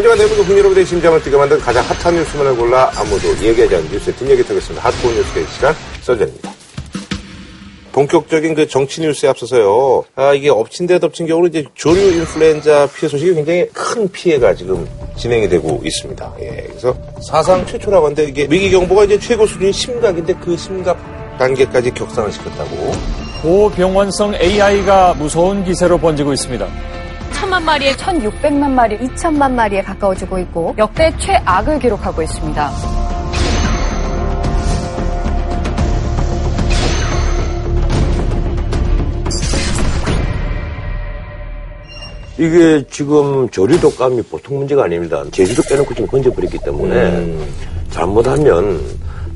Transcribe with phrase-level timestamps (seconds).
[0.00, 4.16] 하지만 내부 국민 여러분의 심장을 뛰게 만든 가장 핫한 뉴스만을 골라 아무도 얘기하지 않는 뉴스의
[4.16, 4.82] 뒷얘기 드리겠습니다.
[4.82, 6.50] 핫본 뉴스의 시간 썰전입니다.
[7.92, 10.04] 본격적인 그 정치 뉴스에 앞서서요.
[10.16, 14.88] 아, 이게 엎친 데 덮친 경우로 이제 조류 인플루엔자 피해 소식이 굉장히 큰 피해가 지금
[15.18, 16.34] 진행이 되고 있습니다.
[16.40, 20.96] 예, 그래서 사상 최초라고 하는데 이게 위기 경보가 이제 최고 수준이 심각인데 그 심각
[21.38, 22.92] 단계까지 격상을 시켰다고.
[23.42, 26.66] 고병원성 AI가 무서운 기세로 번지고 있습니다.
[27.32, 32.70] 천만 마리에 1,600만 마리, 2천만 마리에 가까워지고 있고 역대 최악을 기록하고 있습니다.
[42.40, 45.22] 이게 지금 조류 독감이 보통 문제가 아닙니다.
[45.30, 47.46] 제주도 빼놓고 지금 건져버렸기 때문에 음.
[47.90, 48.80] 잘못하면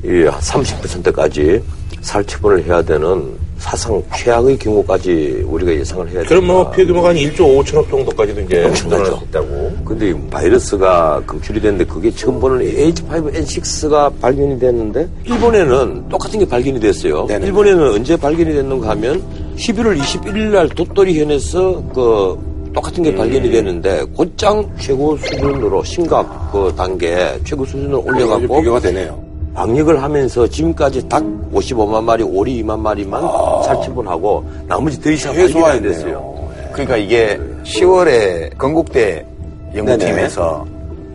[0.03, 1.61] 이 30%까지
[2.05, 6.29] 살처분을 해야 되는 사상 최악의 경우까지 우리가 예상을 해야 됩니다.
[6.29, 9.21] 그럼 뭐 피해 규모가 한 1조 5천억 정도까지도 이제 엄청나죠.
[9.29, 9.71] 있다고.
[9.83, 16.79] 근데 이 바이러스가 검출이 됐는데 그게 처음 보는 H5N6가 발견이 됐는데 일본에는 똑같은 게 발견이
[16.79, 17.25] 됐어요.
[17.25, 17.47] 네네.
[17.47, 19.23] 일본에는 언제 발견이 됐는가 하면
[19.57, 22.37] 11월 21일 날 도토리 현에서 그
[22.73, 29.23] 똑같은 게 발견이 됐는데 곧장 최고 수준으로 심각 그 단계 최고 수준으로 올려갖고 비교가 되네요.
[29.55, 33.21] 방역을 하면서 지금까지 닭 55만 마리, 오리 2만 마리만
[33.63, 36.35] 살처분하고 나머지 더 이상 발견이 안 됐어요.
[36.73, 39.25] 그러니까 이게 10월에 건국대
[39.73, 40.65] 연구팀에서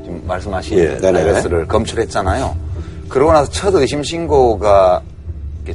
[0.02, 1.12] 지금 말씀하신 예, 네네.
[1.12, 2.56] 바이러스를 검출했잖아요.
[3.08, 5.02] 그러고 나서 첫 의심 신고가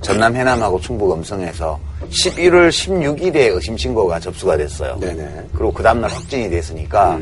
[0.01, 4.97] 전남 해남하고 충북 음성에서 11월 16일에 의심 신고가 접수가 됐어요.
[4.99, 5.45] 네네.
[5.53, 7.19] 그리고 그 다음날 확진이 됐으니까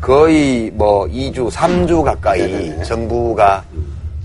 [0.00, 3.64] 거의 뭐 2주, 3주 가까이 정부가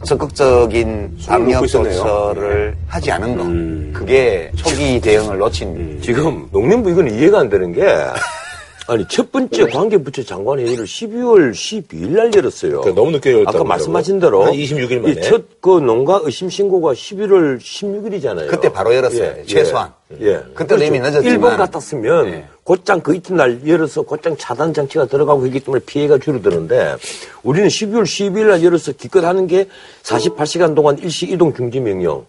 [0.05, 1.59] 적극적인 있었네요.
[1.65, 3.99] 조처를 하지 않은 거.
[3.99, 7.81] 그게 초기 대응을 놓친 지금 농림부 이건 이해가 안 되는 게
[8.87, 12.81] 아니 첫 번째 관계부처 장관 회의를 12월 12일 날 열었어요.
[12.81, 15.21] 그러니까 너무 늦게 열었다고 아까 말씀하신 대로 한 26일 만에.
[15.21, 18.47] 첫 그 농가 의심 신고가 11월 16일이잖아요.
[18.49, 19.43] 그때 바로 열었어요.
[19.47, 19.91] 최소한.
[20.21, 20.43] 예.
[20.53, 21.23] 그때도 이미 늦었지만.
[21.25, 22.45] 일본 같았으면 예.
[22.63, 26.95] 곧장 그 이튿날 열어서 곧장 차단 장치가 들어가고 있기 때문에 피해가 줄어드는데
[27.43, 29.67] 우리는 12월 12일 날 열어서 기껏 하는 게
[30.03, 32.25] 48시간 동안 일시 이동 중지 명령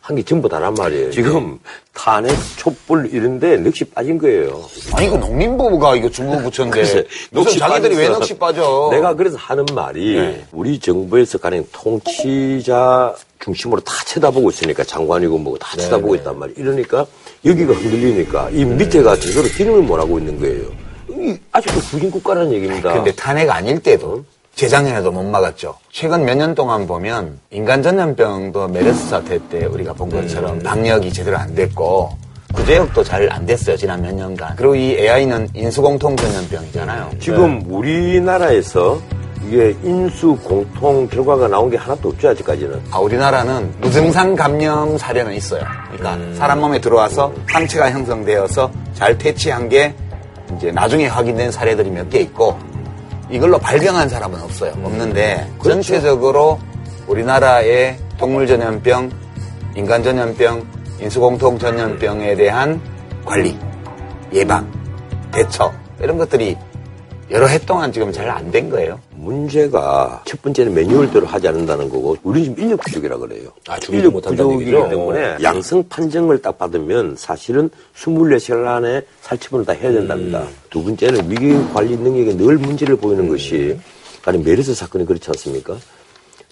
[0.00, 1.10] 한 게 전부 다란 말이에요.
[1.10, 1.58] 지금
[1.92, 4.64] 탄핵, 촛불 이런데 넋이 빠진 거예요.
[4.94, 6.80] 아니, 그 농림부가 이거 중국 부처인데.
[6.80, 8.20] 무슨 넋이 자기들이 왜 빠졌어.
[8.20, 8.88] 넋이 빠져?
[8.90, 10.46] 내가 그래서 하는 말이 네.
[10.52, 16.58] 우리 정부에서 가령 통치자 중심으로 다 쳐다보고 있으니까 장관이고 뭐고 다 쳐다보고 있단 말이에요.
[16.60, 17.06] 이러니까
[17.44, 20.64] 여기가 흔들리니까 이 밑에가 제대로 기능을 못 하고 있는 거예요.
[21.10, 22.92] 이 아직도 후진국가라는 얘기입니다.
[22.92, 25.76] 근데 탄핵 아닐 때도 재작년에도 못 막았죠.
[25.92, 31.36] 최근 몇 년 동안 보면 인간 전염병도 메르스 사태 때 우리가 본 것처럼 방역이 제대로
[31.38, 32.10] 안 됐고
[32.54, 33.76] 구제역도 잘 안 됐어요.
[33.76, 34.56] 지난 몇 년간.
[34.56, 37.10] 그리고 이 AI는 인수공통 전염병이잖아요.
[37.20, 39.00] 지금 우리나라에서
[39.48, 42.82] 이게 인수 공통 결과가 나온 게 하나도 없죠 아직까지는.
[42.90, 45.62] 아, 우리나라는 무증상 감염 사례는 있어요.
[45.96, 49.94] 그러니까 사람 몸에 들어와서 상체가 형성되어서 잘 퇴치한 게
[50.56, 52.58] 이제 나중에 확인된 사례들이 몇 개 있고
[53.30, 54.72] 이걸로 발병한 사람은 없어요.
[54.82, 56.58] 없는데 전체적으로
[57.06, 59.10] 우리나라의 동물 전염병,
[59.76, 60.66] 인간 전염병,
[61.00, 62.80] 인수공통 전염병에 대한
[63.24, 63.56] 관리,
[64.32, 64.66] 예방,
[65.32, 66.56] 대처 이런 것들이
[67.30, 68.98] 여러 해 동안 지금 잘 안 된 거예요.
[69.10, 73.50] 문제가 첫 번째는 매뉴얼대로 하지 않는다는 거고 우리는 지금 인력 부족이라 그래요.
[73.68, 74.70] 아, 인력 부족이기?
[74.70, 80.40] 때문에 양성 판정을 딱 받으면 사실은 24시간 안에 살처분을 다 해야 된답니다.
[80.40, 80.48] 음.
[80.70, 83.78] 두 번째는 위기 관리 능력에 늘 문제를 보이는 것이
[84.24, 85.76] 아니 메르스 사건이 그렇지 않습니까?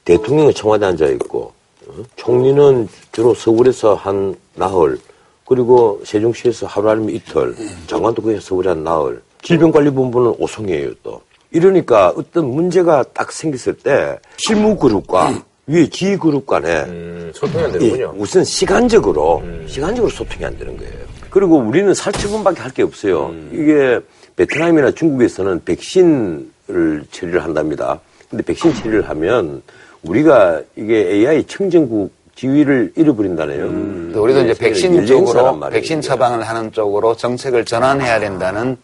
[0.05, 1.53] 대통령은 청와대에 앉아 있고
[1.89, 1.93] 어?
[2.17, 4.99] 총리는 주로 서울에서 한 나흘
[5.47, 7.55] 그리고 세종시에서 하루 아니면 이틀
[7.87, 11.21] 장관도 그냥 서울에 한 나흘 질병관리본부는 오송이에요 또
[11.53, 17.75] 이러니까 어떤 문제가 딱 생겼을 때 실무 그룹과 위에 지휘 그룹 간에 음, 소통이 안
[17.75, 18.15] 예, 되는군요.
[18.19, 20.93] 우선 시간적으로 시간적으로 소통이 안 되는 거예요.
[21.31, 23.33] 그리고 우리는 살처분밖에 할 게 없어요.
[23.53, 23.99] 이게
[24.37, 28.01] 베트남이나 중국에서는 백신을 처리를 한답니다.
[28.29, 29.63] 근데 백신 처리를 하면
[30.03, 33.67] 우리가 이게 AI 청정국 지위를 잃어버린다네요.
[33.67, 36.01] 근데 우리도 이제 백신 쪽으로 백신.
[36.01, 38.77] 처방을 하는 쪽으로 정책을 전환해야 된다는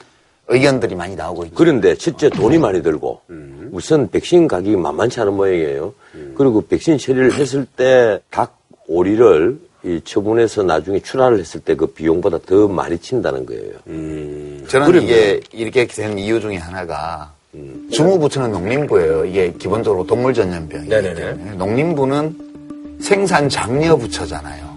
[0.48, 1.54] 의견들이 많이 나오고 있죠.
[1.54, 3.20] 그런데 첫째 돈이 많이 들고
[3.70, 5.94] 우선 백신 가격이 만만치 않은 모양이에요.
[6.36, 12.38] 그리고 백신 처리를 했을 때 닭 오리를 이 처분해서 나중에 출하를 했을 때 그 비용보다
[12.46, 13.72] 더 많이 친다는 거예요.
[14.68, 17.32] 저는 그러면- 이게 이렇게 된 이유 중에 하나가
[17.90, 19.24] 주무부처는 농림부예요.
[19.24, 21.14] 이게 기본적으로 동물 전염병이기 네네네.
[21.14, 22.36] 때문에 농림부는
[23.00, 24.72] 생산 장려 부처잖아요.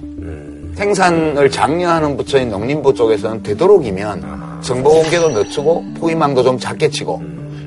[0.76, 7.22] 생산을 장려하는 부처인 농림부 쪽에서는 되도록이면 정보 공개도 늦추고 포위망도 좀 작게 치고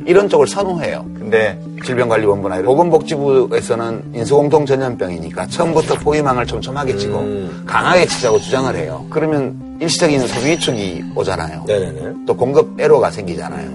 [0.04, 1.04] 이런 쪽을 선호해요.
[1.14, 7.24] 근데 질병관리본부나 보건복지부에서는 인수공통 전염병이니까 처음부터 포위망을 촘촘하게 치고
[7.66, 9.04] 강하게 치자고 주장을 해요.
[9.10, 11.64] 그러면 일시적인 소비 위축이 오잖아요.
[11.66, 12.12] 네네네.
[12.26, 13.68] 또 공급 애로가 생기잖아요.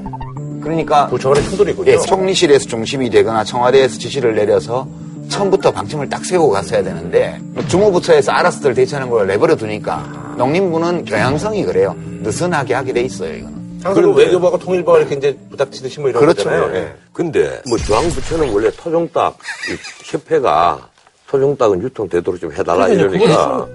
[0.61, 1.91] 그러니까 그 저번에 충돌이 있군요.
[1.91, 4.87] 예, 총리실에서 중심이 되거나 청와대에서 지시를 내려서
[5.29, 11.95] 처음부터 방침을 딱 세우고 갔어야 되는데 주무부처에서 알아서들 대처하는 걸 내버려 두니까 농림부는 경향성이 그래요.
[12.21, 13.63] 느슨하게 하게 돼 있어요, 이거는.
[13.83, 16.45] 항상 그 외교부하고 통일부가 이렇게 이제 부닥치듯이 뭐 이런 그렇죠.
[16.45, 16.73] 거잖아요.
[16.73, 16.79] 예.
[16.79, 16.93] 예.
[17.11, 19.37] 근데 뭐 중앙부처는 원래 토종닭
[19.69, 20.87] 이 협회가
[21.27, 22.87] 토종닭은 유통되도록 좀 해달라.
[22.87, 23.67] 이러니까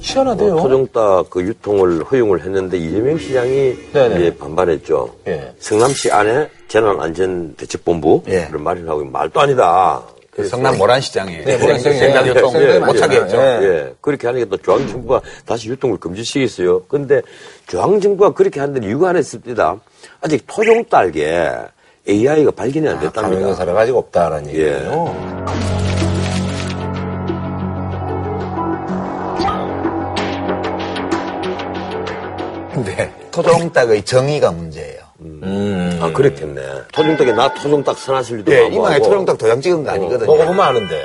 [0.00, 0.56] 희한하대요.
[0.56, 4.14] 토종닭 그 유통을 허용을 했는데 이재명 시장이 네네.
[4.14, 5.12] 이제 반발했죠.
[5.26, 5.52] 예.
[5.58, 8.48] 성남시 안에 재난안전대책본부를 예.
[8.52, 10.02] 마련하고 말도 아니다.
[10.34, 13.36] 그 성남 모란시장에 네, 모란시장에 생산교통 예, 못 차게 했죠.
[13.36, 13.60] 예.
[13.62, 13.94] 예.
[14.00, 16.84] 그렇게 하니까 또 중앙정부가 다시 유통을 금지시켰어요.
[16.86, 17.22] 근데
[17.68, 19.76] 중앙정부가 그렇게 하는 데는 이유가 하나 있습니다.
[20.20, 21.52] 아직 토종닭에
[22.08, 23.22] AI가 발견이 안 됐답니다.
[23.22, 24.54] 가면 사례가 아직 없다라는 예.
[24.54, 25.14] 얘기예요.
[32.72, 34.93] 근데 토종닭의 정의가 문제예요.
[35.44, 35.98] 음.
[36.02, 36.62] 아, 그렇겠네.
[36.92, 40.26] 토종닭에 나 토종닭 선하실 리도 예, 이마에 토종닭 도장 찍은 거 아니거든요.
[40.26, 41.02] 먹어보면 아는데.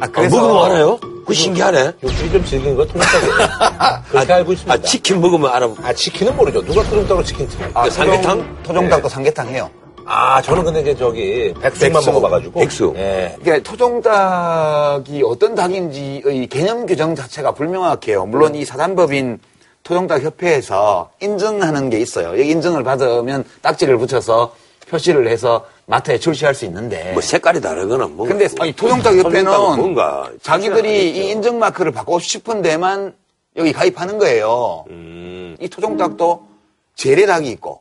[0.00, 0.98] 아, 아, 먹으면 알아요?
[1.26, 1.92] 그 신기하네.
[2.02, 3.32] 욕들이 좀 질긴 거 통닭이에요.
[4.10, 4.72] 그렇게 알고 있습니다.
[4.74, 5.68] 아, 치킨 먹으면 알아.
[5.82, 6.64] 아, 치킨은 모르죠.
[6.64, 8.38] 누가 토종닭으로 치킨 치 아, 삼계탕?
[8.38, 9.70] 토종- 토종닭도 삼계탕 해요.
[10.04, 12.12] 아, 저는 근데 이제 저기 백숙만 백숙.
[12.14, 12.60] 먹어봐가지고.
[12.60, 12.96] 백숙.
[12.96, 13.36] 예.
[13.42, 18.26] 그러니까 토종닭이 어떤 닭인지의 개념 규정 자체가 불명확해요.
[18.26, 19.38] 물론 이 사단법인
[19.82, 22.28] 토종닭 협회에서 인증하는 게 있어요.
[22.38, 24.54] 여기 인증을 받으면 딱지를 붙여서
[24.88, 27.12] 표시를 해서 마트에 출시할 수 있는데.
[27.12, 28.34] 뭐 색깔이 다르거나 뭔가.
[28.34, 33.14] 근데 아니, 토종닭 협회는 토종닭은 뭔가 자기들이 이 인증 마크를 받고 싶은 데만
[33.56, 34.84] 여기 가입하는 거예요.
[34.90, 35.56] 음.
[35.60, 36.46] 이 토종닭도
[36.94, 37.80] 재래닭이 있고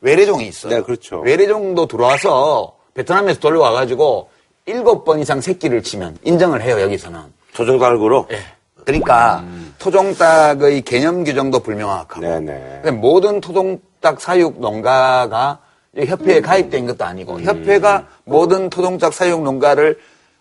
[0.00, 0.76] 외래종이 있어요.
[0.76, 1.20] 네, 그렇죠.
[1.20, 4.30] 외래종도 들어와서 베트남에서 돌려와 가지고
[4.66, 7.20] 일곱 번 이상 새끼를 치면 인정을 해요 여기서는.
[7.54, 8.28] 토종닭으로.
[8.32, 8.38] 예.
[8.84, 9.44] 그러니까
[9.82, 12.80] 토종닭의 개념 규정도 불명확하고 네네.
[12.82, 15.58] 근데 모든 토종닭 사육 농가가
[15.96, 19.98] 이 협회에 가입된 것도 아니고 협회가 모든 토종닭 사육 농가를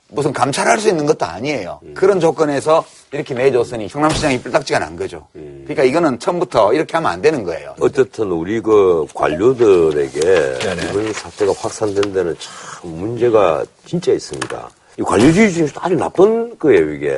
[0.09, 1.79] 무슨 감찰할 수 있는 것도 아니에요.
[1.95, 5.27] 그런 조건에서 이렇게 내줬으니 성남시장이 뿔딱지가 난 거죠.
[5.33, 7.75] 그러니까 이거는 처음부터 이렇게 하면 안 되는 거예요.
[7.79, 10.81] 어쨌든 우리 그 관료들에게 네네.
[10.89, 14.69] 이번 사태가 확산된 데는 참 문제가 진짜 있습니다.
[15.01, 17.17] 이 관료주의 중에서 아주 나쁜 거예요, 이게.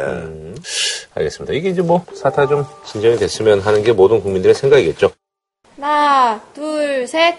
[1.15, 1.53] 알겠습니다.
[1.53, 5.11] 이게 이제 뭐 사태 좀 진정이 됐으면 하는 게 모든 국민들의 생각이겠죠.
[5.75, 7.35] 하나, 둘, 셋.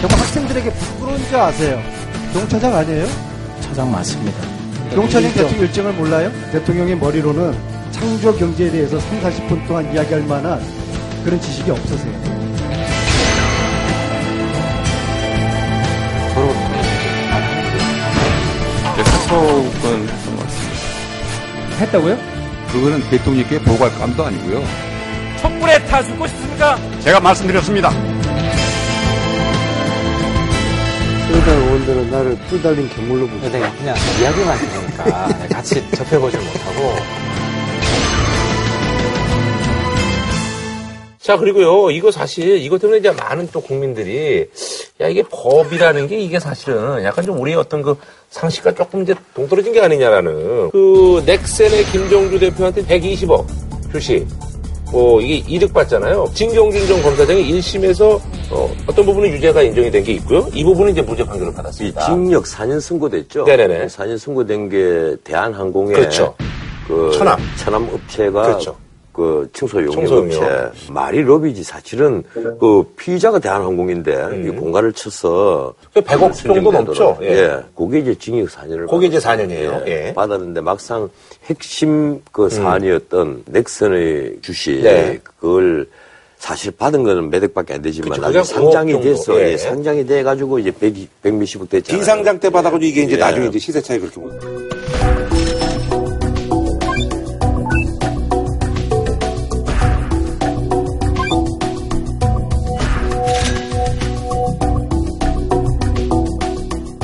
[0.00, 1.78] 정말 학생들에게 부끄러운 줄 아세요?
[2.32, 3.06] 경차장 아니에요?
[3.60, 4.38] 차장 맞습니다.
[4.94, 6.32] 경차장 대통령 일정을 몰라요?
[6.52, 7.54] 대통령의 머리로는
[7.90, 10.58] 창조 경제에 대해서 3, 40분 동안 이야기할 만한
[11.22, 12.49] 그런 지식이 없으세요.
[19.30, 20.80] 사촉은 했던 것 같습니다.
[21.78, 22.18] 했다고요?
[22.72, 24.62] 그거는 대통령께 보고할 감도 아니고요.
[25.40, 26.76] 촛불에 타 죽고 싶습니까?
[27.00, 27.90] 제가 말씀드렸습니다.
[31.28, 33.52] 그러다 의원들은 나를 뿔 달린 괴물로 보죠.
[33.52, 37.30] 그냥, 그냥 이야기만 들으니까 같이 접해보질 못하고
[41.20, 44.48] 자, 그리고요, 이거 사실, 이것 때문에 이제 많은 또 국민들이,
[45.00, 47.96] 야, 이게 법이라는 게 이게 사실은 약간 좀 우리의 어떤 그
[48.30, 50.70] 상식과 조금 이제 동떨어진 게 아니냐라는.
[50.70, 53.44] 그, 넥센의 김정주 대표한테 120억
[53.92, 54.26] 표시.
[54.92, 56.28] 뭐, 이게 이득 받잖아요.
[56.34, 58.20] 진경준 전 검사장이 1심에서
[58.50, 60.48] 어, 떤 부분은 유죄가 인정이 된 게 있고요.
[60.52, 62.06] 이 부분은 이제 무죄 판결을 이 받았습니다.
[62.06, 63.44] 징역 4년 선고됐죠?
[63.44, 63.86] 네네네.
[63.86, 66.34] 4년 선고된 게 대한항공의 그렇죠.
[66.88, 67.38] 그 천암.
[67.58, 68.76] 천암 업체가 그렇죠.
[69.12, 70.12] 그 청소용역.
[70.12, 77.18] 업체 말이 로비지 사실은 그 피의자가 대한항공인데 이 공갈을 쳐서 그 100억 정도 넘죠.
[77.22, 77.26] 예.
[77.26, 77.58] 예.
[77.76, 79.86] 그게 이제 징역 4년을 그게 이제 4년이에요.
[79.88, 80.12] 예.
[80.14, 81.08] 받았는데 막상
[81.46, 84.82] 핵심 그 사안이었던 넥슨의 주식 음.
[84.82, 85.18] 네.
[85.22, 85.86] 그걸
[86.38, 89.08] 사실 받은 거는 몇 억밖에 안 되지만 그쵸, 나중에 상장이 5억 정도.
[89.10, 89.52] 돼서 예.
[89.52, 92.00] 예, 상장이 돼 가지고 이제 100, 100 몇십억 됐잖아요.
[92.00, 93.18] 비상장 때 받아가지고 이게 이제 예.
[93.18, 94.30] 나중에 이제 시세 차이 그렇게 보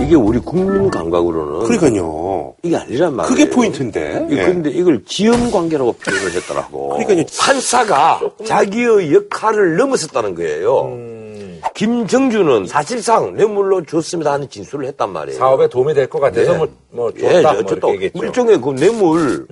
[0.07, 2.55] 이게 우리 국민 감각으로는 그러니까요.
[2.63, 3.29] 이게 아니란 말이에요.
[3.35, 4.27] 그게 포인트인데.
[4.31, 4.45] 이- 예.
[4.45, 6.91] 근데 이걸 지연 관계라고 표현을 했더라고.
[6.91, 7.25] 그러니까요.
[7.41, 10.83] 판사가 자기의 역할을 넘어섰다는 거예요.
[10.85, 11.61] 음.
[11.75, 15.39] 김정주는 사실상 뇌물로 줬습니다 하는 진술을 했단 말이에요.
[15.39, 16.59] 사업에 도움이 될 것 같아서 네.
[16.59, 18.19] 뭐, 뭐 예, 줬다 뭐 이렇게 얘기했죠.
[18.21, 18.25] 음.
[18.27, 19.47] 일종의 그 뇌물,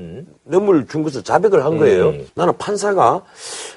[0.44, 2.12] 뇌물 준 것을 자백을 한 거예요.
[2.34, 3.22] 나는 판사가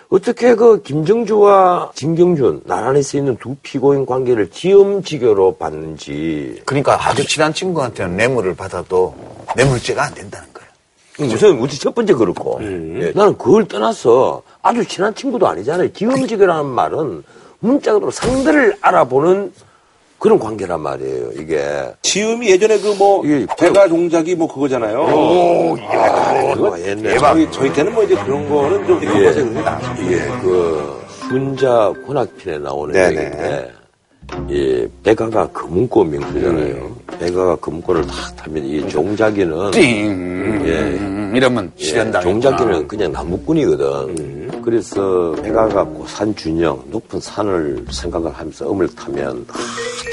[0.10, 7.54] 어떻게 그 김정주와 진경준 나란히 서 있는 두 피고인 관계를 지음지교로 봤는지 그러니까 아주 친한
[7.54, 9.16] 친구한테는 뇌물을 받아도
[9.56, 11.34] 뇌물죄가 안 된다는 거예요.
[11.34, 15.94] 우선 우리 첫 번째 그렇고 예, 나는 그걸 떠나서 아주 친한 친구도 아니잖아요.
[15.94, 17.24] 지음지교라는 말은
[17.60, 19.52] 문자적으로 상대를 알아보는
[20.28, 21.30] 그런 관계란 말이에요.
[21.40, 21.64] 이게
[22.02, 23.24] 지음이 예전에 그뭐
[23.58, 25.00] 배가 동작이 뭐 그거잖아요.
[25.00, 29.08] 오, 야, 그거 옛날 저희, 저희 때는 뭐 이제 그런 거는 좀 예.
[29.08, 30.06] 교과서에 그런 게 나왔어요.
[30.06, 32.94] 이게 그 순자 혼학편에 나오는.
[32.94, 33.72] 얘기인데
[34.50, 36.76] 이 백아가 금은꽃 명수잖아요.
[36.76, 36.96] 음.
[37.20, 40.66] 백아가 금은꽃을 탁 타면 이 종자기는 띵!
[40.66, 41.38] 예.
[41.38, 42.22] 이러면 예, 실현당했구나.
[42.22, 44.62] 종자기는 그냥 나무꾼이거든.
[44.64, 49.54] 그래서 백아가 고산 준영 높은 산을 생각을 하면서 음을 타면 아,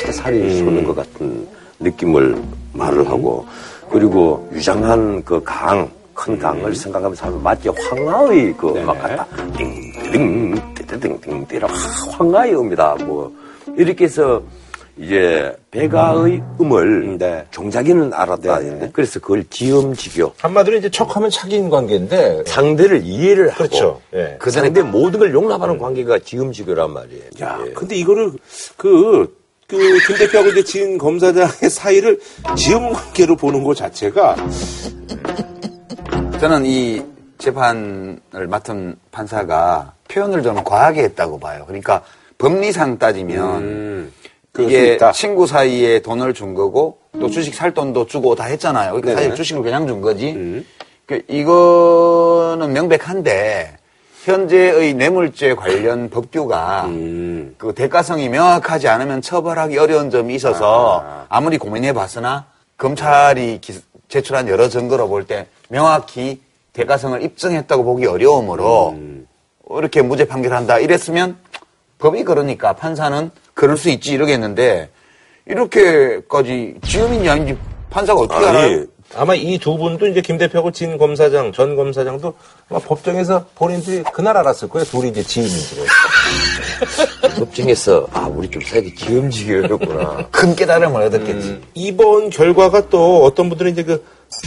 [0.04, 1.46] 태살이 솟는 것 같은
[1.80, 2.36] 느낌을
[2.72, 3.44] 말을 하고
[3.90, 9.26] 그리고 유장한 그 강, 큰 강을 생각하면서 하면 마치 황하의 그 음악 같다.
[9.56, 10.54] 띵 띵
[10.88, 11.60] 띵 띵 띵 띵
[12.12, 12.96] 황하의 음이다.
[13.04, 13.32] 뭐
[13.76, 14.42] 이렇게 해서
[14.96, 17.18] 이제 백아의 음을
[17.50, 18.60] 종자기는 알았다.
[18.92, 24.00] 그래서 그걸 지음지교 한마디로 이제 척하면 착인 관계인데 상대를 이해를 하고 그렇죠.
[24.14, 24.36] 예.
[24.38, 27.24] 그 상대 모든 걸 용납하는 관계가 지음지교란 말이에요.
[27.42, 27.72] 야, 예.
[27.72, 28.32] 근데 이거를
[28.76, 32.20] 그, 그, 김 대표하고 이제 진 검사장의 사이를
[32.56, 34.36] 지음 관계로 보는 것 자체가
[36.38, 37.02] 저는 이
[37.38, 41.64] 재판을 맡은 판사가 표현을 좀 과하게 했다고 봐요.
[41.66, 42.04] 그러니까
[42.38, 44.12] 법리상 따지면
[44.56, 44.98] 수 이게.
[45.12, 48.90] 친구 사이에 돈을 준 거고 또 주식 살 돈도 주고 다 했잖아요.
[48.92, 49.22] 그러니까 네네.
[49.22, 50.64] 사실 주식을 그냥 준 거지.
[51.06, 53.76] 그 이거는 명백한데
[54.22, 56.84] 현재의 뇌물죄 관련 법규가
[57.58, 62.46] 그 대가성이 명확하지 않으면 처벌하기 어려운 점이 있어서 아 무리 고민해 봤으나
[62.78, 66.40] 검찰이 기- 제출한 여러 증거로 볼 때 명확히
[66.72, 68.96] 대가성을 입증했다고 보기 어려우므로
[69.70, 71.36] 이렇게 무죄 판결한다 이랬으면
[71.98, 74.90] 법이 그러니까 판사는 그럴 수 있지 이러겠는데
[75.46, 77.56] 이렇게까지 지음인지 아닌지
[77.90, 78.58] 판사가 어떻게 알아요?
[78.66, 78.86] 아니
[79.16, 82.34] 아마 이 두 분도 이제 김 대표하고 진 검사장, 전 검사장도
[82.68, 84.84] 아마 법정에서 본인들이 그날 알았을 거예요.
[84.86, 85.84] 둘이 이제 지인인지를.
[87.38, 90.28] 법정에서 아 우리 좀 사이가 지음지교였구나.
[90.30, 91.60] 큰 깨달음을 얻었겠지.
[91.74, 94.04] 이번 결과가 또 어떤 분들은 이제 그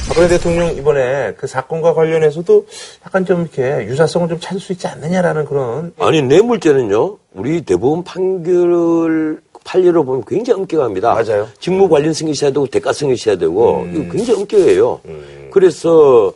[0.08, 2.66] 박근혜 대통령 이번에 그 사건과 관련해서도
[3.06, 9.40] 약간 좀 이렇게 유사성을 좀 찾을 수 있지 않느냐라는 그런 아니 뇌물죄는요 우리 대법원 판결
[9.64, 11.14] 판례로 보면 굉장히 엄격합니다.
[11.14, 11.48] 맞아요.
[11.60, 15.02] 직무 관련성이 있어야 되고 대가성이 있어야 되고 이거 굉장히 엄격해요.
[15.52, 16.34] 그래서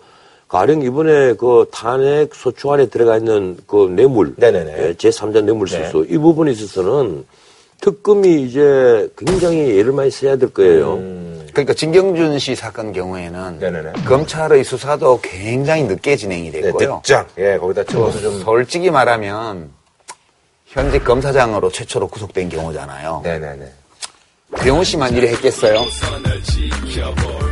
[0.51, 4.75] 가령 이번에 그 탄핵 소추 안에 들어가 있는 그 뇌물, 네네네.
[4.79, 7.25] 예, 제3자 뇌물 수수 이 부분에 있어서는
[7.79, 10.99] 특검이 이제 굉장히 예를 많이 써야 될 거예요.
[11.53, 13.93] 그러니까 진경준 씨 사건 경우에는 네네네.
[14.05, 16.99] 검찰의 수사도 굉장히 늦게 진행이 네, 됐고요.
[17.01, 17.25] 득장.
[17.37, 18.39] 예, 거기다 채워서 좀.
[18.39, 19.69] 솔직히 말하면
[20.65, 23.21] 현재 검사장으로 최초로 구속된 경우잖아요.
[23.23, 23.71] 네네네.
[24.57, 25.85] 배용 씨만 이래 했겠어요?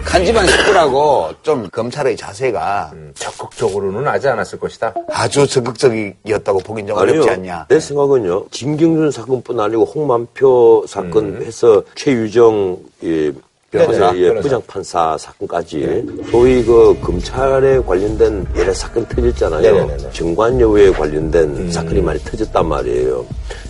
[0.05, 4.93] 간지만 식구라고 좀 검찰의 자세가 음, 적극적으로는 하지 않았을 것이다.
[5.11, 7.11] 아주 적극적이었다고 보긴 좀 아니요.
[7.13, 7.67] 어렵지 않냐.
[7.69, 8.47] 내 생각은요.
[8.49, 13.31] 진경준 사건뿐 아니고 홍만표 사건 해서 최유정 예,
[13.71, 14.41] 변호사, 예, 변호사.
[14.41, 19.61] 부장판사 사건까지 소위 그 검찰에 관련된 여러 사건 터졌잖아요.
[19.61, 20.11] 네네네네.
[20.11, 23.25] 정관여우에 관련된 사건이 많이 터졌단 말이에요.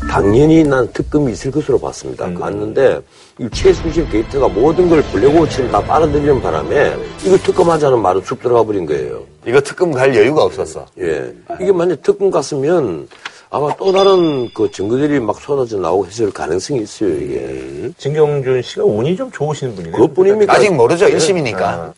[0.09, 2.31] 당연히 난 특검이 있을 것으로 봤습니다.
[2.33, 3.01] 봤는데
[3.39, 8.85] 이 최순실 게이트가 모든 걸 블랙워치를 다 빨아들이는 바람에 이거 특검하자는 말은 쑥 들어가 버린
[8.85, 9.23] 거예요.
[9.45, 10.85] 이거 특검 갈 여유가 없었어.
[10.99, 11.33] 예.
[11.59, 13.07] 이게 만약 특검 갔으면
[13.51, 17.89] 아마 또 다른 그 증거들이 막 쏟아져 나오고 했을 가능성이 있어요, 이게.
[17.97, 19.95] 진경준 씨가 운이 좀 좋으신 분이네요.
[19.95, 20.53] 그것뿐입니까?
[20.53, 21.07] 아직 모르죠.
[21.07, 21.93] 1심이니까.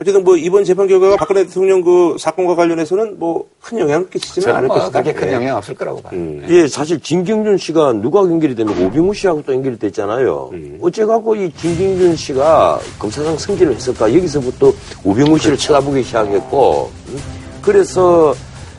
[0.00, 4.68] 어쨌든 뭐 이번 재판 결과가 박근혜 대통령 그 사건과 관련해서는 뭐 큰 영향을 끼치지는 않을
[4.68, 5.02] 뭐 것이다.
[5.02, 5.32] 그렇게 큰 예.
[5.32, 6.20] 영향 없을 거라고 봐요.
[6.48, 10.52] 예, 사실 진경준 씨가 누가 연결이 되면 우병우 씨하고 또 연결이 됐잖아요.
[10.82, 14.14] 어째갖고 이 진경준 씨가 검사장 승진을 했을까?
[14.14, 14.72] 여기서부터
[15.02, 17.18] 우병우 씨를 쳐다보기 시작했고, 음?
[17.60, 18.36] 그래서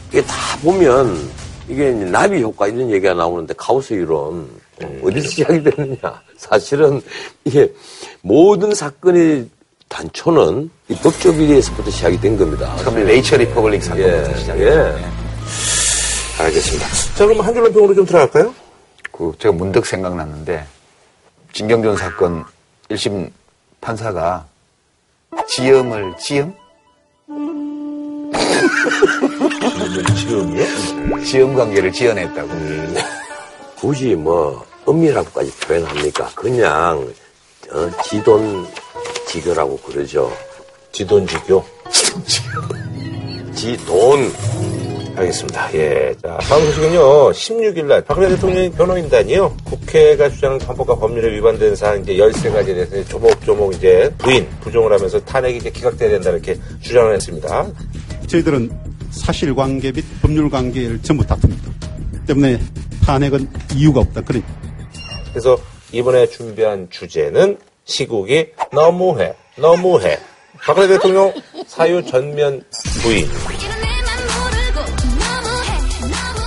[0.10, 1.18] 이게 다 보면
[1.68, 4.50] 이게 이제 나비 효과 이런 얘기가 나오는데 카오스 이론
[5.04, 6.22] 어디서 시작이 됐느냐?
[6.38, 7.02] 사실은
[7.44, 7.72] 이게
[8.22, 9.48] 모든 사건의
[9.90, 12.76] 단초는 이 법조 비리에서부터 시작이 된 겁니다.
[12.78, 14.64] 처음에 네이처 리퍼블릭 사건부터 예, 시작했어요.
[14.66, 16.44] 예.
[16.44, 16.88] 알겠습니다.
[17.16, 18.54] 자, 그럼 한 줄로 평으로 좀 들어갈까요?
[19.12, 20.66] 그 제가 문득 생각났는데
[21.54, 22.44] 진경준 사건
[22.90, 23.32] 1심
[23.82, 24.46] 판사가
[25.48, 26.54] 지음을 지음?
[30.16, 31.24] 지금이요?
[31.26, 32.50] 지음 관계를 지어냈다고.
[33.80, 36.30] 굳이 뭐 엄밀하고까지 표현합니까?
[36.36, 37.14] 그냥
[37.72, 38.68] 어, 지돈
[39.28, 40.32] 지교라고 그러죠.
[40.92, 41.64] 지돈 지교.
[43.54, 44.32] 지돈.
[45.18, 45.74] 알겠습니다.
[45.74, 46.16] 예.
[46.22, 47.32] 자, 다음 소식은요.
[47.32, 49.58] 16일날 박근혜 대통령 변호인단이요.
[49.64, 55.58] 국회가 주장하는 헌법과 법률에 위반된 사안 이제 13가지에 대해서 조목조목 이제 부인, 부정을 하면서 탄핵이
[55.58, 57.68] 이제 기각돼야 된다 이렇게 주장을 했습니다.
[58.28, 58.72] 저희들은
[59.12, 61.72] 사실관계 및 법률관계를 전부 다툽니다.
[62.28, 62.60] 때문에
[63.06, 64.22] 탄핵은 이유가 없다.
[64.22, 64.44] 그런
[65.32, 65.58] 그래서
[65.92, 70.20] 이번에 준비한 주제는 시국이 너무해, 너무해.
[70.60, 71.34] 박근혜 대통령
[71.66, 72.64] 사유 전면
[73.02, 73.28] 부인.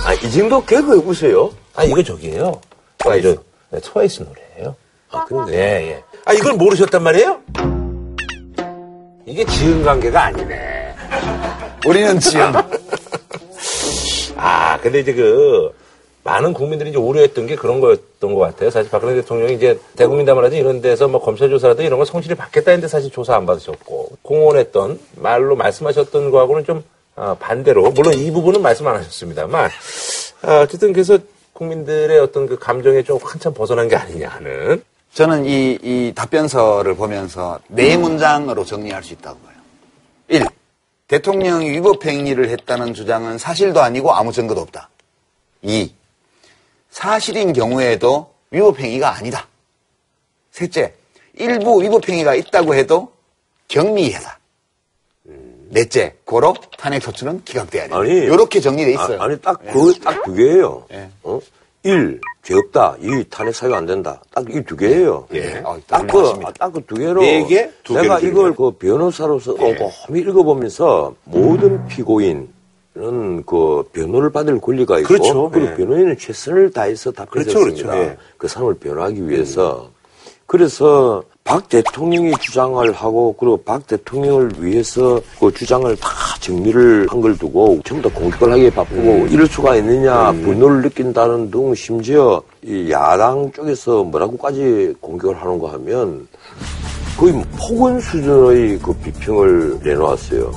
[0.05, 1.51] 아, 이 정도 개그에 웃어요?
[1.75, 2.59] 아, 이거 저기예요.
[2.97, 3.37] 트와이스.
[3.71, 4.75] 네, 트와이스 노래예요.
[5.11, 5.53] 아, 근데.
[5.53, 6.03] 예, 예.
[6.25, 7.39] 아, 이걸 모르셨단 말이에요?
[9.25, 10.71] 이게 지은 관계가 아니네.
[11.87, 12.53] 우리는 지금
[14.37, 15.71] 아, 근데 이제 그,
[16.23, 18.69] 많은 국민들이 이제 우려했던 게 그런 거였던 것 같아요.
[18.69, 22.87] 사실 박근혜 대통령이 이제 대국민담화라든 이런 데서 뭐 검찰 조사라든 이런 거 성실히 받겠다 했는데
[22.87, 26.83] 사실 조사 안 받으셨고, 공언했던, 말로 말씀하셨던 거하고는 좀
[27.15, 29.69] 아, 반대로, 물론 이 부분은 말씀 안 하셨습니다만,
[30.43, 31.17] 아, 어쨌든 그래서
[31.53, 34.83] 국민들의 어떤 그 감정에 좀 한참 벗어난 게 아니냐 하는.
[35.13, 39.55] 저는 이, 이 답변서를 보면서 네 문장으로 정리할 수 있다고 봐요.
[40.29, 40.45] 1.
[41.11, 44.89] 대통령이 위법 행위를 했다는 주장은 사실도 아니고 아무 증거도 없다.
[45.61, 45.93] 2.
[46.89, 49.45] 사실인 경우에도 위법 행위가 아니다.
[50.51, 50.93] 셋째,
[51.33, 53.11] 일부 위법 행위가 있다고 해도
[53.67, 54.39] 경미하다.
[55.71, 57.97] 넷째, 고로 탄핵 소추는 기각돼야 된다.
[57.97, 58.11] 아니.
[58.11, 59.21] 이렇게 정리돼 있어요.
[59.21, 60.85] 아, 니 딱, 그, 딱두 개예요.
[60.93, 61.09] 예.
[61.23, 61.39] 어?
[61.83, 62.19] 1.
[62.43, 62.97] 죄 없다.
[63.01, 63.25] 2.
[63.29, 64.21] 탄핵 사유 안 된다.
[64.33, 65.27] 딱 이 두 개예요.
[65.33, 65.61] 예.
[65.65, 66.51] 아, 딱 그, 훌륭하십니다.
[66.53, 67.21] 딱그두 개로.
[67.21, 67.71] 네 개?
[67.83, 72.47] 두 내가 이걸 그 변호사로서 꼼꼼히 읽어보면서 모든 피고인은
[73.45, 75.07] 그 변호를 받을 권리가 있고.
[75.07, 75.49] 그렇죠.
[75.49, 75.75] 그리고 예.
[75.75, 77.59] 변호인은 최선을 다해서 답변했습니다.
[77.59, 78.03] 그렇죠, 그렇죠.
[78.03, 78.17] 예.
[78.37, 79.89] 그 사람을 변호하기 위해서.
[80.45, 87.37] 그래서 박 대통령이 주장을 하고 그리고 박 대통령을 위해서 그 주장을 다 정리를 한 걸
[87.37, 93.51] 두고 전부 다 공격을 하기에 바쁘고 이럴 수가 있느냐 분노를 느낀다는 등 심지어 이 야당
[93.51, 96.27] 쪽에서 뭐라고까지 공격을 하는 거 하면
[97.17, 100.51] 거의 뭐 폭언 수준의 그 비평을 내놓았어요.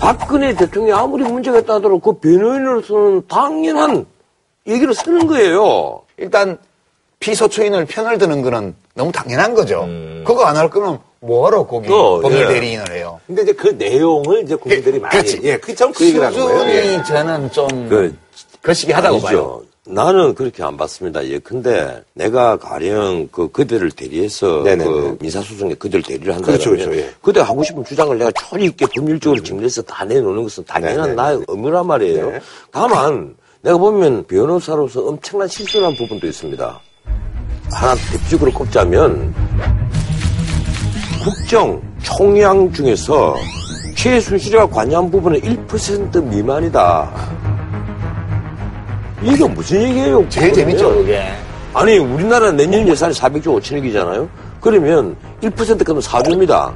[0.00, 4.06] 박근혜 대통령이 아무리 문제가 있다 하더라도 그 변호인으로서는 당연한
[4.66, 6.02] 얘기를 쓰는 거예요.
[6.18, 6.58] 일단
[7.20, 9.86] 피소추인을 편을 드는 거는 너무 당연한 거죠.
[10.24, 12.46] 그거 안 할 거면 뭐하러 거기 어, 법률 예.
[12.48, 13.20] 대리인을 해요.
[13.26, 15.10] 근데 이제 그 내용을 이제 국민들이 많이.
[15.12, 15.40] 그렇지.
[15.42, 16.58] 예, 그참 그 얘기를 하는 거예요.
[16.58, 17.02] 수준이 예.
[17.04, 18.14] 저는 좀 그
[18.62, 19.20] 거시기하다고.
[19.20, 19.62] 봐요.
[19.88, 21.24] 나는 그렇게 안 봤습니다.
[21.26, 24.84] 예, 근데 내가 가령 그 그들을 대리해서 네네네.
[24.84, 26.46] 그 민사소송에 그들을 대리를 한다.
[26.46, 27.14] 그렇죠, 그러면 그렇죠, 예.
[27.22, 31.14] 그들 하고 싶은 주장을 내가 처리 있게 법률적으로 정리해서 다 내놓는 것은 당연한 네네.
[31.14, 32.30] 나의 의무란 말이에요.
[32.32, 32.40] 네.
[32.72, 36.80] 다만 내가 보면 변호사로서 엄청난 실수를 한 부분도 있습니다.
[37.72, 39.34] 하나 대표적으로 꼽자면
[41.24, 43.34] 국정 총량 중에서
[43.96, 47.10] 최순실이가 관여한 부분은 1% 미만이다.
[49.24, 50.28] 이게 무슨 얘기예요?
[50.28, 50.54] 제일 그거는요?
[50.54, 51.24] 재밌죠, 그게.
[51.74, 54.28] 아니, 우리나라 내년 예산이 400조 5천억이잖아요?
[54.60, 56.72] 그러면 1% 그러면 4조입니다.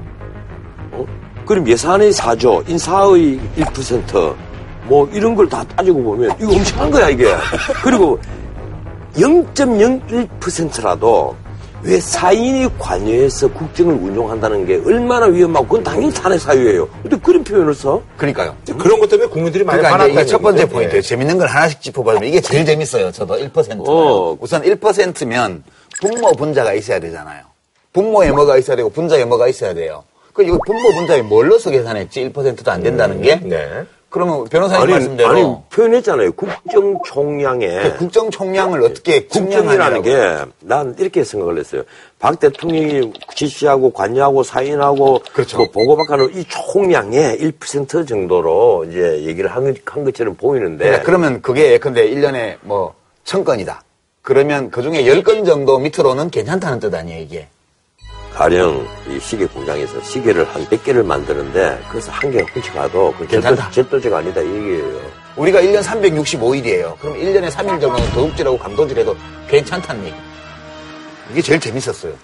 [0.90, 1.07] 어?
[1.46, 4.35] 그럼 예산의 4조, 인사의 1%,
[4.90, 7.33] 뭐 이런 걸 다 따지고 보면 이거 엄청난 거야, 이게.
[7.85, 8.18] 그리고
[9.16, 11.37] 0.01%라도
[11.83, 16.87] 왜 사인이 관여해서 국정을 운영한다는 게 얼마나 위험하고 그건 당연히 탄핵 사유예요.
[17.03, 18.03] 근데 그런 표현을 써?
[18.18, 18.55] 그러니까요.
[18.79, 20.66] 그런 것 때문에 국민들이 많이 그러니까 이게 첫 번째.
[20.68, 20.98] 포인트예요.
[20.98, 21.03] 예.
[21.03, 23.11] 재밌는 걸 하나씩 짚어보면 이게 제일 재밌어요.
[23.12, 23.88] 저도 1%.
[23.88, 24.37] 어.
[24.40, 25.62] 우선 1%면
[26.03, 27.42] 분모 분자가 있어야 되잖아요.
[27.92, 30.03] 분모에 뭐가 있어야 되고 분자에 뭐가 있어야 돼요.
[30.35, 33.37] 그 이거 분모 분자에 뭘 넣어서 계산했지 1%도 안 된다는 게?
[33.37, 33.85] 네.
[34.10, 36.32] 그러면 변호사님 말씀대로 아니, 표현했잖아요.
[36.32, 37.68] 국정 총량에.
[37.68, 40.02] 그 국정 총량을 어떻게 국정이라는 측량하냐고.
[40.02, 41.84] 게난 이렇게 생각을 했어요.
[42.18, 45.58] 박 대통령이 지시하고 관여하고 사인하고 그렇죠.
[45.58, 51.72] 뭐 보고받는 이 총량의 1% 정도로 이제 얘기를 한, 한 것처럼 보이는데 네, 그러면 그게
[51.72, 53.84] 예컨대 1년에 뭐, 천 건이다.
[54.22, 57.48] 그러면 그 중에 10건 정도 밑으로는 괜찮다는 뜻 아니에요, 이게.
[58.34, 63.70] 가령 이 시계 공장에서 시계를 한 100개를 만드는데 그래서 한 개가 훔쳐가도 그 괜찮다.
[63.70, 65.00] 절도, 절도죄가 아니다 이 얘기예요.
[65.36, 66.98] 우리가 1년 365일이에요.
[66.98, 69.16] 그럼 1년에 3일 정도는 도둑질하고 강도질해도
[69.48, 70.16] 괜찮다는 얘기.
[71.32, 72.14] 이게 제일 재밌었어요.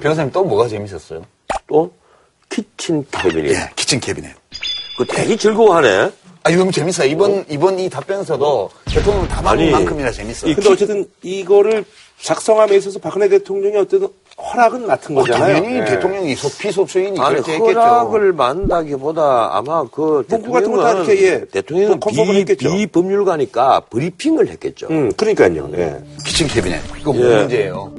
[0.00, 1.24] 변호사님 또 뭐가 재밌었어요?
[1.66, 1.92] 또
[2.48, 3.52] 키친 캐비닛.
[3.52, 4.32] 예, 키친 캐비넷.
[4.96, 6.10] 그 되게 즐거워하네.
[6.46, 7.08] 아, 이거 너무 재밌어요.
[7.08, 10.54] 이번, 이번 이 답변서도 대통령 받은 만큼이나 재밌어요.
[10.54, 11.84] 근데 어쨌든 이거를
[12.20, 15.54] 작성함에 있어서 박근혜 대통령이 어쨌든 허락은 맡은 거잖아요.
[15.56, 15.84] 당연히 예.
[15.84, 17.80] 대통령이 소- 피소추인이 아니 결정했겠죠.
[17.80, 22.74] 허락을 맡는다기보다 아마 그 대통령은 이렇게, 예, 대통령은 confirm을 비, 했겠죠.
[22.74, 24.88] 비법률가니까 브리핑을 했겠죠.
[24.90, 25.70] 음, 그러니까요.
[25.76, 25.96] 예.
[26.26, 26.80] kitchen cabinet.
[27.00, 27.36] 이거 뭐 예.
[27.40, 27.92] 문제예요?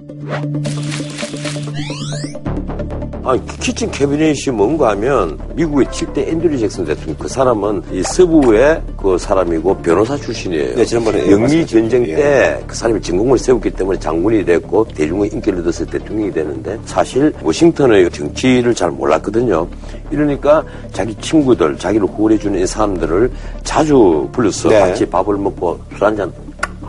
[3.26, 9.18] 아니, kitchen cabinet이 뭔가 하면 미국의 7대 앤드류 잭슨 대통령 그 사람은 이 서부의 그
[9.18, 10.76] 사람이고 변호사 출신이에요.
[10.76, 12.16] 네, 지난번에 영미 전쟁 예.
[12.16, 18.12] 때 그 사람이 전공을 세웠기 때문에 장군이 됐고 대중의 인기를 얻어서 대통령이 되는데 사실 워싱턴의
[18.12, 19.68] 정치를 잘 몰랐거든요.
[20.12, 23.32] 이러니까 자기 친구들, 자기를 후원해주는 이 사람들을
[23.64, 24.80] 자주 불러서 네.
[24.80, 26.32] 같이 밥을 먹고 술 한잔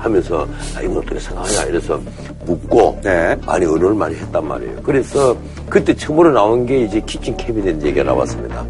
[0.07, 2.01] 하면서 아, 이건 어떻게 생각하냐 이래서
[2.47, 3.37] 묻고 네.
[3.45, 4.77] 많이 의논을 많이 했단 말이에요.
[4.83, 5.37] 그래서
[5.69, 8.67] 그때 처음으로 나온 게 이제 키친 캐비넷 얘기가 나왔습니다.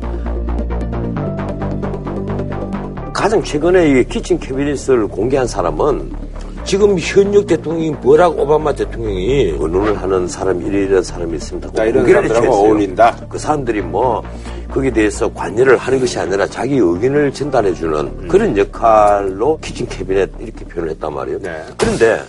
[3.15, 6.13] 가장 최근에 이 키친 캐비넷을 공개한 사람은
[6.65, 11.71] 지금 현역 대통령인 버락 오바마 대통령이 의논을 하는 사람 이런 사람이 있습니다.
[11.73, 12.53] 나 이런 사람들하고.
[12.53, 13.17] 어울린다.
[13.29, 14.23] 그 사람들이 뭐
[14.77, 20.91] 거기에 대해서 관여를 하는 것이 아니라 자기 의견을 전달해주는 그런 역할로 kitchen cabinet 이렇게 표현을
[20.93, 21.39] 했단 말이에요.
[21.41, 21.65] 네.
[21.79, 22.23] 그런데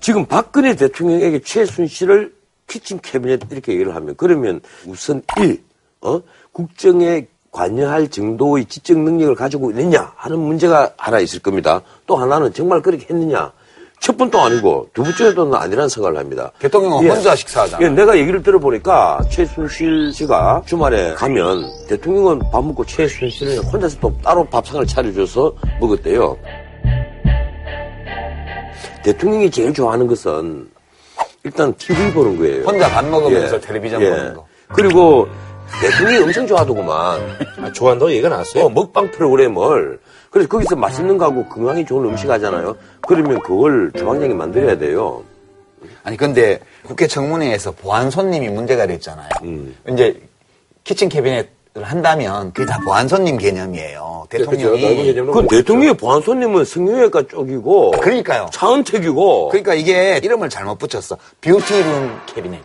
[0.00, 2.34] 지금 박근혜 대통령에게 최순실을
[2.66, 5.62] kitchen cabinet 이렇게 얘기를 하면 그러면 우선 1.
[6.00, 6.20] 어?
[6.50, 11.82] 국정에 관여할 정도의 지적 능력을 가지고 있느냐 하는 문제가 하나 있을 겁니다.
[12.06, 13.52] 또 하나는 정말 그렇게 했느냐.
[14.06, 16.52] 첫 번도 아니고 두 번째도 아니라는 생각을 합니다.
[16.60, 17.08] 대통령은 예.
[17.08, 17.84] 혼자 식사하잖아.
[17.84, 24.44] 예, 내가 얘기를 들어보니까 최순실 씨가 주말에 가면 대통령은 밥 먹고 최순실은 혼자서 또 따로
[24.44, 26.38] 밥상을 차려줘서 먹었대요.
[29.02, 30.70] 대통령이 제일 좋아하는 것은
[31.42, 32.62] 일단 TV 보는 거예요.
[32.62, 34.46] 혼자 밥 먹으면서 텔레비전 보는 거.
[34.68, 35.26] 그리고
[35.80, 37.20] 대통령이 엄청 좋아하더구만.
[37.60, 38.66] 아, 좋아한다고 얘기가 나왔어요?
[38.66, 39.98] 어, 먹방 프로그램을.
[40.36, 42.76] 그래서 거기서 맛있는 거하고 건강에 좋은 음식 하잖아요.
[43.08, 45.24] 그러면 그걸 주방장이 만들어야 돼요.
[46.02, 49.30] 아니 근데 국회 청문회에서 보안 손님이 문제가 됐잖아요.
[49.44, 49.74] 음.
[49.88, 50.20] 이제
[50.84, 54.26] kitchen cabinet을 한다면 그게 다 보안 손님 개념이에요.
[54.28, 57.92] 대통령이 그 대통령의 보안 손님은 성형외과 쪽이고.
[57.92, 58.50] 그러니까요.
[58.52, 59.48] 차은택이고.
[59.48, 61.16] 그러니까 이게 이름을 잘못 붙였어.
[61.40, 62.60] beauty room cabinet.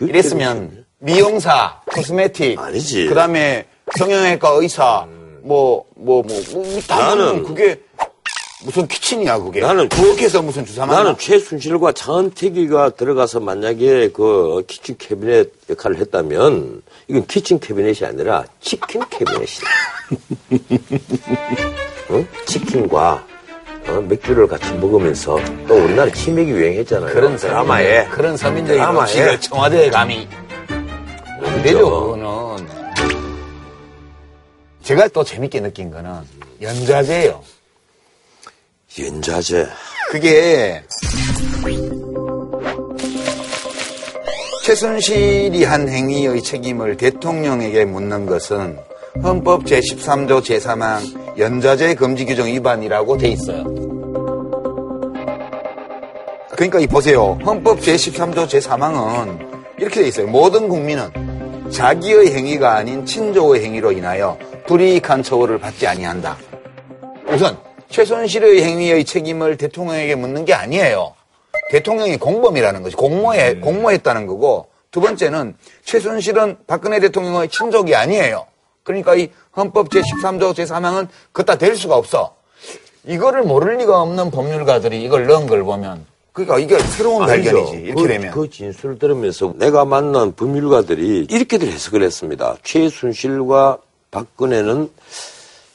[0.00, 3.06] 이랬으면 미용사, cosmetic, 아니지.
[3.06, 3.66] 그다음에
[3.98, 5.06] 성형외과 의사,
[5.42, 7.80] 뭐 뭐 뭐다 나는- 그게
[8.62, 9.60] 무슨 kitchen이야 그게.
[9.60, 10.98] 나는 부엌에서 무슨 주사 맞나?
[11.02, 19.00] 나는 최순실과 차은택이가 들어가서 만약에 그 kitchen cabinet 역할을 했다면 이건 키친 캐비넷이 아니라 치킨
[19.08, 19.66] 캐비넷이다.
[22.10, 22.26] 응?
[22.46, 23.24] 치킨과
[23.88, 27.14] 어, 맥주를 같이 먹으면서 또 우리나라 치맥이 유행했잖아요.
[27.14, 29.40] 그런 드라마에 그런 서민적인 드라마에.
[29.40, 30.28] 청와대에 감히
[31.42, 32.79] 안 되죠 그거는
[34.90, 36.10] 제가 또 재밌게 느낀 거는
[36.60, 37.40] 연자제예요
[38.98, 39.68] 연자제.
[40.10, 40.82] 그게
[44.64, 48.80] 최순실이 한 행위의 책임을 대통령에게 묻는 것은
[49.22, 53.62] 헌법 제13조 제3항 연자제 금지 규정 위반이라고 돼 있어요.
[56.50, 57.38] 그러니까 이 보세요.
[57.46, 60.26] 헌법 제13조 제3항은 이렇게 돼 있어요.
[60.26, 61.29] 모든 국민은
[61.70, 66.36] 자기의 행위가 아닌 친조의 행위로 인하여 불이익한 처벌을 받지 아니한다.
[67.28, 67.56] 우선
[67.88, 71.14] 최순실의 행위의 책임을 대통령에게 묻는 게 아니에요.
[71.70, 78.46] 대통령이 공범이라는 것이 공모해 공모했다는 거고 두 번째는 최순실은 박근혜 대통령의 친족이 아니에요.
[78.82, 82.34] 그러니까 이 헌법 제13조 제3항은 그따 될 수가 없어.
[83.04, 86.04] 이거를 모를 리가 없는 법률가들이 이걸 넣은 걸 보면
[86.44, 87.52] 그러니까 이게 새로운 아니죠.
[87.52, 87.84] 발견이지.
[87.84, 88.30] 이렇게 그, 되면.
[88.32, 92.56] 그 진술을 들으면서 내가 만난 법률가들이 이렇게들 해석을 했습니다.
[92.62, 93.78] 최순실과
[94.10, 94.90] 박근혜는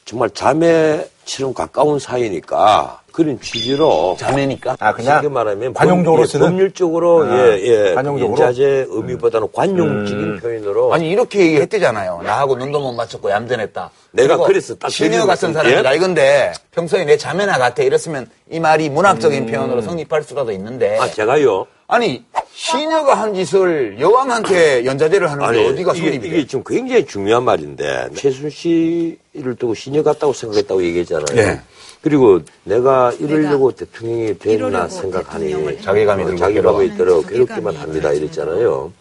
[0.05, 4.75] 정말 자매처럼 가까운 사이니까 그런 취지로 자매니까.
[4.77, 6.45] 아, 그냥 쉽게 말하면 관용적으로 법- 예, 쓰는?
[6.47, 8.37] 법률적으로 아, 예, 예, 관용적으로?
[8.37, 12.23] 인자제 의미보다는 관용적인 표현으로 아니 이렇게 얘기했대잖아요.
[12.25, 13.89] 나하고 눈도 못 맞췄고 얌전했다.
[14.11, 15.95] 내가 그래서 딱 시녀 같은 것 사람이라 같은데?
[15.95, 21.67] 이건데 평소에 내 자매나 같아 이랬으면 이 말이 문학적인 표현으로 성립할 수라도 있는데 아 제가요
[21.87, 26.27] 아니 시녀가 한 짓을 여왕한테 연자제를 하는데 어디가 이게, 성립이 돼?
[26.27, 31.25] 이게 지금 굉장히 중요한 말인데 최순실을 두고 시녀 같다고 생각했다고 얘기했잖아요.
[31.33, 31.61] 네.
[32.05, 36.97] 그리고 내가 이러려고 대통령이 됐나 생각하니 자괴감이 어, 들고 자괴감이 괴로워.
[36.97, 38.11] 들어 자괴감이 괴롭기만 합니다.
[38.11, 38.93] 이랬잖아요.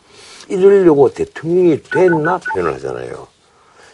[0.48, 3.26] 이러려고 대통령이 됐나 표현을 하잖아요.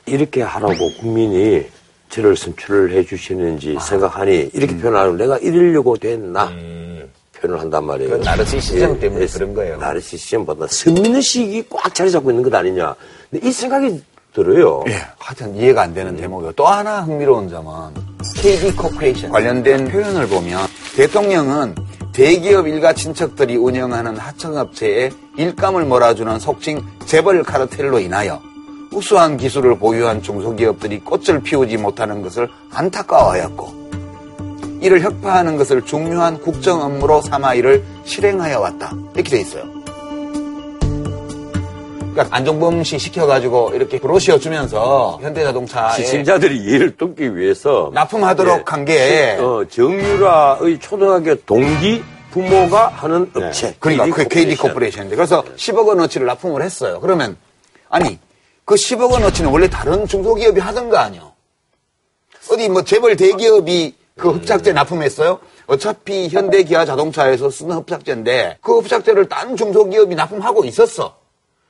[0.07, 1.67] 이렇게 하라고 국민이
[2.09, 3.81] 저를 선출을 해주셨는지 아.
[3.81, 6.53] 생각하니 이렇게 표현하면 내가 이러려고 됐나
[7.41, 8.11] 표현을 한단 말이에요.
[8.11, 9.77] 그 나르시시즘 때문에 그런 거예요.
[9.79, 12.95] 나르시시즘보다 선민의식이 꽉 자리 잡고 있는 것 아니냐.
[13.29, 14.01] 근데 이 생각이
[14.33, 14.85] 들어요.
[14.89, 17.73] 예, 하여튼 이해가 안 되는 대목이고 또 하나 흥미로운 점은
[18.37, 20.61] KD 코퍼레이션 관련된 표현을 보면
[20.97, 21.75] 대통령은
[22.13, 28.41] 대기업 일가 친척들이 운영하는 하청업체에 일감을 몰아주는 속칭 재벌 카르텔로 인하여
[28.93, 33.81] 우수한 기술을 보유한 중소기업들이 꽃을 피우지 못하는 것을 안타까워하였고
[34.81, 38.93] 이를 혁파하는 것을 중요한 국정 업무로 삼아 이를 실행하여 왔다.
[39.15, 39.80] 이렇게 돼 있어요.
[42.21, 48.63] 그러니까 안종범 씨 시켜가지고 이렇게 브로시어 주면서 현대자동차에 시청자들이 이해를 돕기 위해서 납품하도록 예.
[48.67, 53.75] 한게 어, 정유라의 초등학교 동기 부모가 하는 업체.
[53.81, 57.01] 그러니까 KD 그 KD 코퍼레이션인데 그래서 10억 원어치를 납품을 했어요.
[57.01, 57.37] 그러면
[57.89, 58.19] 아니
[58.65, 61.33] 그 10억 원어치는 원래 다른 중소기업이 하던 거 아니요?
[62.53, 65.41] 어디 뭐 재벌 대기업이 그 흡착제 납품했어요?
[65.67, 71.20] 어차피 현대 기아 자동차에서 쓰는 흡착제인데 그 흡착제를 딴 중소기업이 납품하고 있었어.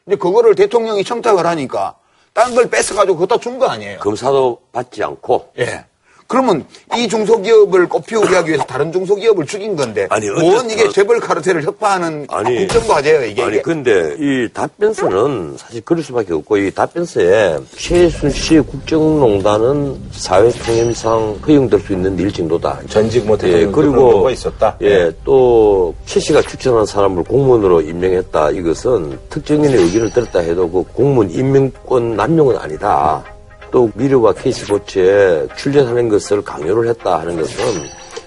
[0.05, 1.97] 근데 그거를 대통령이 청탁을 하니까
[2.33, 3.99] 딴 걸 뺏어가지고 갖다 준 거 아니에요?
[4.01, 5.85] 검사도 받지 않고 예.
[6.31, 6.65] 그러면
[6.97, 12.29] 이 중소기업을 꽃피우게 하기 위해서 다른 중소기업을 죽인 건데 아니, 뭔 이게 재벌 카르텔을 협파하는
[12.31, 13.43] 아니, 국정 과제예요 이게.
[13.43, 21.93] 아니 근데 이 답변서는 사실 그럴 수밖에 없고 이 답변서에 최순실 국정농단은 사회통념상 허용될 수
[21.95, 22.79] 있는 일 정도다.
[22.89, 24.77] 전직 뭐 예, 대통령 그런 그리고 거가 있었다.
[24.83, 28.51] 예, 또 최 씨가 추천한 사람을 공무원으로 임명했다.
[28.53, 33.25] 이것은 특정인의 의견을 들었다 해도 그 공무원 임명권 남용은 아니다.
[33.71, 37.65] 또 미래와 K스포츠에 출연하는 것을 강요를 했다 하는 것은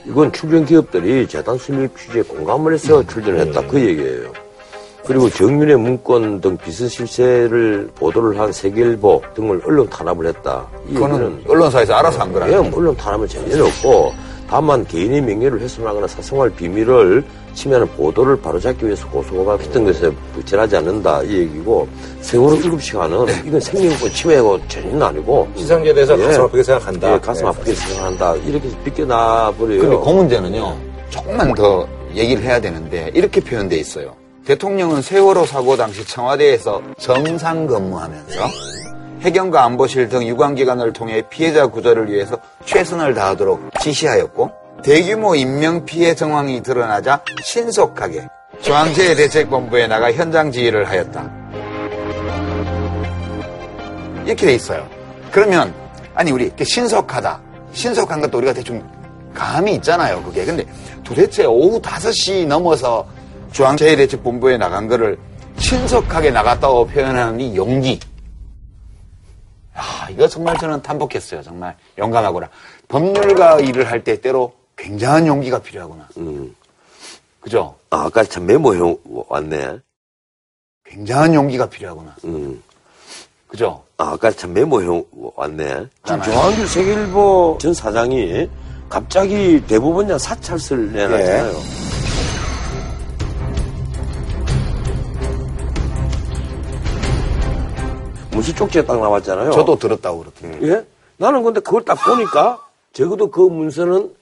[0.05, 4.31] 이건 출연 기업들이 재단 설립 취지에 공감을 해서 출연을 했다 그 얘기예요.
[5.05, 10.65] 그리고 정윤의 문건 등 비선 실세를 보도를 한 세계일보 등을 언론 탄압을 했다.
[10.87, 12.49] 이 그거는 얘기는 언론사에서 알아서 한 거라.
[12.49, 14.13] 예, 언론 탄압은 전혀 없고
[14.53, 17.23] 다만 개인의 명예를 훼손하거나 사생활 비밀을
[17.55, 21.87] 침해하는 보도를 바로잡기 위해서 고소가 했던 것에 부채하지 않는다 이 얘기고
[22.21, 26.25] 세월호 일곱 시간은 이건 생명권 침해고 전혀 아니고 시상제에 대해서 예.
[26.25, 27.13] 가슴 아프게 생각한다.
[27.15, 27.49] 예, 가슴 예.
[27.49, 29.81] 아프게 생각한다 이렇게 비껴나 버려요.
[29.81, 30.77] 근데 그 문제는요,
[31.09, 34.15] 조금만 더 얘기를 해야 되는데, 이렇게 표현돼 있어요.
[34.45, 38.39] 대통령은 세월호 사고 당시 청와대에서 정상 근무하면서
[39.23, 44.51] 해경과 안보실 등 유관기관을 통해 피해자 구조를 위해서 최선을 다하도록 지시하였고,
[44.83, 48.27] 대규모 인명피해 정황이 드러나자 신속하게
[48.61, 51.31] 중앙재해대책본부에 나가 현장 지휘를 하였다.
[54.25, 54.85] 이렇게 돼 있어요.
[55.31, 55.73] 그러면
[56.13, 57.39] 아니 우리 신속하다.
[57.71, 58.83] 신속한 것도 우리가 대충
[59.33, 60.21] 감이 있잖아요.
[60.23, 60.43] 그게.
[60.43, 60.65] 근데
[61.03, 63.07] 도대체 오후 5시 넘어서
[63.53, 65.17] 중앙재해대책본부에 나간 거를
[65.57, 67.99] 신속하게 나갔다고 표현하는 이 용기.
[70.03, 71.41] 아, 이거 정말 저는 탐복했어요.
[71.43, 72.49] 정말 용감하구나.
[72.89, 76.07] 법률가 일을 할 때 때로 굉장한 용기가 필요하구나.
[76.17, 76.53] 음.
[77.39, 77.75] 그죠?
[77.89, 78.79] 아, 아까 참 메모해
[79.29, 79.77] 왔네.
[80.85, 82.15] 굉장한 용기가 필요하구나.
[82.25, 82.61] 음.
[83.47, 83.81] 그죠?
[83.97, 84.85] 아, 아까 참 메모해
[85.35, 85.85] 왔네.
[86.03, 88.49] 지금 아, 조한규 세계일보 전 사장이
[88.89, 91.82] 갑자기 대법원장 사찰서를 내놨잖아요.
[98.33, 99.51] 문서 쪽지가 딱 나왔잖아요.
[99.51, 100.71] 저도 들었다고 그러더라고요.
[100.71, 100.85] 예?
[101.17, 102.59] 나는 근데 그걸 딱 보니까
[102.91, 104.13] 적어도 그 문서는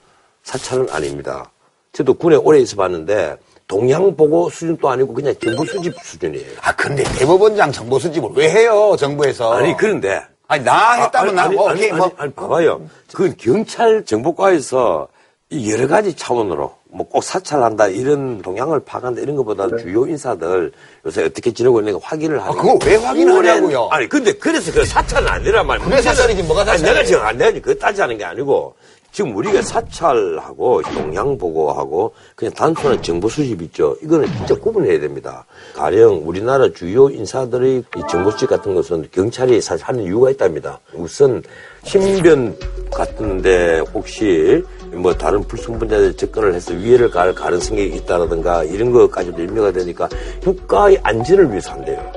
[0.42, 1.50] 사찰은 아닙니다.
[1.92, 6.46] 저도 군에 오래 있어 봤는데 동양 보고 수준도 아니고 그냥 정보 수집 수준이에요.
[6.60, 9.54] 아, 근데 대법원장 정보 수집을 왜 해요, 정부에서?
[9.54, 12.12] 아니 그런데 아니, 나 했다면 나, 아니, 뭐, 아니, 오케이, 아니, 뭐.
[12.18, 12.82] 아니, 봐봐요.
[13.14, 15.08] 그 경찰 정보과에서
[15.48, 20.72] 이 여러 가지 차원으로 뭐 꼭 사찰한다 이런 동향을 파악한다 이런 것보다는 주요 인사들
[21.06, 23.88] 요새 어떻게 지내고 있는가 확인을 하는 아, 그거 왜 확인하냐고요?
[23.90, 25.84] 아니 근데 그래서 그 사찰은 아니란 말이야.
[25.84, 26.92] 그게 사찰이지, 뭐가 사찰이에요?
[26.94, 28.74] 내가 지금 안 내가 그거 따지하는 게 아니고
[29.10, 33.94] 지금 우리가 사찰하고 동향 보고하고 그냥 단순한 정보 수집 있죠.
[34.02, 35.44] 이거는 진짜 구분해야 됩니다.
[35.74, 40.78] 가령 우리나라 주요 인사들의 이 정보 수집 같은 것은 경찰이 사실 하는 이유가 있답니다.
[40.94, 41.42] 우선
[41.84, 42.56] 신변
[42.90, 50.08] 같은데 혹시 뭐 다른 불성분자들 접근을 해서 위해를 가할 가능성이 있다라든가 이런 것까지도 인명가 되니까
[50.42, 52.12] 국가의 안전을 위해서 한대요.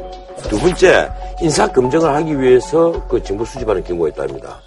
[0.49, 1.09] 두 번째
[1.41, 4.61] 인사 검증을 하기 위해서 그 정보 수집하는 경우가 있답니다.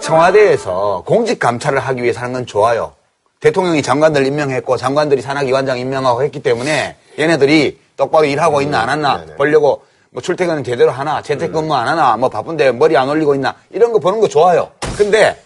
[0.00, 2.92] 청와대에서 공직 감찰을 하기 위해서 하는 건 좋아요.
[3.40, 9.82] 대통령이 장관들 임명했고 장관들이 산하기관장 임명하고 했기 때문에 얘네들이 똑바로 일하고 있나 안 하나 보려고
[10.10, 13.98] 뭐 출퇴근은 제대로 하나 재택근무 안 하나 뭐 바쁜데 머리 안 올리고 있나 이런 거
[13.98, 14.70] 보는 거 좋아요.
[14.96, 15.36] 근데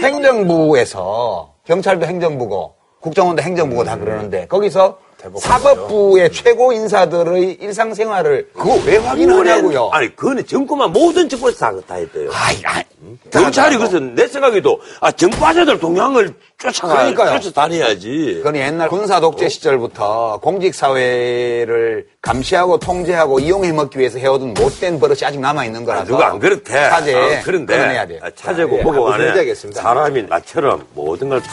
[0.00, 4.98] 행정부에서 경찰도 행정부고 국정원도 행정부고 다 그러는데 거기서
[5.40, 9.90] 사법부의 최고 인사들의 일상생활을 그거 왜 확인하냐고요.
[9.92, 12.30] 아니, 그거는 정권만 모든 정권에서 다, 다 했대요.
[12.32, 12.82] 아이, 아이,
[13.30, 17.40] 경찰이 그래서 내 생각에도 아 정과자들 동향을 쫓아가 그러니까요.
[17.40, 18.34] 쫓아다녀야지.
[18.38, 25.18] 그건 옛날 군사 독재 시절부터 공직 사회를 감시하고 통제하고 이용해 먹기 위해서 해오던 못된 버릇이
[25.24, 26.72] 아직 남아 있는 거라서 누가 안 그렇대.
[26.72, 28.20] 차제 어, 그런데 끊어내야 돼요.
[28.22, 29.82] 아, 차제고 예, 보고 한번 안에 해야겠습니다.
[29.82, 31.50] 사람이 나처럼 모든 걸 다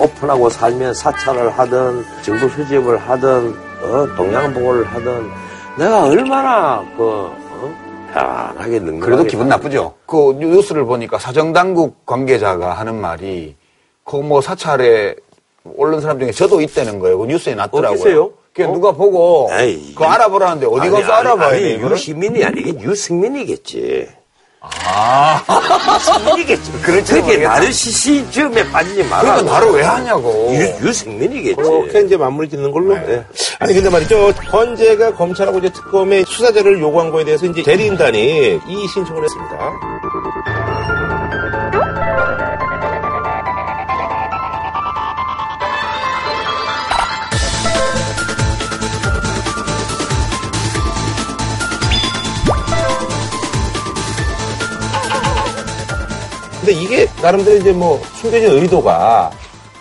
[0.00, 5.30] 오픈하고 살면 사찰을 하든 정보 수집을 하든 어, 동양 보고를 하든
[5.78, 7.74] 내가 얼마나 그 어?
[8.12, 9.94] 편하게 능력하게 그래도 기분 나쁘죠.
[10.06, 13.56] 그 뉴스를 보니까 사정당국 관계자가 하는 말이
[14.04, 15.14] 그 뭐 사찰에
[15.64, 17.18] 오른 사람 중에 저도 있다는 거예요.
[17.18, 18.30] 그 뉴스에 났더라고요.
[18.52, 18.72] 그게 어?
[18.72, 21.92] 누가 보고 에이, 그거 알아보라는데 어디 가서 알아봐야 아니, 돼 이거를?
[21.96, 24.08] 유시민이 아니게 유승민이겠지.
[24.60, 25.42] 아.
[26.82, 27.48] 그렇지, 그렇게 모르겠다.
[27.48, 29.22] 나르시시즘에 빠지지 마라.
[29.22, 30.52] 그러니까 나를 왜 하냐고.
[30.54, 31.54] 유, 유승민이겠지.
[31.56, 32.96] 그렇게 이제 마무리 짓는 걸로.
[32.96, 33.24] 예.
[33.60, 34.30] 아니 근데 말이죠.
[34.30, 41.07] 헌재가 검찰하고 이제 특검에 수사자를 요구한 거에 대해서 이제 대리인단이 이의 신청을 했습니다.
[56.68, 59.30] 근데 이게 나름대로 이제 뭐 숨겨진 의도가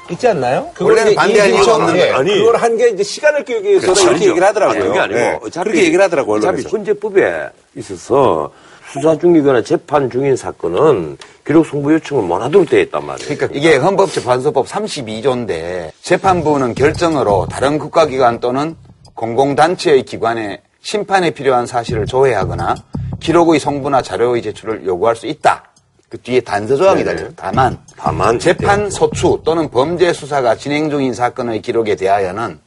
[0.09, 0.69] 있지 않나요?
[0.79, 2.01] 원래는 반대할 이유가 없는데.
[2.07, 2.11] 해.
[2.11, 2.33] 아니.
[2.39, 4.09] 그걸 한 게 이제 시간을 끌기 위해서 그렇죠.
[4.11, 4.79] 이렇게 얘기를 하더라고요.
[4.79, 5.39] 아니, 그게 아니고 예.
[5.43, 6.37] 어차피 그렇게 얘기를 하더라고요.
[6.37, 6.69] 어차피 언론에서.
[6.69, 8.51] 헌재법에 있어서
[8.89, 13.27] 수사 중이거나 재판 중인 사건은 기록 송부 요청을 못 하도록 되어 있단 말이에요.
[13.35, 18.77] 그러니까 이게 헌법재판소법 32조인데 재판부는 결정으로 다른 국가기관 또는
[19.13, 22.75] 공공단체의 기관에 심판에 필요한 사실을 조회하거나
[23.19, 25.65] 기록의 송부나 자료의 제출을 요구할 수 있다.
[26.09, 27.29] 그 뒤에 단서 조항이 달려요.
[27.35, 32.59] 다만 다만 재판 소추 또는 범죄 수사가 진행 중인 사건의 기록에 대하여는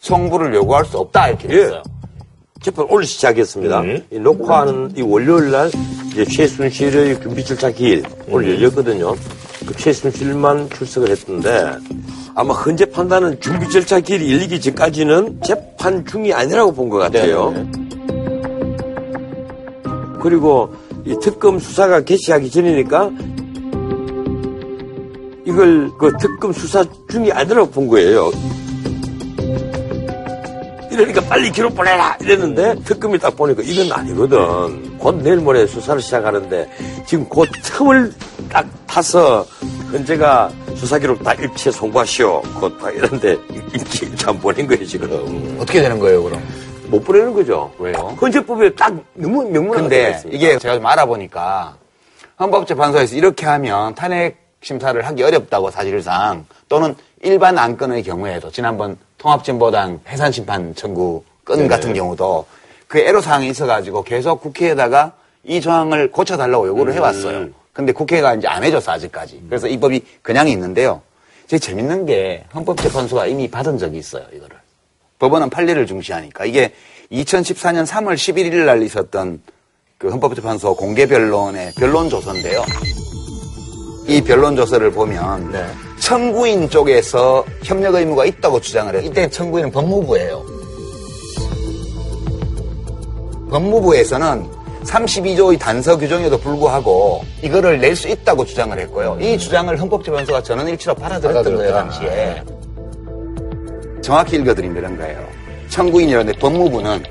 [0.00, 1.56] 송부를 요구할 수 없다 이렇게 예.
[1.56, 1.82] 됐어요.
[2.60, 3.80] 재판 오늘 시작했습니다.
[3.82, 4.04] 음.
[4.10, 5.70] 이 녹화하는 이 월요일 날
[6.10, 9.14] 이제 최순실의 준비 절차 기일 오늘 열렸거든요.
[9.64, 11.70] 그 최순실만 출석을 했던데
[12.34, 17.54] 아마 헌재 판단은 준비 절차 기일이 열리기 전까지는 재판 중이 아니라고 본 것 같아요.
[20.20, 20.87] 그리고 이
[21.20, 23.10] 특검 수사가 개시하기 전이니까
[25.46, 28.30] 이걸 그 특검 수사 중이 아니라고 본 거예요.
[30.90, 34.98] 이러니까 빨리 기록 보내라 이랬는데 특검이 딱 보니까 이건 아니거든.
[34.98, 36.68] 곧 내일 모레 수사를 시작하는데
[37.06, 38.12] 지금 곧 틈을
[38.50, 39.46] 딱 타서
[39.92, 42.42] 현재가 수사 기록 다 일체 송부하시오.
[42.60, 43.38] 곧딱 이런데
[43.72, 45.56] 일체 안 보낸 거예요 지금.
[45.60, 46.42] 어떻게 되는 거예요, 그럼?
[46.90, 47.72] 못 보내는 거죠.
[47.78, 48.16] 왜요?
[48.20, 50.36] 헌재법에 딱 너무 명문하게 되어 있습니다.
[50.36, 51.76] 이게 제가 좀 알아보니까
[52.40, 60.74] 헌법재판소에서 이렇게 하면 탄핵 심사를 하기 어렵다고 사실상 또는 일반 안건의 경우에도 지난번 통합진보당 해산심판
[60.74, 61.68] 청구 건 네네.
[61.68, 62.46] 같은 경우도
[62.86, 65.12] 그 애로사항이 있어가지고 계속 국회에다가
[65.44, 67.48] 이 조항을 고쳐달라고 요구를 해왔어요.
[67.72, 69.44] 근데 국회가 이제 안 해줬어, 아직까지.
[69.48, 71.00] 그래서 이 법이 그냥 있는데요.
[71.46, 74.57] 제일 재밌는 게 헌법재판소가 이미 받은 적이 있어요, 이거를.
[75.18, 76.44] 법원은 판례를 중시하니까.
[76.44, 76.72] 이게
[77.12, 79.42] 2014년 3월 11일 날 있었던
[79.98, 82.64] 그 헌법재판소 공개 변론의 변론 조서인데요.
[84.06, 85.52] 이 변론 조서를 보면
[85.98, 89.02] 청구인 쪽에서 협력 의무가 있다고 주장을 해요.
[89.04, 90.44] 이때 청구인은 법무부예요.
[93.50, 99.18] 법무부에서는 32조의 단서 규정에도 불구하고 이거를 낼 수 있다고 주장을 했고요.
[99.20, 102.42] 이 주장을 헌법재판소가 전원일치로 받아들였던 거예요, 당시에.
[104.00, 105.26] 정확히 읽어드리면 이런 거예요.
[105.68, 107.02] 청구인이라는데 법무부는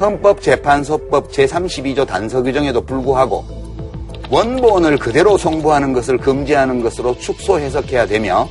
[0.00, 3.44] 헌법재판소법 제32조 단서 규정에도 불구하고
[4.30, 8.48] 원본을 그대로 송부하는 것을 금지하는 것으로 축소 해석해야 되며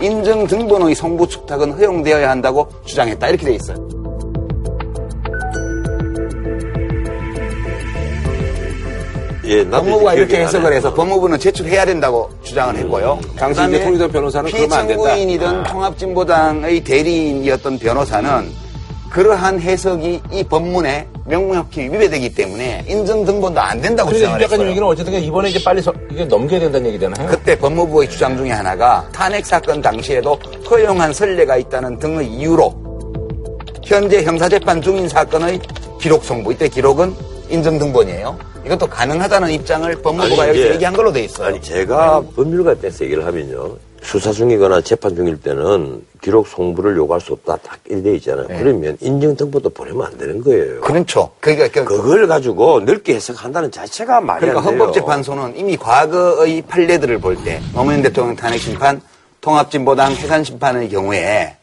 [0.00, 4.05] 인증 등본의 송부 축탁은 허용되어야 한다고 주장했다 이렇게 돼 있어요.
[9.46, 10.72] 예, 법무부가 이렇게 해석을.
[10.72, 13.18] 해서 법무부는 제출해야 된다고 주장을 했고요.
[13.38, 14.82] 당시 이제 통일당 변호사는 된다.
[14.86, 18.66] 피청구인이든 통합진보당의 대리인이었던 변호사는
[19.10, 24.70] 그러한 해석이 이 법문에 명명히 위배되기 때문에 인증 등본도 안 된다고 주장을 임 작가님 했어요.
[24.70, 27.26] 얘기는 어쨌든 이번에 이제 빨리 서- 이게 넘겨야 된다는 얘기잖아요.
[27.28, 30.38] 그때 법무부의 주장 중에 하나가 탄핵 사건 당시에도
[30.70, 32.74] 허용한 선례가 있다는 등의 이유로
[33.84, 35.60] 현재 형사재판 중인 사건의
[36.00, 37.14] 기록 송부 이때 기록은
[37.48, 38.38] 인증 등본이에요.
[38.64, 41.48] 이것도 가능하다는 입장을 법무부가 여기서 얘기한 걸로 돼 있어요.
[41.48, 47.56] 아니 제가 법률가에서 얘기를 하면요 수사 중이거나 재판 중일 때는 기록 송부를 요구할 수 없다
[47.56, 48.46] 딱 일돼 있잖아요.
[48.48, 50.80] 그러면 인증 등본도 보내면 안 되는 거예요.
[50.80, 51.30] 그렇죠.
[51.40, 54.82] 그러니까, 그- 그걸 가지고 넓게 해석한다는 자체가 말이 그러니까 안 돼요.
[54.84, 59.00] 헌법재판소는 이미 과거의 판례들을 볼 때 노무현 대통령 탄핵 심판,
[59.40, 61.56] 통합진보당 해산 심판의 경우에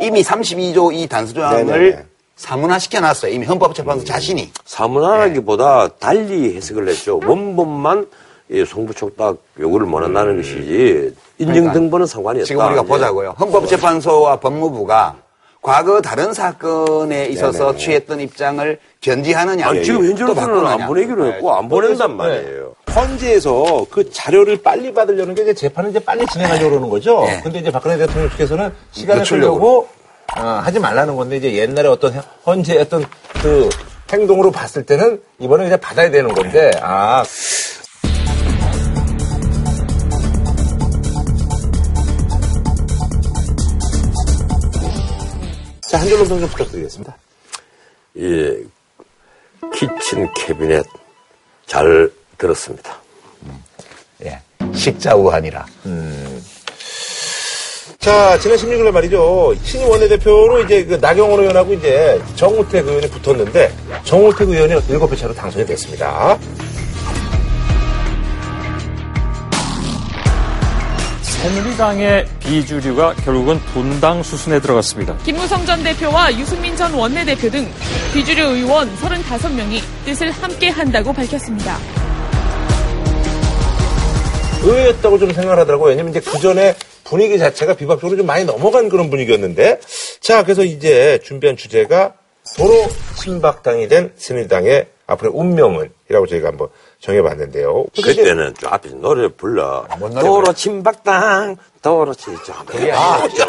[0.00, 2.04] 이미 32조 이 단수 조항을 네네네.
[2.36, 3.32] 사문화 시켜 놨어요.
[3.32, 4.50] 이미 헌법재판소 자신이.
[4.64, 7.20] 사문화라기보다 달리 해석을 했죠.
[7.24, 8.06] 원본만
[8.50, 12.46] 이 송부촉딱 요구를 못 한다는 것이지 인정 등본은 상관이 없다.
[12.46, 12.86] 지금 우리가 예.
[12.86, 13.34] 보자고요.
[13.38, 15.16] 헌법재판소와 법무부가
[15.62, 17.76] 과거 다른 사건에 있어서.
[17.76, 19.68] 취했던 입장을 견지하느냐.
[19.68, 20.66] 아니, 지금 또 현재로서는.
[20.66, 22.74] 안 보내기로 했고 안 보낸단 말이에요.
[22.86, 22.92] 네.
[22.92, 27.22] 헌재에서 그 자료를 빨리 받으려는 게 이제 재판을 이제 빨리 진행하려고 그러는 거죠.
[27.24, 27.40] 네.
[27.42, 29.24] 근데 이제 박근혜 대통령 측에서는 시간을.
[29.24, 29.88] 끌려고
[30.36, 32.14] 어, 하지 말라는 건데 이제 옛날에 어떤
[32.46, 33.04] 헌재 어떤
[33.42, 33.68] 그
[34.12, 37.24] 행동으로 봤을 때는 이번에 그냥 받아야 되는 건데 아
[45.92, 47.14] 자, 한 줄로 평좀 부탁드리겠습니다.
[48.14, 48.64] 이
[49.74, 50.86] 키친 캐비넷
[51.66, 52.96] 잘 들었습니다.
[54.24, 54.40] 예.
[54.74, 55.66] 식자 우한이라.
[58.02, 59.54] 자, 지난 16일에 말이죠.
[59.62, 63.72] 신임 원내대표로 이제 그 나경원 의원하고 이제 정우택 의원이 붙었는데
[64.02, 66.36] 정우택 의원이 7표 차로 당선이 됐습니다.
[71.22, 75.16] 새누리당의 비주류가 결국은 분당 수순에 들어갔습니다.
[75.18, 77.70] 김무성 전 대표와 유승민 전 원내대표 등
[78.12, 81.78] 비주류 의원 35명이 뜻을 함께 한다고 밝혔습니다.
[84.64, 85.90] 의외였다고 좀 생각을 하더라고요.
[85.90, 86.74] 왜냐면 이제 그 전에
[87.04, 89.80] 분위기 자체가 비박적으로 좀 많이 넘어간 그런 분위기였는데.
[90.20, 92.14] 자, 그래서 이제 준비한 주제가
[92.56, 92.86] 도로
[93.16, 95.90] 친박당이 된 새누리당의 앞으로의 운명은?
[96.08, 96.68] 이라고 저희가 한번
[97.00, 97.86] 정해봤는데요.
[98.02, 99.86] 그때는 저 앞에서 노래 불러.
[99.98, 102.66] 뭔 노래 도로 친박당, 도로 친박.
[102.66, 103.44] 그게 아, 아니죠.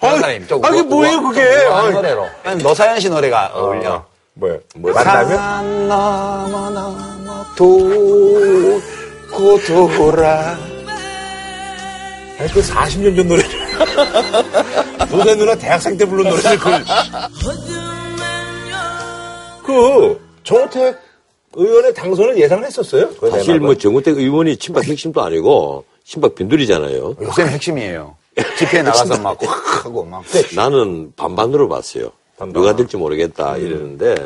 [0.00, 1.42] 변호사님, 좀 아, 우- 뭐예요, 우- 그게?
[1.42, 1.92] 아이.
[1.92, 2.26] 노래로.
[2.42, 4.04] 그냥 노사연 씨 노래가 어 울려.
[4.34, 4.58] 뭐예요?
[4.74, 5.28] 만나면?
[5.36, 8.80] 산 넘어 넘어 돌고
[9.96, 10.56] 돌아.
[12.38, 13.50] 아니, 그 40년 전 노래를.
[15.10, 16.70] 노래 누나 대학생 때 부른 노래를 그.
[19.64, 20.98] 그, 정우택
[21.54, 23.10] 의원의 당선을 예상을 했었어요?
[23.30, 23.60] 사실.
[23.60, 27.16] 뭐 정우택 의원이 친박 핵심도 아니고 친박 빈들이잖아요.
[27.22, 28.16] 요새는 핵심이에요.
[28.58, 30.24] 집회에 나가서 막 확 하고 막.
[30.56, 32.10] 나는 반반으로 봤어요.
[32.36, 32.52] 반반.
[32.60, 34.16] 누가 될지 모르겠다 이러는데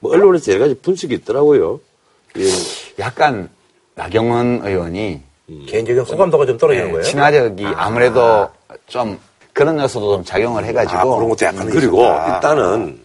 [0.00, 1.80] 뭐 언론에서 여러 가지 분석이 있더라고요.
[2.36, 2.52] 이
[2.98, 3.48] 약간
[3.94, 5.20] 나경원 의원이
[5.66, 7.04] 개인적인 호감도가 좀 떨어지는 네, 거예요?
[7.04, 8.48] 친화력이 아 무래도
[8.86, 9.18] 좀
[9.52, 12.34] 그런 요소도 좀 작용을 해가지고 아, 그런 것도 약간 그리고 있었다.
[12.36, 13.00] 일단은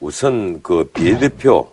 [0.00, 1.68] 우선 그 비례대표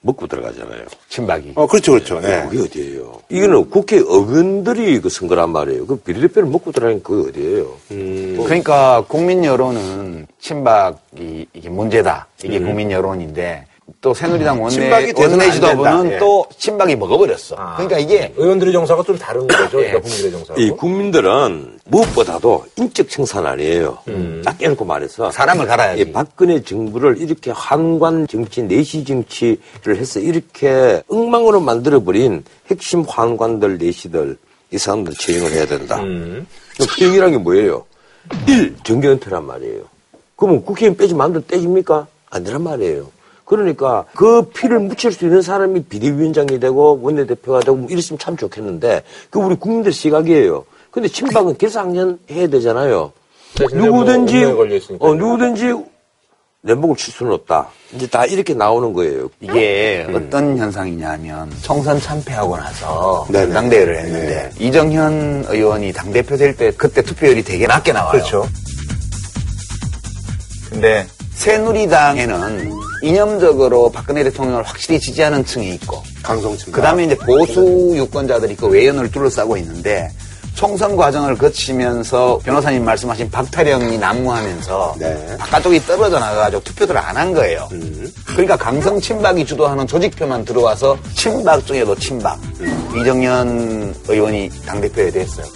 [0.00, 0.84] 먹고 들어가잖아요.
[1.08, 1.52] 친박이.
[1.56, 2.20] 어, 그렇죠, 그렇죠.
[2.20, 2.46] 네.
[2.48, 3.20] 그게 어디예요?
[3.28, 5.86] 이거는 국회 의원들이 그 선거란 말이에요.
[5.86, 8.44] 그 비례대표를 먹고 들어가는 그게 어디예요?
[8.44, 12.28] 그러니까 국민 여론은 친박이 이게 문제다.
[12.44, 13.66] 이게 국민 여론인데
[14.00, 16.12] 또 새누리당 원내 원내 안 지도부는.
[16.12, 16.18] 예.
[16.18, 17.56] 또 친박이 먹어버렸어.
[17.56, 17.76] 아.
[17.76, 19.80] 그러니까 이게 의원들의 정서가 좀 다른 거죠?
[19.82, 19.90] 예.
[19.90, 20.60] 그러니까 국민들의 정서하고.
[20.60, 23.98] 이 국민들은 무엇보다도 인적 청산 아니에요.
[24.44, 26.02] 작게 놓고 말해서 사람을 갈아야지.
[26.02, 34.36] 이 박근혜 정부를 이렇게 한관 정치, 내시 정치를 해서 이렇게 엉망으로 만들어버린 핵심 환관들, 내시들,
[34.70, 36.00] 이 사람들 처형을 해야 된다.
[36.02, 36.46] 음.
[36.78, 37.84] 처형이란 게 뭐예요?
[38.46, 39.82] 일, 정경은퇴란 말이에요.
[40.36, 42.06] 그러면 국회의원 빼지면 안 돼, 떼집니까?
[42.30, 43.10] 안 되란 말이에요.
[43.48, 49.02] 그러니까 그 피를 묻힐 수 있는 사람이 비대위원장이 되고 원내대표가 되고 뭐 이랬으면 참 좋겠는데
[49.30, 50.66] 그 우리 국민들 시각이에요.
[50.90, 53.10] 근데 친박은 결사항전 해야 되잖아요.
[53.54, 54.66] 대신에 누구든지 뭐.
[54.98, 55.74] 어 누구든지
[56.60, 57.68] 내 목을 칠 수는 없다.
[57.94, 59.30] 이제 다 이렇게 나오는 거예요.
[59.40, 60.16] 이게 음.
[60.16, 63.54] 어떤 현상이냐면 총선 참패하고 나서 네네.
[63.54, 68.12] 당대회를 했는데 이정현 의원이 당 대표 될 때 그때 투표율이 되게 낮게 나와요.
[68.12, 68.46] 그렇죠.
[70.68, 76.72] 근데 새누리당에는 이념적으로 박근혜 대통령을 확실히 지지하는 층이 있고 강성층.
[76.72, 80.10] 그 다음에 이제 보수 유권자들이 그 외연을 둘러싸고 있는데
[80.54, 85.36] 총선 과정을 거치면서 변호사님 말씀하신 박타령이 난무하면서 네.
[85.38, 87.68] 바깥쪽이 떨어져 나가가지고 투표들을 안 한 거예요.
[88.26, 92.40] 그러니까 강성 친박이 주도하는 조직표만 들어와서 친박 중에도 친박.
[93.00, 95.46] 이정현 의원이 당대표에 됐어요.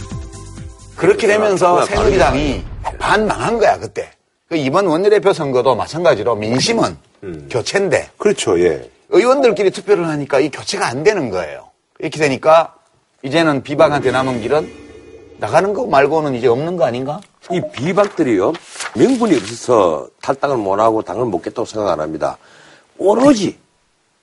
[0.95, 2.63] 그렇게 되면서 새누리당이
[3.01, 4.09] 반망한 거야, 그때.
[4.49, 6.97] 그 이번 원내대표 선거도 마찬가지로 민심은
[7.51, 8.91] 교체인데 그렇죠, 예.
[9.11, 11.69] 의원들끼리 투표를 하니까 이 교체가 안 되는 거예요.
[11.99, 12.75] 이렇게 되니까
[13.23, 14.83] 이제는 비박한테 남은 길은
[15.39, 17.21] 나가는 거 말고는 이제 없는 거 아닌가?
[17.51, 18.53] 이 비박들이요
[18.97, 22.37] 명분이 없어서 탈당을 못하고 당을 못겠다고 생각 안 합니다.
[22.99, 23.59] 오로지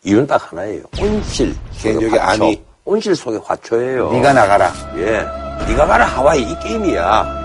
[0.03, 0.83] 이유는 딱 하나예요.
[1.01, 2.43] 온실 속의 화초.
[2.43, 2.61] 안위.
[2.85, 4.11] 온실 속의 화초예요.
[4.11, 4.73] 네가 나가라.
[4.97, 5.23] 예,
[5.67, 7.38] 네가 가라 하와이 이 게임이야.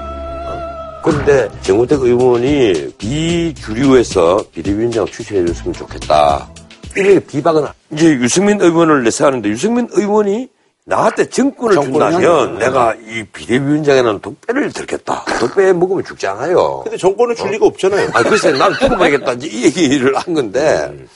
[1.05, 1.11] 어?
[1.11, 6.49] 그런데 정우택 의원이 비주류에서 비대위원장 추천해 줬으면 좋겠다.
[6.97, 10.49] 이렇게 비박은 이제 유승민 의원을 내세하는데 유승민 의원이
[10.87, 15.25] 나한테 정권을 정권을 준다면 내가 이 비대위원장에는 독배를 들겠다.
[15.41, 16.81] 독배 먹으면 죽지 않아요.
[16.85, 18.11] 근데 정권은 줄 리가 없잖아요.
[18.13, 19.35] 아, 글쎄, 난 죽어버리겠다.
[19.43, 21.07] 이 얘기를 한 건데.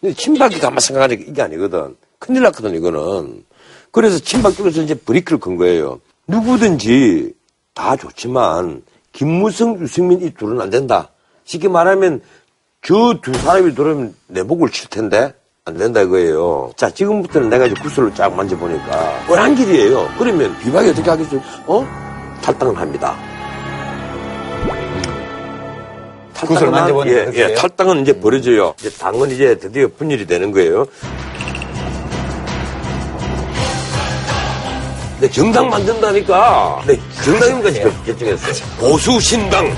[0.00, 1.96] 근데 친박이 가만 생각하니까 이게 아니거든.
[2.18, 3.44] 큰일 났거든, 이거는.
[3.92, 6.00] 그래서 친박 쪽에서 이제 브리크를 건 거예요.
[6.26, 7.32] 누구든지
[7.72, 8.82] 다 좋지만
[9.14, 11.08] 김무성, 유승민 이 둘은 안 된다.
[11.44, 12.20] 쉽게 말하면
[12.82, 15.32] 저 두 사람이 들어오면 내복을 칠 텐데
[15.64, 16.72] 안 된다 이거예요.
[16.76, 20.06] 자 지금부터는 내가 이제 구슬로 쫙 만져보니까 뻔한 길이에요.
[20.18, 21.40] 그러면 비박이 어떻게 하겠어요?
[21.66, 21.86] 어?
[22.42, 23.16] 탈당을 합니다.
[26.46, 27.54] 구슬 만져보니까 예, 예?
[27.54, 28.74] 탈당은 이제 벌어져요.
[28.78, 30.86] 이제 당은 이제 드디어 분열이 되는 거예요.
[35.24, 36.82] 근데 정당 만든다니까.
[36.86, 38.66] 네, 정당임까지 결정했어요.
[38.78, 39.74] 보수 신당.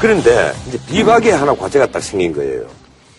[0.00, 2.62] 그런데 이제 비박에 하나 과제가 딱 생긴 거예요.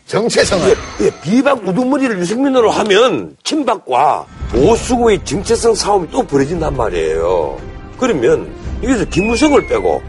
[0.08, 0.70] 정체성을.
[1.02, 7.60] 예, 예, 비박 우두머리를 유승민으로 하면 친박과 보수의 정체성 싸움이 또 벌어진단 말이에요.
[8.00, 10.02] 그러면 여기서 김무성을 빼고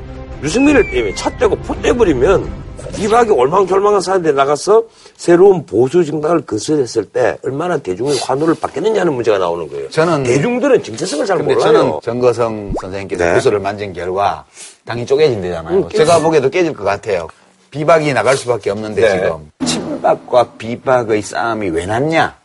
[0.43, 2.63] 유승민을 빼면 차 떼고 포 떼버리면
[2.97, 4.83] 비박이 올망졸망한 사람들이 나가서
[5.17, 9.89] 새로운 보수 정당을 건설했을 때 얼마나 대중의 환호를 받겠느냐는 문제가 나오는 거예요.
[9.91, 11.73] 저는 대중들은 정체성을 잘 근데 몰라요.
[11.73, 13.35] 저는 정거성 선생님께서 네.
[13.35, 14.45] 구슬을 만진 결과
[14.85, 15.79] 당이 쪼개진대잖아요.
[15.79, 17.29] 음, 제가 보기에도 깨질 것 같아요.
[17.71, 19.11] 비박이 나갈 수밖에 없는데 네.
[19.13, 22.37] 지금 친박과 비박의 싸움이 왜 났냐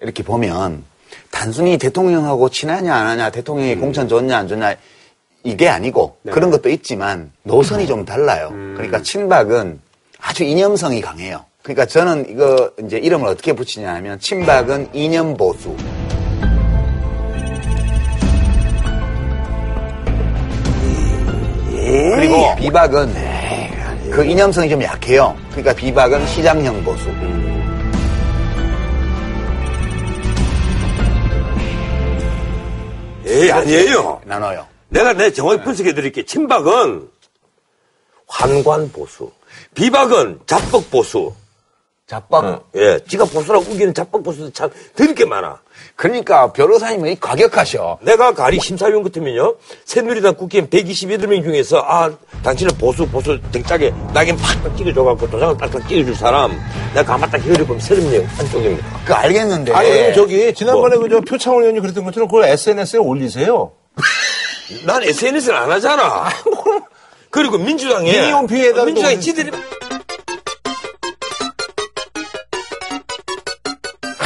[0.00, 0.84] 이렇게 보면
[1.30, 3.80] 단순히 대통령하고 친하냐 안 하냐 대통령이 음.
[3.80, 4.74] 공천 좋냐 안 좋냐
[5.44, 6.32] 이게 아니고 네.
[6.32, 8.48] 그런 것도 있지만 노선이 좀 달라요.
[8.52, 8.74] 음.
[8.76, 9.80] 그러니까 친박은
[10.18, 11.44] 아주 이념성이 강해요.
[11.62, 15.76] 그러니까 저는 이거 이제 이름을 어떻게 붙이냐 하면 친박은 이념 보수.
[22.14, 23.12] 그리고 비박은
[24.10, 25.36] 그 이념성이 좀 약해요.
[25.50, 27.08] 그러니까 비박은 시장형 보수.
[33.26, 34.20] 예, 아니에요.
[34.24, 34.66] 나눠요.
[34.88, 36.24] 내가 내 정확히 분석해 드릴게.
[36.24, 37.08] 친박은
[38.26, 39.30] 환관 보수.
[39.74, 41.32] 비박은 자뻑 보수.
[42.10, 42.64] 자뻑?
[42.74, 45.60] 예, 지가 보수라고 우기는 자뻑 보수도 참 드릴 게 많아.
[45.94, 47.98] 그러니까 변호사님이 과격하셔.
[48.02, 49.54] 내가 가리 심사위원 같으면요.
[49.84, 52.10] 새누리당 국회의원 128명 중에서 아,
[52.42, 56.50] 당신은 보수, 보수 등짝에 낙인 팍팍 찍어줘갖고 도장을 딱딱 찍어줄 사람.
[56.94, 59.02] 내가 가만 딱 히어리보면 30명 한쪽입니다.
[59.04, 59.72] 그 알겠는데.
[59.72, 61.04] 아니, 그럼 저기, 지난번에 뭐.
[61.04, 63.70] 그저 표창원 의원이 그랬던 것처럼 그걸 SNS에 올리세요.
[64.84, 66.28] 난 SNS를 안 하잖아.
[67.30, 68.32] 그리고 민주당에.
[68.42, 69.50] 민주당이 또- 지들이.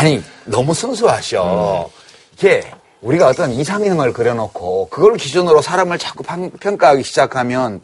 [0.04, 1.88] 아니, 너무 순수하셔.
[2.36, 2.62] 이게
[3.00, 7.80] 우리가 어떤 이상형을 그려놓고 그걸 기준으로 사람을 자꾸 판- 평가하기 시작하면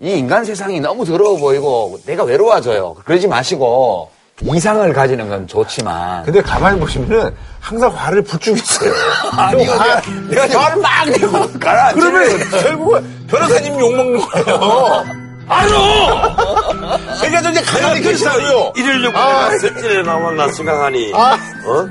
[0.00, 2.94] 이 인간 세상이 너무 더러워 보이고 내가 외로워져요.
[3.04, 4.10] 그러지 마시고
[4.42, 8.92] 이상을 가지는 건 좋지만 근데 가만히 보시면은 항상 화를 부추고 있어요.
[9.38, 11.92] 아니, 좀 화- 내가, 내가 화를 막 내고 가라.
[11.92, 15.25] 그러면 결국은 변호사님 욕먹는 거예요.
[15.48, 16.36] 알아!
[17.20, 18.72] 그러니까 저 이제 가만히 계시다고요.
[18.76, 19.48] 이러려고 아.
[19.48, 21.12] 내가 셋째 나왔나 생각하니.
[21.14, 21.38] 아.
[21.64, 21.88] 어?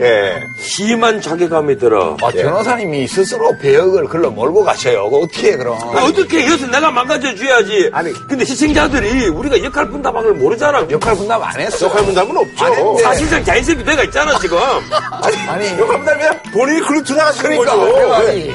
[0.00, 0.40] 예.
[0.60, 2.16] 심한 자괴감이 들어.
[2.22, 5.02] 아, 변호사님이 스스로 배역을 글로 몰고 가셔요.
[5.06, 5.76] 어떻게 해, 그럼.
[5.76, 7.90] 아, 어떻게 해서 내가 망가져줘야지.
[7.92, 8.12] 아니.
[8.28, 10.86] 근데 시청자들이 우리가 역할 분담을 모르잖아.
[10.88, 11.86] 역할 분담 안 했어.
[11.86, 12.64] 역할 분담은 없죠.
[12.64, 13.02] 안 했는데.
[13.02, 14.58] 사실상 자인색이 돼가 있잖아, 지금.
[15.48, 17.76] 아니, 역할 분담이면 본인이 글로 들어가시는 그러니까.
[17.76, 18.14] 거죠.
[18.14, 18.54] 아니,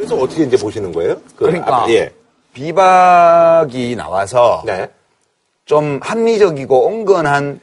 [0.00, 1.16] 그래서 어떻게 이제 보시는 거예요?
[1.36, 1.82] 그 그러니까.
[1.82, 2.10] 앞- 예.
[2.54, 4.88] 비박이 나와서 네.
[5.66, 7.60] 좀 합리적이고 온건한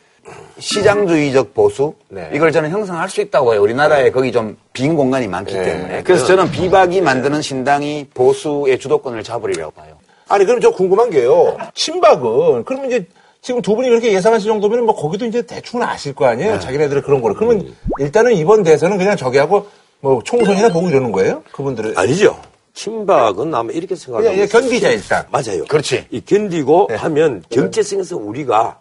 [0.59, 2.29] 시장주의적 보수 네.
[2.33, 3.61] 이걸 저는 형성할 수 있다고 해요.
[3.63, 5.63] 우리나라에 거기 좀 빈 공간이 많기 네.
[5.63, 6.03] 때문에.
[6.03, 9.95] 그래서 저는 비박이 만드는 신당이 보수의 주도권을 잡으리라고 봐요.
[10.29, 11.57] 아니, 그럼 저 궁금한 게요.
[11.73, 13.07] 친박은, 그러면 이제
[13.41, 16.59] 지금 두 분이 그렇게 예상하실 정도면 뭐 거기도 이제 대충은 아실 거 아니에요?
[16.59, 17.35] 자기네들의 그런 거를.
[17.35, 19.65] 그러면 일단은 이번 대선은 그냥 저기하고
[19.99, 21.43] 뭐 총선이나 보고 이러는 거예요?
[21.51, 21.97] 그분들은.
[21.97, 22.39] 아니죠.
[22.73, 24.29] 친박은 아마 이렇게 생각하고.
[24.29, 25.25] 그냥, 그냥 견디자, 일단.
[25.31, 25.65] 맞아요.
[25.65, 26.05] 그렇지.
[26.11, 28.79] 이 견디고 하면 정체성에서 우리가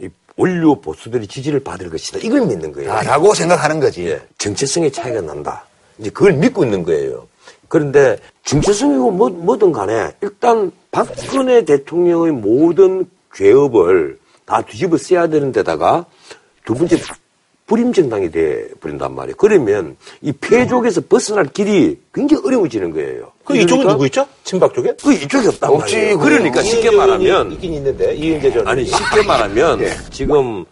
[0.00, 2.20] 이 원료 보수들이 지지를 받을 것이다.
[2.22, 2.92] 이걸 믿는 거예요.
[2.92, 4.06] 아, 라고 생각하는 거지.
[4.06, 5.64] 예, 정체성의 차이가 난다.
[5.98, 7.26] 이제 그걸 믿고 있는 거예요.
[7.68, 16.04] 그런데 정체성이고 뭐, 뭐든 간에 일단 박근혜 대통령의 모든 죄업을 다 뒤집어 써야 되는 데다가
[16.64, 16.98] 두 번째
[17.74, 19.36] 불임정당이 돼 버린단 말이에요.
[19.36, 23.32] 그러면 이 폐족에서 벗어날 길이 굉장히 어려워지는 거예요.
[23.44, 24.26] 그 이쪽은 그러니까 누구 있죠?
[24.44, 24.94] 친박 쪽에?
[25.02, 26.18] 그 이쪽이 없단 없지, 말이에요.
[26.18, 28.68] 그러니까 쉽게 말하면 있긴 있는데, 이은재 전.
[28.68, 29.90] 아니 쉽게 말하면 예.
[30.10, 30.64] 지금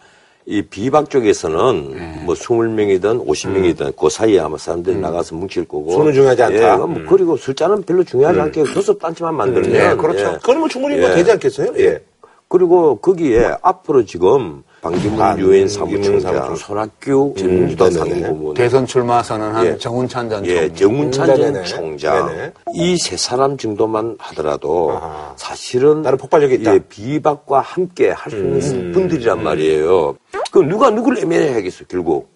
[0.45, 2.21] 이 비박 쪽에서는 네.
[2.25, 5.97] 뭐 20명이든 50명이든 그 사이에 아마 사람들이 나가서 뭉칠 거고 음.
[5.97, 6.73] 수는 중요하지 않다.
[6.73, 10.39] 예, 뭐 그리고 숫자는 별로 중요하지 않게 교섭 단체만 만들면 예, 그렇죠.
[10.47, 10.53] 예.
[10.53, 11.15] 뭐 충분히 뭐 예.
[11.15, 11.73] 되지 않겠어요?
[11.79, 12.01] 예.
[12.47, 19.65] 그리고 거기에 앞으로 지금 방기문 아, 유엔 사무총장, 사무총- 손학규 전 음, 대선 출마 선언한
[19.65, 19.77] 예.
[19.77, 20.75] 정운찬 전 예, 총리.
[20.75, 21.65] 정운찬 음, 전 네네네.
[21.65, 22.51] 총장 네네.
[22.75, 25.33] 이세 사람 정도만 하더라도 아하.
[25.37, 26.73] 사실은 나는 폭발력이 있다.
[26.73, 28.91] 예, 비박과 함께 할수 있는 음.
[28.91, 30.17] 분들이란 말이에요.
[30.51, 32.33] 그 누가 누굴 애매해 하겠어 결국.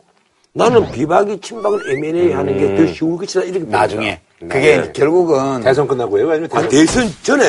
[0.53, 3.77] 나는 비박이 친박을 애매해 하는 게 더 쉬울 것이다 이렇게 봅니다.
[3.79, 4.21] 나중에.
[4.39, 4.91] 그게 네.
[4.93, 6.31] 결국은 대선 끝나고요?
[6.31, 6.69] 아니면 아, 대선?
[6.69, 7.43] 대선 전에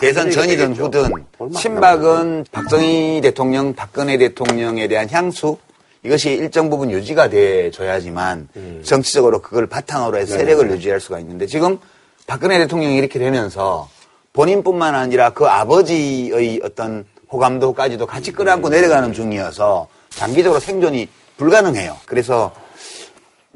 [0.00, 0.84] 대선 전이든 되겠죠.
[0.84, 5.58] 후든 친박은 박정희 대통령, 박근혜 대통령에 대한 향수
[6.04, 8.82] 이것이 일정 부분 유지가 돼줘야지만 음.
[8.84, 11.78] 정치적으로 그걸 바탕으로 해서 세력을 유지할 수가 있는데 지금
[12.26, 13.88] 박근혜 대통령이 이렇게 되면서
[14.32, 21.96] 본인뿐만 아니라 그 아버지의 어떤 호감도까지도 같이 끌어안고 내려가는 중이어서 장기적으로 생존이 불가능해요.
[22.06, 22.52] 그래서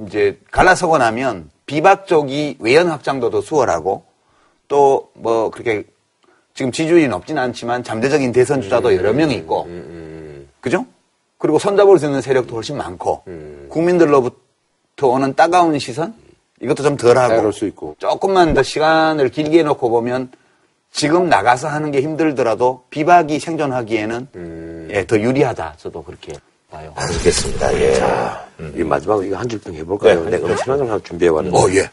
[0.07, 4.05] 이제 갈라서고 나면 비박 쪽이 외연 확장도 더 수월하고
[4.69, 5.85] 또 뭐 그렇게
[6.55, 9.69] 지금 지지율이 높진 않지만 잠재적인 대선 주자도 여러 명 있고
[10.61, 10.87] 그죠?
[11.39, 13.25] 그리고 손잡을 수 있는 세력도 훨씬 많고
[13.69, 16.15] 국민들로부터 오는 따가운 시선
[16.61, 17.97] 이것도 좀 덜하고 자유로울 수 있고.
[17.99, 20.31] 조금만 더 시간을 길게 놓고 보면
[20.93, 25.75] 지금 나가서 하는 게 힘들더라도 비박이 생존하기에는 예, 더 유리하다.
[25.79, 26.33] 저도 그렇게
[26.71, 26.93] 봐요.
[26.95, 27.75] 알겠습니다.
[27.81, 27.95] 예.
[28.77, 30.25] 이 마지막으로 이거 한 줄평 해볼까요?
[30.25, 31.59] 네, 내가 걸 하나 준비해 왔는데.
[31.59, 31.91] 어, 예.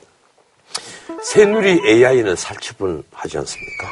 [1.24, 3.88] 새누리 AI는 살처분 하지 않습니까?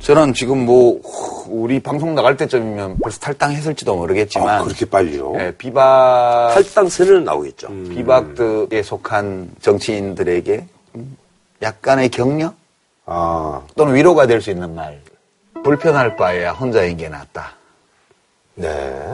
[0.00, 1.00] 저는 지금 뭐
[1.48, 5.34] 우리 방송 나갈 때쯤이면 벌써 탈당했을지도 모르겠지만 아, 그렇게 빨리요?
[5.38, 7.68] 예, 비박 탈당 선언은 나오겠죠.
[7.68, 10.66] 비박들에 속한 정치인들에게
[10.96, 11.16] 음,
[11.62, 12.52] 약간의 격려
[13.06, 15.00] 아, 또는 위로가 될 수 있는 말
[15.62, 17.52] 불편할 바에야 혼자인 게 낫다.
[18.56, 18.68] 네.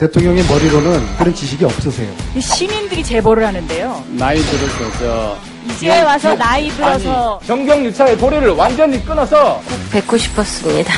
[0.00, 2.10] 대통령의 머리로는 그런 지식이 없으세요.
[2.40, 4.02] 시민들이 제보를 하는데요.
[4.12, 5.38] 나이 들어서 저
[5.74, 9.60] 이제 와서 나이 들어서 정경 유차의 도리를 완전히 끊어서
[9.92, 10.94] 뵙고 싶었습니다.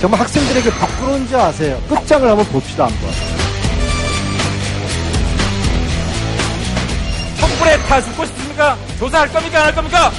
[0.00, 1.78] 정말 학생들에게 부끄러운지 아세요?
[1.88, 3.10] 끝장을 한번 봅시다 한번.
[7.38, 8.78] 촛불에 다 죽고 싶습니까?
[8.98, 10.10] 조사할 겁니까 안 할 겁니까?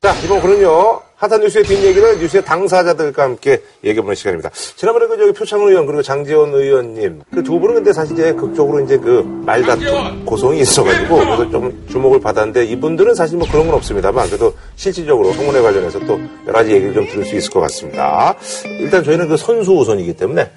[0.00, 4.50] 자, 이번 그는요 핫한 뉴스의 뒷얘기를 뉴스의 당사자들과 함께 얘기해보는 시간입니다.
[4.76, 8.80] 지난번에 그 저기 표창 의원 그리고 장재원 의원님 그 두 분은 근데 사실 이제 극적으로
[8.84, 14.26] 이제 그 말다툼 고성이 있어가지고 그래서 좀 주목을 받았는데 이분들은 사실 뭐 그런 건 없습니다만
[14.26, 18.34] 그래도 실질적으로 성문에 관련해서 또 여러 가지 얘기를 좀 들을 수 있을 것 같습니다.
[18.80, 20.48] 일단 저희는 그 선수 우선이기 때문에 아,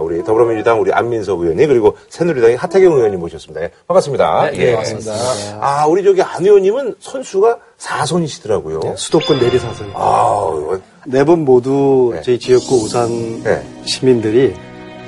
[0.00, 3.62] 우리 더불어민주당 우리 안민석 의원님 그리고 새누리당의 하태경 의원님 모셨습니다.
[3.62, 4.50] 예, 반갑습니다.
[4.52, 5.12] 네, 예, 반갑습니다.
[5.60, 8.80] 아 우리 저기 안 의원님은 선수가 사선이시더라고요.
[8.80, 9.90] 네, 수도권 내리사선.
[9.94, 12.22] 아, 네분 모두 네.
[12.22, 13.62] 저희 지역구 우산 네.
[13.84, 14.54] 시민들이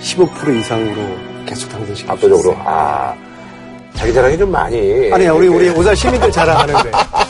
[0.00, 1.02] 15% 이상으로
[1.46, 2.12] 계속 당선시켰어요.
[2.12, 3.14] 압도적으로 아
[3.94, 6.82] 자기 자랑이 좀 많이 아니야, 우리, 우리 우산 시민들 자랑하는 거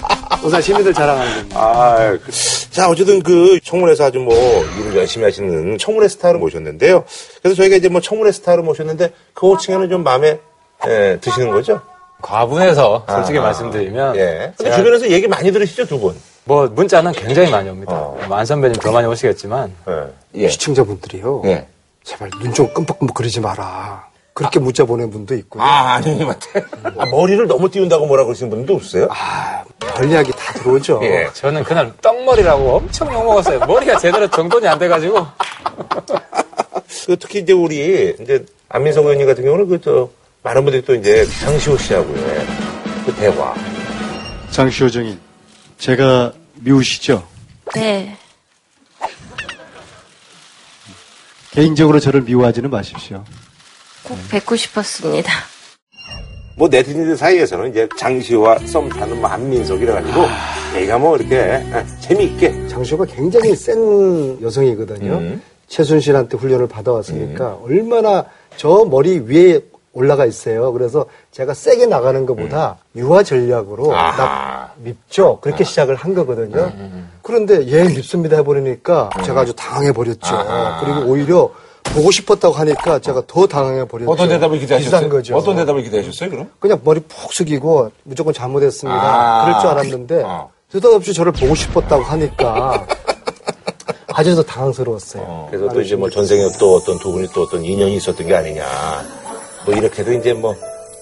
[0.46, 1.60] 우산 시민들 자랑하는 겁니다.
[1.60, 2.30] 아, 그-
[2.70, 4.34] 자, 어쨌든 그 청문회에서 아주 뭐
[4.78, 7.04] 일을 열심히 하시는 청문회 스타를 모셨는데요.
[7.42, 10.38] 그래서 저희가 이제 뭐 청문회 스타를 모셨는데 그 호칭에는 좀 마음에
[10.86, 11.80] 예, 드시는 거죠?
[12.22, 14.52] 과분해서 솔직히 아, 말씀드리면 예.
[14.56, 16.14] 근데 제가 주변에서 얘기 많이 들으시죠, 두 분?
[16.44, 17.92] 뭐 문자는 굉장히 많이 옵니다.
[17.92, 18.18] 어.
[18.28, 19.72] 만 선배님 더 많이 오시겠지만
[20.36, 20.48] 예.
[20.48, 21.42] 시청자분들이요.
[21.46, 21.66] 예.
[22.04, 24.06] 제발 눈 좀 끔뻑끔뻑 그리지 마라.
[24.36, 25.62] 그렇게 문자 보낸 분도 있고요.
[25.62, 26.64] 아, 안현님한테
[26.98, 29.08] 아, 머리를 너무 띄운다고 뭐라 그러시는 분도 없어요?
[29.10, 31.00] 아, 별 이야기 다 들어오죠.
[31.04, 31.30] 예.
[31.32, 33.60] 저는 그날 떡머리라고 엄청 욕먹었어요.
[33.60, 35.26] 머리가 제대로 정돈이 안 돼가지고
[37.06, 40.10] 그 특히 이제 우리 이제 안민석 의원님 같은 경우는 그 저
[40.42, 42.46] 많은 분들이 또 이제 장시호 씨하고의
[43.06, 43.54] 그 대화.
[44.50, 45.18] 장시호 정인,
[45.78, 47.26] 제가 미우시죠?
[47.74, 48.16] 네.
[51.52, 53.24] 개인적으로 저를 미워하지는 마십시오.
[54.06, 55.32] 꼭 뵙고 싶었습니다.
[56.56, 60.22] 뭐 네티즌들 사이에서는 이제 장시호와 썸 타는 뭐 안민석이라 가지고
[60.76, 65.12] 얘가 뭐 이렇게 예, 재미있게 장시호가 굉장히 센 여성이거든요.
[65.12, 65.42] 음.
[65.68, 68.24] 최순실한테 훈련을 받아왔으니까 얼마나
[68.56, 69.60] 저 머리 위에
[69.92, 70.72] 올라가 있어요.
[70.72, 73.94] 그래서 제가 세게 나가는 것보다 유화 전략으로 음.
[73.94, 74.16] 아하.
[74.16, 75.40] 나 밉죠.
[75.40, 76.72] 그렇게 시작을 한 거거든요.
[76.76, 80.36] 음, 그런데 얘 밉습니다 해버리니까 제가 아주 당황해버렸죠.
[80.80, 81.50] 그리고 오히려
[81.94, 84.10] 보고 싶었다고 하니까 제가 더 당황해 버렸죠.
[84.10, 85.08] 어떤 대답을 기대하셨어요?
[85.08, 85.36] 거죠.
[85.36, 86.50] 어떤 대답을 기대하셨어요, 그럼?
[86.58, 89.00] 그냥 머리 푹 숙이고 무조건 잘못했습니다.
[89.00, 89.44] 아.
[89.44, 90.50] 그럴 줄 알았는데 어.
[90.72, 92.86] 느닷없이 저를 보고 싶었다고 하니까
[94.12, 95.48] 아주 더 당황스러웠어요.
[95.50, 98.64] 그래서 또 이제 뭐 전생에 또 어떤 두 분이 또 어떤 인연이 있었던 게 아니냐.
[99.64, 100.54] 뭐 이렇게도 이제 뭐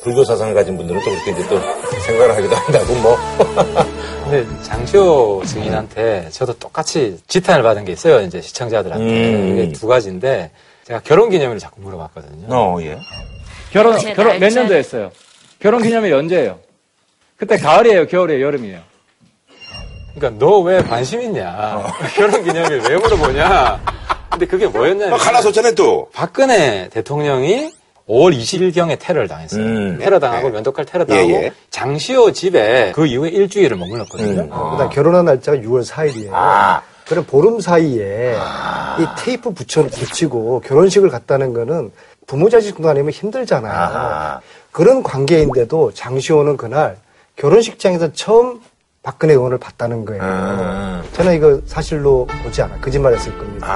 [0.03, 1.59] 불교 사상을 가진 분들은 또 그렇게 이제 또
[2.07, 3.17] 생각을 하기도 한다고 뭐.
[4.25, 8.21] 근데 장시호 증인한테 저도 똑같이 지탄을 받은 게 있어요.
[8.23, 9.05] 이제 시청자들한테.
[9.05, 9.59] 음.
[9.59, 10.51] 이게 두 가지인데
[10.85, 12.47] 제가 결혼 기념일을 자꾸 물어봤거든요.
[12.51, 12.99] 어, 예.
[13.73, 14.61] 결혼, 제 결혼 몇 날짜.
[14.61, 15.11] 년도 했어요?
[15.59, 16.59] 결혼 기념일 언제예요?
[17.37, 18.81] 그때 가을이에요, 겨울이에요, 여름이에요?
[20.15, 21.83] 그러니까 너 왜 관심 있냐?
[22.15, 23.81] 결혼 기념일 왜 물어보냐?
[24.31, 26.09] 근데 그게 뭐였냐면 아, 갈라섰잖아요, 또.
[26.13, 27.73] 박근혜 대통령이
[28.09, 29.63] 5월 20일경에 테러를 당했어요.
[29.65, 29.99] 음.
[29.99, 31.53] 테러 당하고 면도칼 테러 당하고 예, 예.
[31.71, 34.43] 장시호 집에 그 이후에 일주일을 머물렀거든요.
[34.43, 34.51] 음.
[34.51, 36.31] 그다음 결혼한 날짜가 6월 4일이에요.
[36.33, 36.83] 아.
[37.07, 38.35] 그럼 보름 사이에
[39.01, 41.91] 이 테이프 붙여 붙이고 결혼식을 갔다는 거는
[42.27, 43.73] 부모 자식도 아니면 힘들잖아요.
[43.73, 44.41] 아하.
[44.73, 46.97] 그런 관계인데도 장시호는 그날
[47.37, 48.61] 결혼식장에서 처음
[49.05, 50.23] 박근혜 의원을 봤다는 거예요.
[50.23, 51.03] 음.
[51.13, 52.79] 저는 이거 사실로 보지 않아.
[52.81, 53.67] 거짓말했을 겁니다.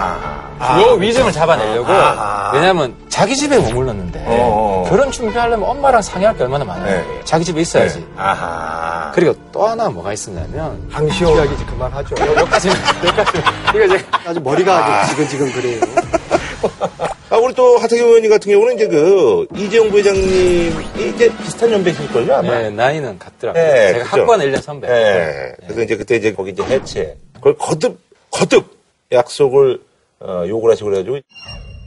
[0.58, 0.80] 아.
[0.80, 2.50] 요 위증을 잡아내려고 아하.
[2.54, 4.86] 왜냐하면 자기 집에 머물렀는데 어.
[4.88, 6.86] 결혼 준비하려면 엄마랑 상의할 게 얼마나 많아요.
[6.86, 7.20] 네.
[7.24, 8.06] 자기 집에 있어야지.
[8.16, 9.12] 아하.
[9.14, 12.16] 그리고 또 하나 뭐가 있었냐면 장시호 이야기 이제 그만하죠.
[12.36, 15.80] 여기까지는 여기까지는 이거 제가 아주 머리가 아주 지근지근 그래요.
[17.30, 22.58] 아, 우리 또 하태경 의원님 같은 경우는 이제 그 이재용 부회장님이 이제 비슷한 연배실걸요, 아마.
[22.58, 23.62] 네, 나이는 같더라고요.
[23.62, 24.20] 네, 제가 그죠.
[24.22, 24.88] 학번 1년 선배.
[24.88, 25.52] 네.
[25.60, 27.16] 그래서 이제 그때 이제 거기 이제 해체.
[27.34, 27.98] 그걸 거듭,
[28.30, 28.64] 거듭
[29.12, 29.78] 약속을,
[30.20, 31.18] 어, 요구를 하시고 그래가지고.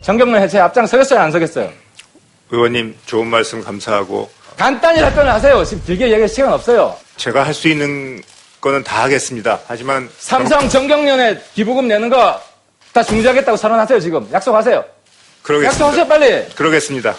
[0.03, 1.69] 정경련 해체 앞장 서겠어요, 안 서겠어요?
[2.51, 5.63] 의원님 좋은 말씀 감사하고 간단히 답변을 하세요.
[5.63, 6.95] 지금 길게 얘기할 시간 없어요.
[7.17, 8.21] 제가 할 수 있는
[8.59, 9.59] 거는 다 하겠습니다.
[9.67, 12.39] 하지만 삼성 정경련에 기부금 내는 거
[12.93, 14.27] 다 중지하겠다고 선언하세요, 지금.
[14.33, 14.83] 약속하세요.
[15.43, 15.67] 그러겠습니다.
[15.67, 16.49] 약속하세요, 빨리.
[16.55, 17.15] 그러겠습니다.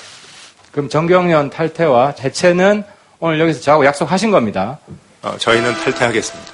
[0.71, 2.85] 그럼 정경련 탈퇴와 해체는
[3.21, 4.79] 오늘 여기서 저하고 약속하신 겁니다.
[5.23, 6.53] 어, 저희는 탈퇴하겠습니다.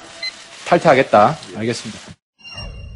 [0.66, 1.36] 탈퇴하겠다.
[1.56, 1.98] 알겠습니다.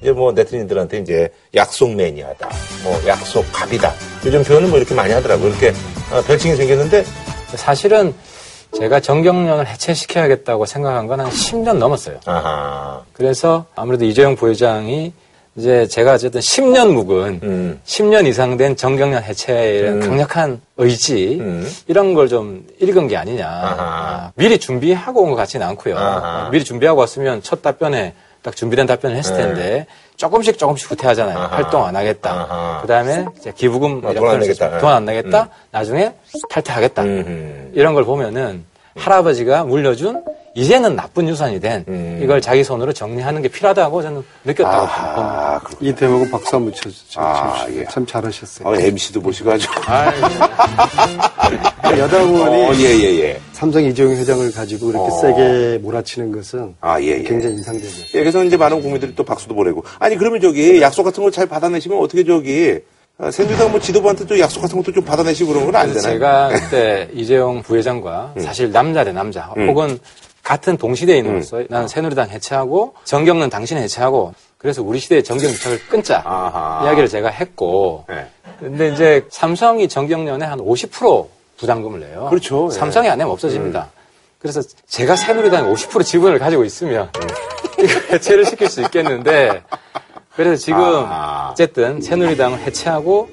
[0.03, 2.51] 이제 뭐 네티즌들한테 이제 약속 매니아다.
[2.83, 3.93] 뭐 약속 갑이다.
[4.27, 5.49] 요즘 표현을 뭐 이렇게 많이 하더라고요.
[5.51, 5.73] 이렇게
[6.11, 7.05] 어, 별칭이 생겼는데.
[7.55, 8.14] 사실은
[8.79, 12.18] 제가 정경련을 해체시켜야겠다고 생각한 건 한 10년 넘었어요.
[12.27, 13.03] 아하.
[13.12, 15.12] 그래서 아무래도 이재용 부회장이
[15.57, 17.80] 이제 제가 어쨌든 10년 묵은 음.
[17.84, 21.68] 10년 이상 된 정경련 해체에 이런 강력한 의지 음.
[21.88, 23.46] 이런 걸 좀 읽은 게 아니냐.
[23.46, 23.76] 아하.
[23.78, 25.98] 아, 미리 준비하고 온 것 같지는 않고요.
[25.98, 26.48] 아하.
[26.50, 29.42] 미리 준비하고 왔으면 첫 답변에 딱 준비된 답변을 했을 네.
[29.42, 29.86] 텐데
[30.16, 31.36] 조금씩 조금씩 후퇴하잖아요.
[31.36, 31.57] 아하.
[31.57, 32.80] 활동 안 하겠다.
[32.82, 34.78] 그다음에 기부금 아, 돈안 내겠다.
[34.78, 35.48] 돈안 내겠다.
[35.70, 36.12] 나중에
[36.48, 37.03] 탈퇴하겠다.
[37.03, 37.72] 음.
[37.74, 38.64] 이런 걸 보면은
[38.96, 40.24] 할아버지가 물려준
[40.55, 42.20] 이제는 나쁜 유산이 된 음.
[42.22, 45.62] 이걸 자기 손으로 정리하는 게 필요하다고 저는 느꼈다고 봅니다.
[45.80, 47.20] 이 대목은 박수 한번 쳐주죠.
[47.20, 47.84] 아, 예.
[47.86, 48.68] 참 잘하셨어요.
[48.68, 49.72] 아, MC도 보시가지고.
[51.98, 53.40] 여당 의원이 어, 예, 예, 예.
[53.53, 55.18] 삼성 이재용 회장을 가지고 이렇게 어.
[55.18, 57.22] 세게 몰아치는 것은 아, 예, 예.
[57.22, 58.05] 굉장히 인상적이에요.
[58.14, 59.84] 예, 그래서 이제 많은 국민들이 또 박수도 보내고.
[59.98, 62.78] 아니, 그러면 저기 약속 같은 걸 잘 받아내시면 어떻게 저기,
[63.18, 66.03] 어, 새누리당 뭐 지도부한테 또 약속 같은 것도 좀 받아내시고 그런 건 안 되나요?
[66.03, 69.68] 제가 그때 이재용 부회장과 사실 남자 대 남자 음.
[69.68, 69.98] 혹은
[70.43, 76.84] 같은 동시대인으로서 나는 새누리당 해체하고 정경련 당신 해체하고 그래서 우리 시대의 정경 유착을 끊자 아하.
[76.84, 78.26] 이야기를 제가 했고 네.
[78.59, 82.26] 근데 이제 삼성이 정경련에 한 50% 부담금을 내요.
[82.28, 82.68] 그렇죠.
[82.72, 82.74] 예.
[82.76, 83.90] 삼성이 안 내면 없어집니다.
[84.38, 87.11] 그래서 제가 새누리당에 50% 지분을 가지고 있으면
[87.78, 89.62] 이거 해체를 시킬 수 있겠는데
[90.34, 91.51] 그래서 지금 아.
[91.53, 93.30] 어쨌든 새누리당을 해체하고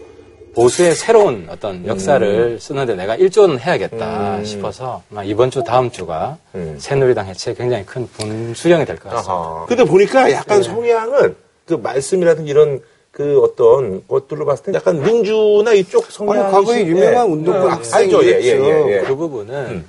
[0.55, 6.75] 보수의 새로운 어떤 역사를 쓰는데 내가 일조는 해야겠다 싶어서 아마 이번 주 다음 주가 음.
[6.79, 9.31] 새누리당 해체 굉장히 큰 분수령이 될 것 같습니다.
[9.33, 9.65] 아하.
[9.67, 11.35] 근데 보니까 약간 성향은
[11.65, 12.81] 그 말씀이라든지 이런
[13.11, 18.23] 그 어떤 것들로 봤을 때 약간 민주나 이쪽 성향이 아니, 과거에 유명한 운동가 학생이 알죠,
[18.25, 18.65] 예, 예, 있죠.
[18.65, 19.01] 예, 예.
[19.01, 19.85] 그 부분은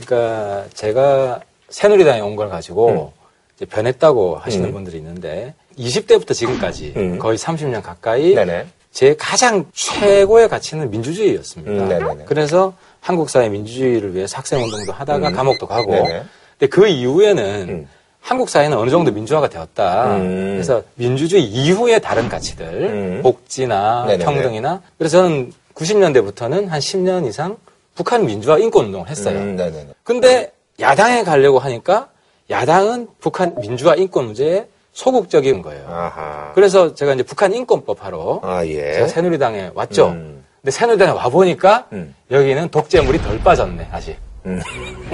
[0.00, 1.40] 그러니까 제가
[1.70, 3.12] 새누리당에 온 걸 가지고
[3.56, 4.72] 이제 변했다고 하시는 음.
[4.72, 7.18] 분들이 있는데 20대부터 지금까지 음.
[7.18, 8.66] 거의 30년 가까이 네네.
[8.90, 11.98] 제 가장 최고의 가치는 민주주의였습니다.
[11.98, 12.22] 음.
[12.26, 15.34] 그래서 한국 사회 민주주의를 위해서 학생 운동도 하다가 음.
[15.34, 16.24] 감옥도 가고 네네.
[16.58, 17.88] 근데 그 이후에는 음.
[18.20, 20.16] 한국 사회는 어느 정도 민주화가 되었다.
[20.16, 20.52] 음.
[20.54, 23.20] 그래서 민주주의 이후의 다른 가치들, 음.
[23.22, 24.24] 복지나 네네네.
[24.24, 27.56] 평등이나 그래서 저는 90년대부터는 한 10년 이상
[27.94, 29.38] 북한 민주화 인권 운동을 했어요.
[29.38, 29.88] 음, 네네네.
[30.02, 32.08] 근데 야당에 가려고 하니까
[32.50, 34.66] 야당은 북한 민주화 인권 문제에
[34.98, 35.86] 소극적인 거예요.
[35.88, 36.50] 아하.
[36.56, 38.94] 그래서 제가 이제 북한 인권법 하러 아, 예.
[38.94, 40.08] 제가 새누리당에 왔죠.
[40.08, 40.44] 음.
[40.60, 42.16] 근데 새누리당에 와 보니까 음.
[42.32, 44.16] 여기는 독재물이 덜 빠졌네 아직.
[44.46, 44.60] 음.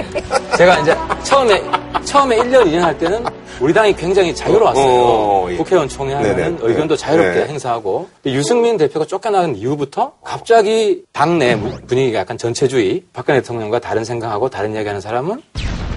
[0.57, 1.63] 제가 이제 처음에
[2.03, 3.27] 처음에 1년 2년 할 때는
[3.61, 4.87] 우리 당이 굉장히 자유로웠어요.
[4.87, 5.57] 어, 예.
[5.59, 6.57] 국회의원 총회 하면 네네.
[6.63, 7.03] 의견도 네.
[7.03, 7.47] 자유롭게 네.
[7.47, 14.75] 행사하고 유승민 대표가 쫓겨나는 이후부터 갑자기 당내 분위기가 약간 전체주의 박근혜 대통령과 다른 생각하고 다른
[14.77, 15.43] 얘기하는 사람은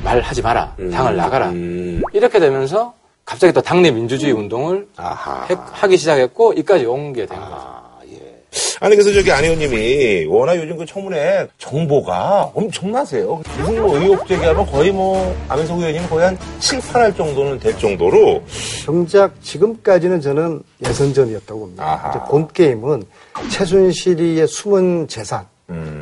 [0.04, 2.02] 말하지 마라 당을 나가라 음.
[2.12, 2.94] 이렇게 되면서
[3.28, 5.46] 갑자기 또 당내 민주주의 운동을 아하.
[5.50, 7.52] 해- 하기 시작했고 이까지 온 게 된 거죠.
[7.56, 8.36] 아, 예.
[8.80, 13.42] 아니 그래서 저기 안 의원님이 워낙 요즘 그 청문회 정보가 엄청나세요.
[13.60, 18.42] 무슨 뭐 의혹 제기하면 거의 뭐 안민석 의원님 거의 한 7, 8할 정도는 될 정도로
[18.86, 22.10] 정작 지금까지는 저는 예선전이었다고 봅니다.
[22.16, 23.04] 이제 본 게임은
[23.52, 25.46] 최순실이의 숨은 재산.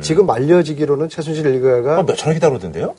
[0.00, 2.94] 지금 알려지기로는 최순실 일가가 몇 천억이다 그러던데요?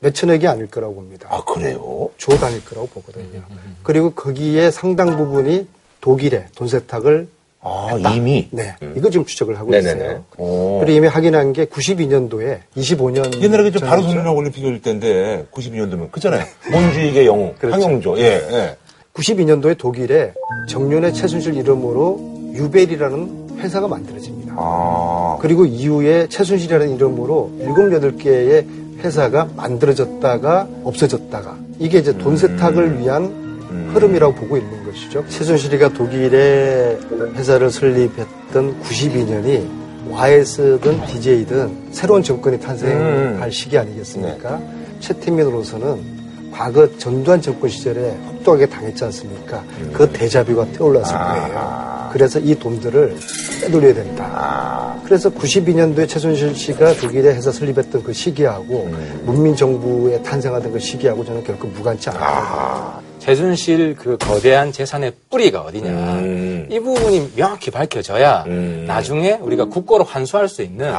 [0.00, 1.28] 몇 천억이 아닐 거라고 봅니다.
[1.30, 2.10] 아 그래요?
[2.16, 3.42] 조 단일 거라고 보거든요.
[3.82, 5.66] 그리고 거기에 상당 부분이
[6.00, 7.28] 독일에 돈 세탁을
[7.62, 10.00] 아 이미 네 이거 지금 추적을 하고 네네네.
[10.00, 10.24] 있어요.
[10.38, 10.80] 오.
[10.80, 14.14] 그리고 이미 확인한 게 92년도에 25년 옛날에 그저 바로 전이죠.
[14.16, 16.44] 손이랑 올림픽 열릴 때인데 92년도면 그잖아요.
[16.72, 17.74] 몬주익의 영웅 그렇죠.
[17.74, 18.24] 황영조 예.
[18.24, 18.76] 예.
[19.12, 20.32] 92년도에 독일에
[20.68, 24.54] 정윤의 최순실 이름으로 유벨이라는 회사가 만들어집니다.
[24.56, 25.36] 아.
[25.42, 27.66] 그리고 이후에 최순실이라는 이름으로 7,
[28.00, 28.64] 8개의
[29.02, 33.50] 회사가 만들어졌다가 없어졌다가 이게 이제 돈 세탁을 위한
[33.94, 35.24] 흐름이라고 보고 있는 것이죠.
[35.28, 36.98] 최순실이가 독일에
[37.34, 39.80] 회사를 설립했던 92년이
[40.10, 44.60] YS든 DJ든 새로운 정권이 탄생할 시기 아니겠습니까?
[45.00, 46.19] 최태민으로서는
[46.52, 49.62] 과거 전두환 정권 시절에 혹독하게 당했지 않습니까?
[49.92, 52.10] 그 대자뷰가 떠올랐을 거예요.
[52.12, 53.16] 그래서 이 돈들을
[53.62, 54.96] 빼돌려야 된다.
[55.04, 58.88] 그래서 92년도에 최순실 씨가 독일에 회사 설립했던 그 시기하고
[59.24, 63.00] 문민정부에 탄생하던 그 시기하고 저는 결코 무관치 않다.
[63.20, 65.88] 최순실 그 거대한 재산의 뿌리가 어디냐.
[65.90, 66.66] 음.
[66.70, 68.44] 이 부분이 명확히 밝혀져야
[68.86, 70.92] 나중에 우리가 국고로 환수할 수 있는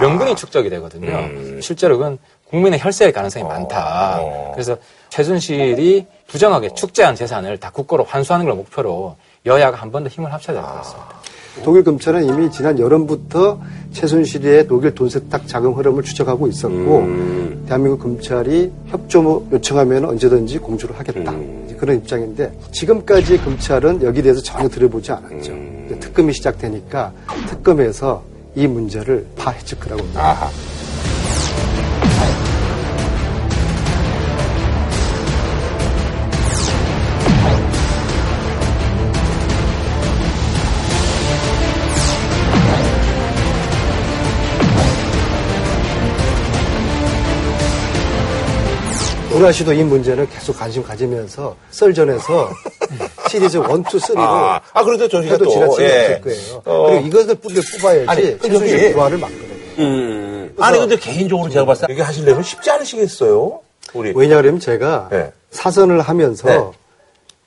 [0.00, 1.08] 명분이 축적이 되거든요.
[1.10, 1.60] 음.
[1.62, 2.18] 실제로 그건
[2.50, 4.18] 국민의 혈세일 가능성이 많다.
[4.20, 4.50] 어.
[4.54, 4.76] 그래서
[5.08, 10.54] 최순실이 부정하게 축제한 재산을 다 국고로 환수하는 걸 목표로 여야가 한 번 더 힘을 합쳐야
[10.56, 11.08] 될 것 같습니다.
[11.64, 13.58] 독일 검찰은 이미 지난 여름부터
[13.92, 17.02] 최순실의 독일 돈 세탁 자금 흐름을 추적하고 있었고
[17.66, 21.34] 대한민국 검찰이 협조 요청하면 언제든지 공조를 하겠다
[21.66, 25.52] 이제 그런 입장인데 지금까지 검찰은 여기에 대해서 전혀 들어보지 않았죠.
[25.86, 27.12] 이제 특검이 시작되니까
[27.48, 28.22] 특검에서
[28.54, 30.48] 이 문제를 파헤칠 거라고 봅니다.
[49.40, 52.50] 우라 씨도 이 문제는 계속 관심 가지면서 썰전에서
[53.30, 56.20] 시리즈 1, 2, 3로 아, 아, 그래도 저희가 또, 지나치게 예.
[56.22, 56.62] 거예요.
[56.66, 56.86] 어.
[56.90, 59.54] 그리고 이것을 뿌리를 뽑아야지 최순실 부활을 막거든요.
[59.78, 60.54] 음.
[60.60, 63.60] 아니 근데 개인적으로 제가 봤을 때 이게 하시려면 쉽지 않으시겠어요?
[63.94, 65.32] 우리 왜냐하면 제가 네.
[65.50, 66.60] 사선을 하면서 네.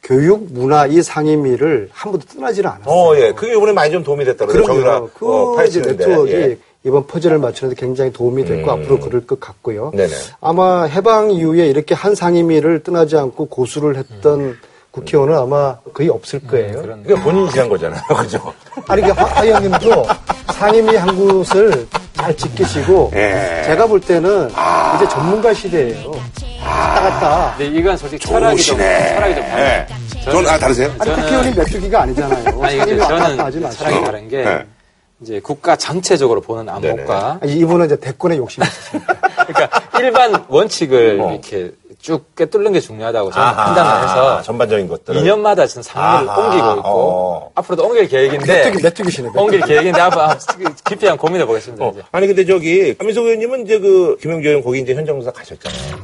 [0.02, 2.91] 교육, 문화 이 상임위를 한 번도 떠나지는 않았어요.
[2.91, 3.32] 어, 예.
[3.34, 4.66] 그게 이번에 많이 좀 도움이 됐다 그래요.
[4.66, 5.10] 그럼요.
[5.14, 6.08] 그 어, 파헤치는데.
[6.08, 6.58] 네트워크가 예.
[6.86, 8.82] 이번 퍼즐을 맞추는데 굉장히 도움이 됐고 음.
[8.82, 9.92] 앞으로 그럴 것 같고요.
[9.96, 10.12] 네네.
[10.42, 14.58] 아마 해방 이후에 이렇게 한 상임위를 떠나지 않고 고수를 했던
[14.92, 16.82] 국회의원은 아마 거의 없을 거예요.
[17.04, 18.02] 그게 본인이 지한 거잖아요.
[18.20, 18.54] 그죠?
[18.88, 20.06] 아니, 그 하, 하 의원님도
[20.54, 23.64] 상임위 한 곳을 잘 지키시고 예.
[23.66, 24.50] 제가 볼 때는
[24.96, 26.12] 이제 전문가 시대예요.
[26.62, 27.56] 왔다 갔다.
[27.58, 29.14] 근데 이건 솔직히 철학이 좀, 좋으시네.
[29.16, 29.62] 철학이 좀 다르죠.
[30.20, 30.32] 예.
[30.32, 30.92] 저는, 아, 다르세요?
[31.00, 32.64] 아니, 저는- 국회의원이 메뚜기가 아니잖아요.
[32.64, 33.84] 아니, 상임위 왔다 갔다 저는 하지 마시고.
[33.84, 34.66] 철학이 다른 게 네.
[35.24, 39.13] 이제 국가 전체적으로 보는 안목과 아니, 이분은 이제 대권에 욕심이 있으십니다.
[39.47, 41.32] 그러니까 일반 원칙을 어.
[41.32, 45.21] 이렇게 쭉 꿰뚫는 게 중요하다고 저는 아하, 판단을 해서 전반적인 것들을.
[45.21, 47.51] 2년마다 지금 상임위를 아하, 옮기고 있고 어.
[47.55, 49.28] 앞으로도 옮길 계획인데 메뚜기, 메뚜기시네.
[49.30, 49.41] 메뚜기.
[49.43, 50.38] 옮길 계획인데 한번
[50.86, 51.86] 깊이 한번 고민해 보겠습니다.
[51.86, 51.93] 어.
[52.11, 56.03] 아니 근데 저기 안민석 의원님은 이제 그 김영주 의원 거기 이제 현장 조사 가셨잖아요.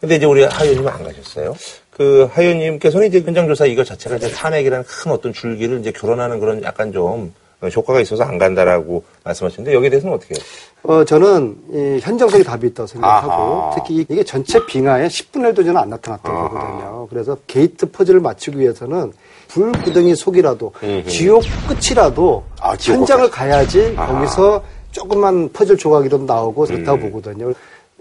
[0.00, 1.56] 근데 이제 우리 하 의원님은 안 가셨어요.
[1.90, 6.38] 그 하 의원님께서는 이제 현장 조사 이거 자체가 이제 탄핵이라는 큰 어떤 줄기를 이제 결혼하는
[6.38, 7.34] 그런 약간 좀
[7.70, 10.44] 효과가 있어서 안 간다라고 말씀하셨는데 여기에 대해서는 어떻게 해요?
[10.82, 13.74] 어, 저는 이 현장성에 답이 있다고 생각하고 아하.
[13.74, 17.06] 특히 이게 전체 빙하에 10분의 1도 저는 안 나타났다고 보거든요.
[17.08, 19.12] 그래서 게이트 퍼즐을 맞추기 위해서는
[19.48, 20.72] 불구덩이 속이라도
[21.06, 27.52] 지옥 끝이라도 아, 지옥 현장을 가야지 거기서 조그만 퍼즐 조각이라도 나오고 그렇다고 보거든요.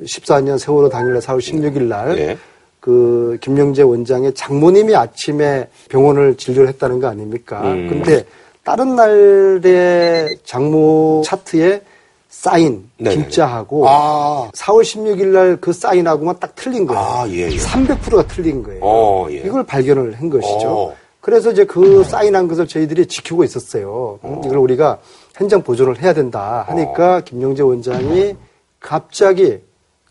[0.02, 2.38] 14년 세월호 당일날 4월 16일 날 예.
[2.80, 7.62] 그 김영재 원장의 장모님이 아침에 병원을 진료를 했다는 거 아닙니까?
[7.62, 7.88] 음.
[7.90, 8.26] 근데
[8.64, 11.82] 다른 날의 장모 차트에
[12.30, 13.24] 사인 네네네.
[13.24, 14.50] 김자하고 아.
[14.54, 17.02] 4월 16일 날 그 사인하고만 딱 틀린 거예요.
[17.02, 17.58] 아, 예, 예.
[17.58, 18.80] 300%가 틀린 거예요.
[18.84, 19.36] 어, 예.
[19.38, 20.68] 이걸 발견을 한 것이죠.
[20.70, 20.96] 어.
[21.22, 24.20] 그래서 이제 그 사인한 것을 저희들이 지키고 있었어요.
[24.26, 25.00] 음, 이걸 우리가
[25.36, 28.36] 현장 보존을 해야 된다 하니까 김영재 원장이
[28.80, 29.60] 갑자기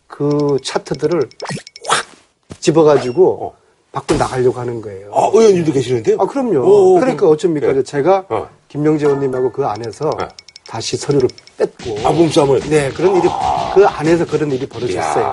[0.07, 1.19] 그 차트들을
[1.87, 2.05] 확
[2.59, 3.53] 집어가지고
[3.93, 5.11] 밖으로 나가려고 하는 거예요.
[5.13, 6.17] 아, 의원님도 계시는데요?
[6.19, 6.59] 아, 그럼요.
[6.59, 7.71] 오, 그러니까 어쩝니까?
[7.71, 7.83] 네.
[7.83, 8.49] 제가 어.
[8.67, 10.27] 김명재 의원님하고 그 안에서 네.
[10.67, 12.07] 다시 서류를 뺐고.
[12.07, 12.61] 아, 몸싸움을?
[12.61, 13.29] 네, 그런 일이,
[13.75, 15.23] 그 안에서 그런 일이 벌어졌어요.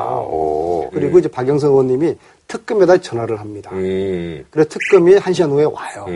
[0.93, 2.16] 그리고 이제 박영선 의원님이
[2.49, 3.70] 특검에다 전화를 합니다.
[3.72, 4.45] 음.
[4.51, 6.07] 그래서 특검이 한 시간 후에 와요.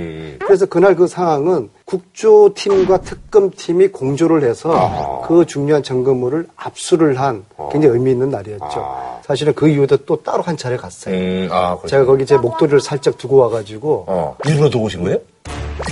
[0.41, 8.11] 그래서 그날 그 상황은 국조팀과 특검팀이 공조를 해서 그 중요한 점검물을 압수를 한 굉장히 의미
[8.11, 9.21] 있는 날이었죠.
[9.23, 11.15] 사실은 그 이후에도 또 따로 한 차례 갔어요.
[11.15, 11.79] 음, 아.
[11.87, 14.37] 제가 거기 제 목도리를 살짝 두고 와가지고 어.
[14.45, 15.19] 일부러 두고 오신 거예요?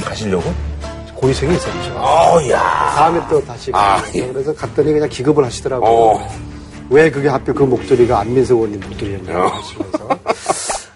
[0.05, 0.53] 가시려고?
[1.15, 1.95] 고의성이 있었죠.
[1.99, 2.93] 어, 야.
[2.97, 4.33] 다음에 또 다시 아, 갔어요.
[4.33, 5.89] 그래서 갔더니 그냥 기급을 하시더라고요.
[5.89, 6.29] 어.
[6.93, 10.09] 왜 그게 하필 그 목도리가 안민석 의원님 목도리였냐고 하시면서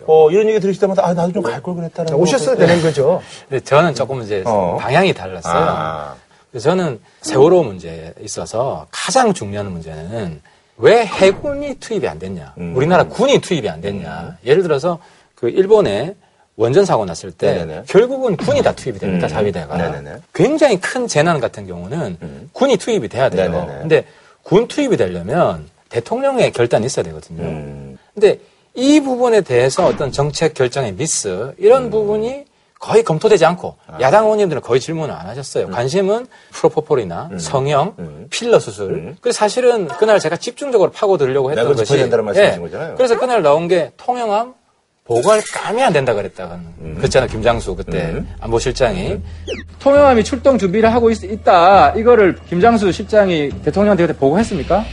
[0.09, 2.13] 어, 이런 얘기 들으실 때마다, 아, 나도 좀 갈 걸 그랬다는.
[2.13, 2.19] 거.
[2.19, 3.21] 오셨어야 되는 거죠.
[3.49, 4.77] 근데 저는 조금 이제 어.
[4.81, 5.53] 방향이 달랐어요.
[5.69, 6.15] 아.
[6.53, 10.41] 그래서 저는 세월호 문제에 있어서 가장 중요한 문제는
[10.77, 12.55] 왜 해군이 투입이 안 됐냐.
[12.59, 12.77] 음.
[12.77, 14.37] 우리나라 군이 투입이 안 됐냐.
[14.47, 15.01] 예를 들어서
[15.35, 16.15] 그 일본에
[16.55, 17.83] 원전 사고 났을 때 네네네.
[17.89, 19.27] 결국은 군이 다 투입이 됩니다.
[19.27, 19.29] 음.
[19.29, 19.77] 자위대가.
[19.77, 20.11] 네네네.
[20.11, 20.23] 음.
[20.35, 23.51] 굉장히 큰 재난 같은 경우는 군이 투입이 돼야 돼요.
[23.51, 23.79] 네네네.
[23.81, 24.05] 근데
[24.45, 27.43] 군 투입이 되려면 대통령의 결단이 있어야 되거든요.
[27.43, 27.99] 음.
[28.15, 28.41] 근데
[28.75, 31.91] 이 부분에 대해서 어떤 정책 결정의 미스 이런 음.
[31.91, 32.45] 부분이
[32.79, 33.99] 거의 검토되지 않고 아.
[34.01, 35.31] 야당 의원님들은 거의 질문을 안 음.
[35.31, 35.69] 하셨어요.
[35.71, 39.17] 관심은 프로포폴이나 성형, 필러 수술.
[39.21, 41.75] 그래서 사실은 그날 제가 집중적으로 파고들려고 했던 음.
[41.75, 42.07] 것이 예.
[42.07, 42.95] 말씀이신 거잖아요.
[42.97, 44.55] 그래서 그날 나온 게 통영암
[45.07, 46.95] 보고할 감이 안 된다 그랬다는 음.
[46.99, 49.21] 그랬잖아요 김장수 그때 안보실장이
[49.79, 54.85] 통영함이 출동 준비를 하고 있, 다 이거를 김장수 실장이 대통령한테 그때 보고했습니까?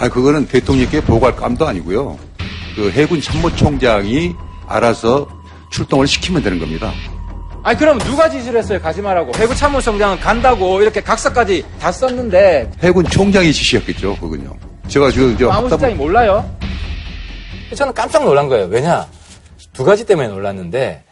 [0.00, 2.18] 아 그거는 대통령께 보고할 감도 아니고요.
[2.74, 4.34] 그 해군 참모총장이
[4.66, 5.28] 알아서
[5.70, 6.90] 출동을 시키면 되는 겁니다.
[7.62, 8.80] 아니 그럼 누가 지시를 했어요?
[8.80, 9.32] 가지 말라고.
[9.36, 14.56] 해군 참모총장은 간다고 이렇게 각서까지 다 썼는데 해군 총장이 지시했겠죠, 그건요.
[14.88, 16.48] 제가 지금 저 아무 실장이 몰라요?
[17.74, 18.66] 저는 깜짝 놀란 거예요.
[18.66, 19.06] 왜냐?
[19.72, 21.04] 두 가지 때문에 놀랐는데,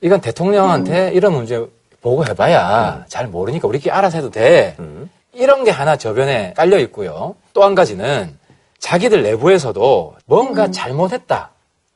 [0.00, 1.62] 이건 대통령한테 이런 문제
[2.00, 4.76] 보고해봐야 잘 모르니까 우리끼리 알아서 해도 돼.
[5.34, 7.34] 이런 게 하나 저변에 깔려 있고요.
[7.54, 8.36] 또 한 가지는
[8.78, 11.50] 자기들 내부에서도 뭔가 잘못했다.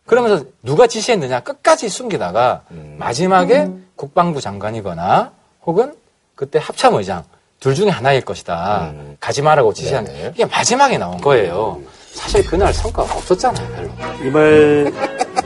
[0.07, 2.62] 그러면서 누가 지시했느냐 끝까지 숨기다가
[2.99, 5.32] 마지막에 국방부 장관이거나
[5.64, 5.95] 혹은
[6.34, 7.24] 그때 합참의장
[7.59, 8.93] 둘 중에 하나일 것이다.
[9.18, 11.80] 가지 말라고 지시한 게 이게 마지막에 나온 거예요.
[12.12, 14.26] 사실 그날 성과가 없었잖아요, 별로.
[14.26, 14.93] 이 말,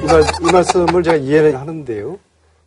[0.00, 2.18] 이 말, 이 말씀을 제가 이해를 하는데요.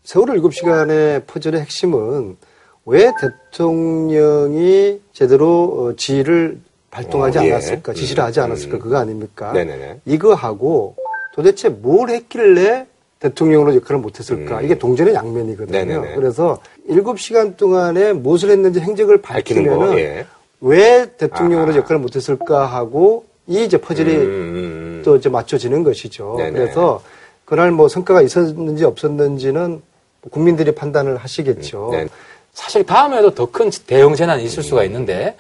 [0.03, 2.37] 세월호 7시간의 퍼즐의 핵심은
[2.85, 6.59] 왜 대통령이 제대로 어, 지휘를
[6.91, 7.51] 발동하지 어, 예.
[7.53, 9.51] 않았을까, 지시를 하지 않았을까, 그거 아닙니까?
[9.51, 10.01] 네네네.
[10.05, 10.95] 이거하고
[11.33, 12.85] 도대체 뭘 했길래
[13.19, 14.61] 대통령으로 역할을 못했을까?
[14.61, 15.79] 이게 동전의 양면이거든요.
[15.79, 15.87] 음.
[15.87, 16.15] 네네네.
[16.15, 16.59] 그래서
[16.89, 20.25] 7시간 동안에 무엇을 했는지 행적을 밝히면은 예.
[20.59, 26.35] 왜 대통령으로 역할을 못했을까 하고 이 이제 퍼즐이 음, 또 이제 맞춰지는 것이죠.
[26.37, 26.51] 네네.
[26.51, 27.01] 그래서
[27.45, 29.81] 그날 뭐 성과가 있었는지 없었는지는
[30.29, 31.89] 국민들이 판단을 하시겠죠.
[31.91, 32.07] 네.
[32.53, 35.35] 사실 다음에도 더 큰 대형 재난이 있을 수가 있는데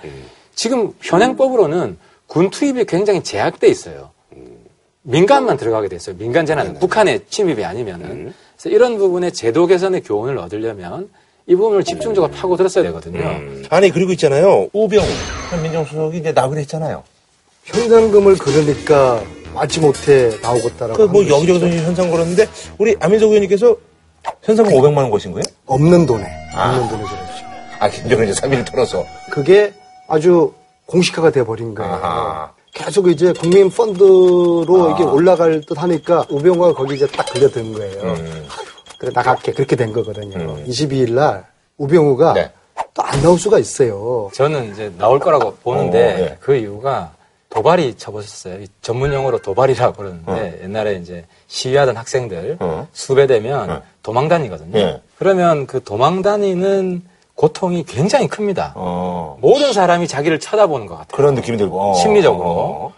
[0.55, 1.97] 지금 현행법으로는
[2.27, 4.11] 군 투입이 굉장히 제약돼 있어요.
[5.03, 6.15] 민간만 들어가게 됐어요.
[6.17, 11.09] 민간 재난은 북한의 침입이 아니면은 그래서 이런 부분에 제도 개선의 교훈을 얻으려면
[11.45, 13.19] 이 부분을 집중적으로 파고 들었어야 되거든요.
[13.69, 14.69] 아니, 그리고 있잖아요.
[14.71, 15.05] 우병우
[15.49, 17.03] 현 민정수석이 이제 나그를 했잖아요.
[17.65, 19.21] 현상금을 그러니까
[19.53, 20.97] 마지못해 나오겠다라고.
[20.97, 21.27] 그 뭐.
[21.27, 22.47] 여기저기서 현상 걸었는데,
[22.77, 23.75] 우리 안민석 의원님께서
[24.41, 25.43] 현상금 500만 원 거신 거예요?
[25.65, 26.71] 없는 돈에, 아.
[26.75, 27.45] 없는 돈에 그렇죠.
[27.79, 29.05] 아, 김정은 이제 3일을 털어서.
[29.29, 29.73] 그게
[30.07, 30.53] 아주
[30.85, 31.93] 공식화가 돼버린 거예요.
[31.93, 32.51] 아하.
[32.73, 38.01] 계속 이제 국민 펀드로 이게 올라갈 듯 하니까 우병우가 거기 이제 딱 걸려든 거예요.
[38.01, 38.47] 음.
[38.97, 39.51] 그래, 나갈게.
[39.51, 40.57] 그렇게 된 거거든요.
[40.65, 41.45] 22일 날
[41.77, 42.51] 우병우가 네.
[42.93, 44.29] 또안 나올 수가 있어요.
[44.33, 46.37] 저는 이제 나올 거라고 보는데 어, 네.
[46.39, 47.13] 그 이유가
[47.49, 48.61] 도발이 쳐보셨어요.
[48.61, 52.87] 이 전문 용어로 도발이라고 그러는데 옛날에 이제 시위하던 학생들 어.
[52.93, 53.81] 수배 되면 어.
[54.01, 54.77] 도망 다니거든요.
[54.77, 55.01] 예.
[55.17, 57.03] 그러면 그 도망 다니는
[57.35, 58.73] 고통이 굉장히 큽니다.
[58.75, 59.37] 어.
[59.41, 61.15] 모든 사람이 자기를 쳐다보는 것 같아요.
[61.15, 61.79] 그런 느낌이 들고.
[61.79, 61.93] 어.
[61.95, 62.45] 심리적으로.
[62.45, 62.93] 어.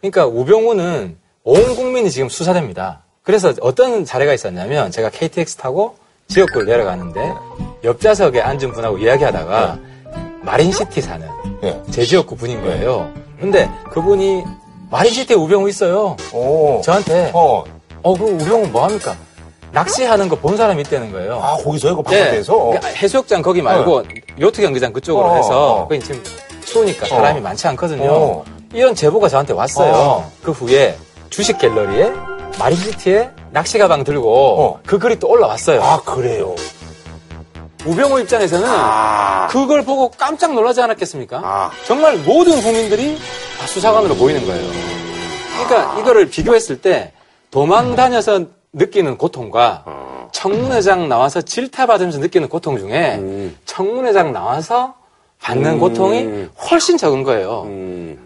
[0.00, 3.02] 그러니까 우병우는 온 국민이 지금 수사됩니다.
[3.22, 5.96] 그래서 어떤 사례가 있었냐면 제가 KTX 타고
[6.28, 7.32] 지역구를 내려가는데
[7.84, 9.78] 옆 좌석에 앉은 분하고 이야기하다가
[10.42, 11.26] 마린시티 사는
[11.64, 11.82] 예.
[11.90, 13.12] 제 지역구 분인 거예요.
[13.38, 14.42] 근데 그분이
[14.90, 16.16] 마린시티에 우병우 있어요.
[16.32, 16.80] 오.
[16.82, 17.64] 저한테 어.
[18.02, 19.16] 어, 그 우병우 뭐 합니까?
[19.72, 21.40] 낚시하는 거 본 사람이 있다는 거예요.
[21.42, 21.96] 아, 거기서요?
[22.02, 22.18] 그 네.
[22.20, 22.56] 바깥에서?
[22.56, 24.02] 그러니까 해수욕장 거기 말고
[24.40, 25.88] 요트 경기장 그쪽으로 어, 해서 어.
[25.88, 26.22] 거기 지금
[26.64, 28.10] 추우니까 사람이 많지 않거든요.
[28.12, 28.44] 어.
[28.72, 29.92] 이런 제보가 저한테 왔어요.
[29.92, 30.32] 어.
[30.42, 30.96] 그 후에
[31.28, 32.10] 주식 갤러리에
[32.58, 34.80] 마린시티에 낚시 가방 들고 어.
[34.86, 35.82] 그 글이 또 올라왔어요.
[35.82, 36.54] 아, 그래요.
[37.86, 39.46] 우병우 입장에서는 아.
[39.50, 41.40] 그걸 보고 깜짝 놀라지 않았겠습니까?
[41.42, 41.70] 아.
[41.86, 43.18] 정말 모든 국민들이
[43.58, 44.70] 다 수사관으로 보이는 거예요.
[45.68, 47.12] 그러니까 이거를 비교했을 때
[47.50, 49.84] 도망 다녀서 느끼는 고통과
[50.32, 53.56] 청문회장 나와서 질타받으면서 느끼는 고통 중에 음.
[53.64, 54.94] 청문회장 나와서
[55.42, 55.78] 받는 음.
[55.80, 57.62] 고통이 훨씬 적은 거예요.
[57.66, 58.18] 음.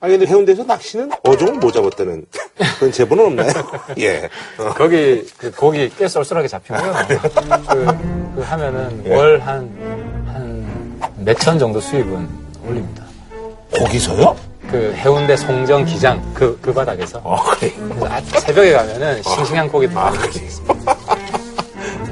[0.00, 2.24] 아니 근데 해운대에서 낚시는 어종은 뭐 잡았다는
[2.78, 3.52] 그런 제보는 없나요?
[3.98, 4.28] 예.
[4.58, 4.72] 어.
[4.74, 6.92] 거기 그 고기 꽤 쏠쏠하게 잡히고요.
[7.08, 7.86] 그,
[8.36, 9.14] 그 하면은 예.
[9.14, 10.58] 월한 한
[11.24, 12.28] 몇 천 정도 수입은
[12.66, 13.04] 올립니다.
[13.76, 14.36] 거기서요?
[14.70, 17.22] 그 해운대 송정 기장 그 그 바닥에서.
[17.58, 17.72] 그래.
[17.88, 20.96] 그래서 아, 새벽에 가면은 싱싱한 고기 많이 먹을 수 있습니다.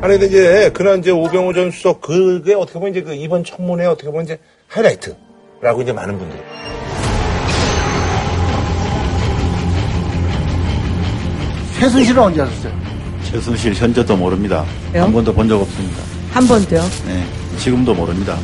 [0.01, 3.87] 아니 근데 이제 그런 이제 오병호 전 수석 그게 어떻게 보면 이제 그 이번 청문회
[3.87, 4.39] 어떻게 보면 이제
[4.69, 6.41] 하이라이트라고 이제 많은 분들이
[11.79, 12.73] 최순실은 언제 하셨어요?
[13.25, 14.65] 최순실 현재도 모릅니다.
[14.95, 16.03] 한 번도 본 적 없습니다.
[16.33, 16.81] 한 번도요?
[17.07, 17.25] 네,
[17.59, 18.37] 지금도 모릅니다.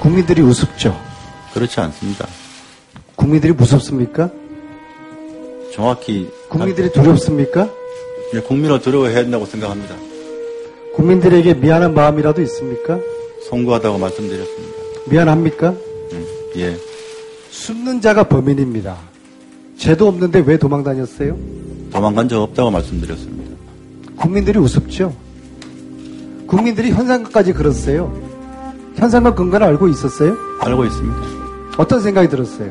[0.00, 0.98] 국민들이 우습죠.
[1.52, 2.26] 그렇지 않습니다.
[3.16, 4.30] 국민들이 무섭습니까?
[5.74, 7.68] 정확히 국민들이 두렵습니까?
[8.34, 9.94] 예, 국민을 두려워해야 된다고 생각합니다.
[10.94, 12.98] 국민들에게 미안한 마음이라도 있습니까?
[13.48, 14.74] 송구하다고 말씀드렸습니다.
[15.10, 15.74] 미안합니까?
[16.56, 16.76] 예,
[17.50, 18.96] 숨는 자가 범인입니다.
[19.76, 21.36] 죄도 없는데 왜 도망 다녔어요?
[21.92, 23.54] 도망간 적 없다고 말씀드렸습니다.
[24.16, 25.14] 국민들이 우습죠.
[26.46, 28.29] 국민들이 현상까지 그랬어요.
[29.00, 30.36] 현상과 근거는 알고 있었어요?
[30.60, 31.16] 알고 있습니다.
[31.78, 32.70] 어떤 생각이 들었어요?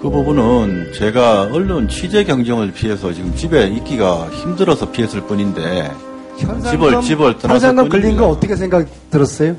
[0.00, 5.90] 그 부분은 제가 언론 취재 경쟁을 피해서 지금 집에 있기가 힘들어서 피했을 뿐인데
[6.36, 9.56] 집을 집을 떠나서 현상금 걸린 거 어떻게 생각 들었어요?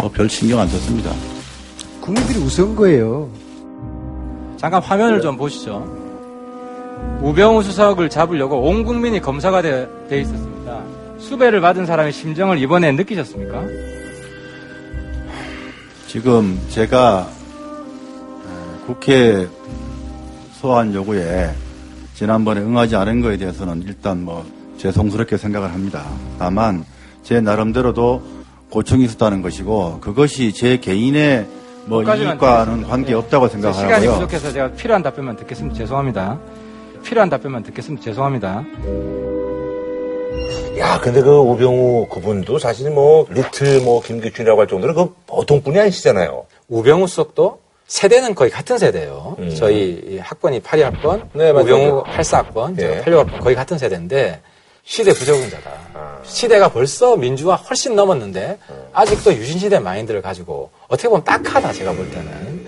[0.00, 1.10] 뭐별 신경 안 썼습니다.
[2.00, 3.28] 국민들이 우스운 거예요.
[4.56, 5.86] 잠깐 화면을 좀 보시죠.
[7.20, 10.80] 우병우 수석을 잡으려고 온 국민이 검사가 돼, 돼 있었습니다.
[11.18, 13.64] 수배를 받은 사람의 심정을 이번에 느끼셨습니까?
[16.06, 17.26] 지금 제가
[18.46, 19.48] 어, 국회
[20.52, 21.50] 소환 요구에
[22.14, 24.46] 지난번에 응하지 않은 거에 대해서는 일단 뭐
[24.78, 26.04] 죄송스럽게 생각을 합니다.
[26.38, 26.84] 다만
[27.22, 28.22] 제 나름대로도
[28.70, 31.46] 고충이 있었다는 것이고 그것이 제 개인의
[31.86, 32.88] 뭐 이익과는 드리겠습니다.
[32.88, 34.12] 관계 없다고 제 시간이 생각하고요.
[34.14, 35.76] 부족해서 제가 필요한 답변만 듣겠습니다.
[35.76, 36.38] 죄송합니다.
[37.02, 38.04] 필요한 답변만 듣겠습니다.
[38.04, 38.64] 죄송합니다.
[40.78, 45.78] 야, 근데 그 오병우 그분도 사실 뭐 리틀 뭐 김기춘이라고 할 정도로 그 보통 분이
[45.78, 46.46] 아니시잖아요.
[46.68, 49.36] 우병우 수석도 세대는 거의 같은 세대예요.
[49.38, 49.54] 음.
[49.56, 51.50] 저희 이 학번이 82학번, 네.
[51.50, 53.02] 우병우 84학번, 제가 예.
[53.02, 54.40] 86학번 거의 같은 세대인데
[54.84, 55.70] 시대 부적응자다.
[56.24, 58.58] 시대가 벌써 민주화 훨씬 넘었는데
[58.92, 62.66] 아직도 유신시대 마인드를 가지고 어떻게 보면 딱하다 제가 볼 때는.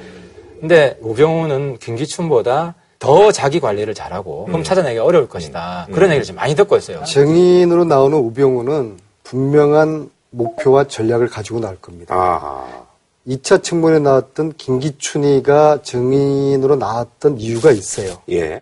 [0.61, 5.86] 근데 우병우는 김기춘보다 더 자기 관리를 잘하고 그럼 찾아내기 어려울 것이다.
[5.92, 7.05] 그런 얘기를 지금 많이 듣고 있어요.
[7.05, 12.14] 증인으로 나오는 우병우는 분명한 목표와 전략을 가지고 나올 겁니다.
[12.16, 12.86] 아.
[13.26, 18.22] 2차 청문회 나왔던 김기춘이가 증인으로 나왔던 이유가 있어요.
[18.30, 18.61] 예.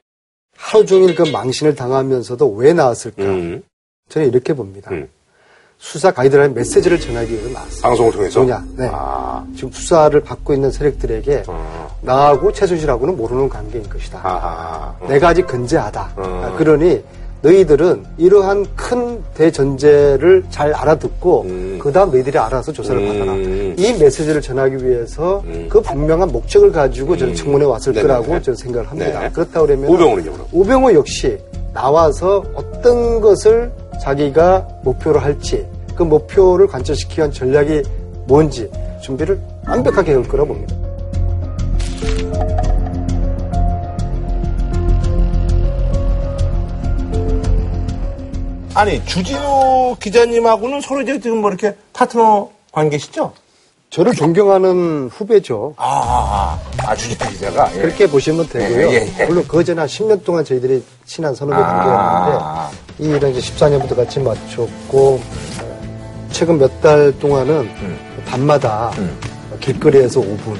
[0.57, 3.23] 하루 종일 그 망신을 당하면서도 왜 나왔을까?
[3.23, 3.63] 음.
[4.09, 4.91] 저는 이렇게 봅니다.
[5.85, 7.83] 수사 가이드라인 메시지를 전하기 위해서 나왔어요.
[7.83, 8.41] 방송을 통해서?
[8.41, 8.65] 뭐냐?
[8.79, 8.91] 네.
[9.55, 11.43] 지금 수사를 받고 있는 세력들에게
[12.01, 14.19] 나하고 최순실하고는 모르는 관계인 것이다.
[14.23, 14.95] 아하.
[15.07, 16.13] 내가 아직 근제하다.
[16.17, 17.05] 아, 그러니
[17.43, 21.47] 너희들은 이러한 큰 대전제를 잘 알아듣고
[21.79, 23.35] 그 다음 너희들이 알아서 조사를 받아라.
[23.35, 28.07] 이 메시지를 전하기 위해서 그 분명한 목적을 가지고 저는 청문회 왔을 네네.
[28.09, 29.21] 거라고 저는 생각을 합니다.
[29.21, 29.31] 네.
[29.31, 30.33] 그렇다 그러면 우병우는요?
[30.51, 31.39] 우병우 역시
[31.75, 33.71] 나와서 어떤 것을
[34.03, 37.83] 자기가 목표로 할지 그 목표를 관철시키기 위한 전략이
[38.27, 38.71] 뭔지
[39.03, 40.75] 준비를 완벽하게 해올 거라 봅니다.
[48.75, 53.33] 아니 주진우 기자님하고는 서로 이제 지금 뭐 이렇게 파트너 관계시죠?
[53.89, 55.75] 저를 존경하는 후배죠.
[55.77, 57.83] 아, 아, 아, 아 주진우 기자가 예.
[57.83, 58.89] 그렇게 보시면 되고요.
[58.89, 59.27] 예, 예, 예.
[59.27, 62.71] 물론 그 전에 한 10년 동안 저희들이 친한 선후배 관계였는데 아.
[62.99, 65.21] 이 일은 이제 14년부터 같이 맞췄고 어,
[66.35, 67.99] 최근 몇 달 동안은 음.
[68.27, 68.91] 밤마다
[69.61, 70.57] 길거리에서 5분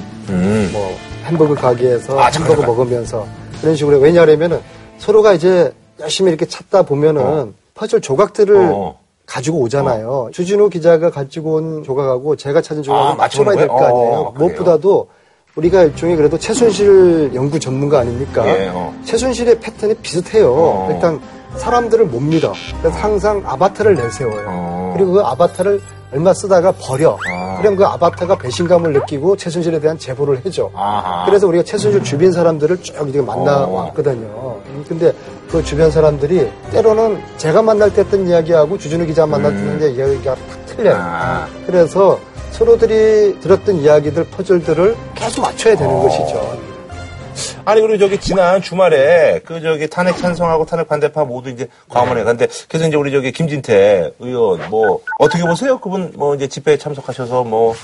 [0.73, 2.67] 뭐 햄버거 가게에서 아, 햄버거 잠깐만.
[2.67, 3.27] 먹으면서
[3.61, 4.61] 그런 식으로 왜냐하면은
[4.99, 8.99] 서로가 이제 열심히 이렇게 찾다 보면은 퍼즐 조각들을 어.
[9.27, 10.29] 가지고 오잖아요.
[10.33, 13.85] 주진우 기자가 가지고 온 조각하고 제가 찾은 조각을 아, 맞춰봐야 될 거?
[13.85, 14.13] 아니에요.
[14.19, 14.35] 어?
[14.39, 15.09] 무엇보다도
[15.57, 18.47] 우리가 일종의 그래도 최순실 연구 전문가 아닙니까?
[18.47, 18.95] 예, 어.
[19.05, 20.53] 최순실의 패턴이 비슷해요.
[20.55, 20.89] 어.
[20.93, 21.21] 일단
[21.57, 22.53] 사람들을 못 믿어.
[22.83, 24.84] 그래서 항상 아바타를 내세워요.
[24.95, 24.97] 어.
[24.97, 25.81] 그리고 그 아바타를
[26.13, 27.19] 얼마 쓰다가 버려.
[27.59, 30.71] 그럼 그 아바타가 배신감을 느끼고 최순실에 대한 제보를 해줘.
[30.75, 31.25] 아하.
[31.27, 34.61] 그래서 우리가 최순실 주변 사람들을 쭉 이렇게 만나왔거든요.
[34.67, 35.13] 음, 근데
[35.51, 40.35] 그 주변 사람들이 때로는 제가 만날 때 했던 이야기하고 주진우 기자 만날 때 했던 이야기가
[40.35, 40.97] 탁 틀려요.
[40.99, 41.47] 아.
[41.67, 42.19] 그래서
[42.53, 46.03] 서로들이 들었던 이야기들, 퍼즐들을 계속 맞춰야 되는 어.
[46.03, 46.74] 것이죠.
[47.65, 52.53] 아니 그리고 저기 지난 주말에 그 저기 탄핵 찬성하고 탄핵 반대파 모두 이제 과문회 갔는데
[52.69, 55.79] 그래서 이제 우리 저기 김진태 의원 뭐 어떻게 보세요?
[55.79, 57.75] 그분 뭐 이제 집회에 참석하셔서 뭐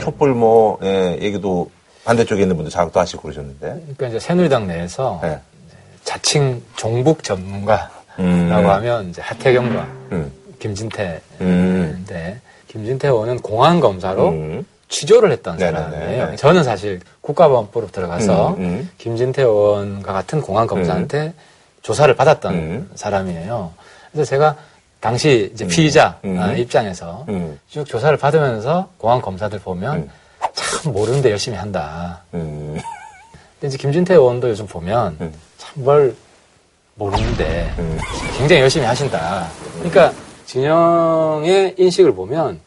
[0.00, 1.70] 촛불 뭐 예, 얘기도
[2.04, 3.66] 반대쪽에 있는 분들 자극도 하시고 그러셨는데.
[3.66, 5.38] 그러니까 이제 새누리당 내에서 네.
[6.04, 8.50] 자칭 종북 전문가라고 음.
[8.50, 9.82] 하면 이제 하태경과
[10.12, 10.32] 음.
[10.58, 12.40] 김진태인데 음.
[12.68, 14.66] 김진태 의원은 공안 검사로 음.
[14.90, 15.58] 취조를 했던.
[15.58, 16.36] 사람이에요.
[16.36, 18.90] 저는 사실 국가보안법으로 들어가서 음, 음.
[18.98, 21.32] 김진태 의원과 같은 공안 검사한테
[21.82, 22.90] 조사를 받았던 음.
[22.96, 23.72] 사람이에요.
[24.12, 24.56] 그래서 제가
[24.98, 26.38] 당시 이제 피의자 음.
[26.38, 27.58] 아, 입장에서 음.
[27.68, 30.10] 쭉 조사를 받으면서 공안 검사들 보면
[30.54, 32.22] 참 모르는데 열심히 한다.
[32.34, 32.76] 음.
[33.54, 35.32] 근데 이제 김진태 의원도 요즘 보면 음.
[35.56, 36.14] 참뭘
[36.96, 37.72] 모르는데
[38.36, 39.46] 굉장히 열심히 하신다.
[39.78, 40.12] 그러니까
[40.46, 42.60] 진영의 인식을 보면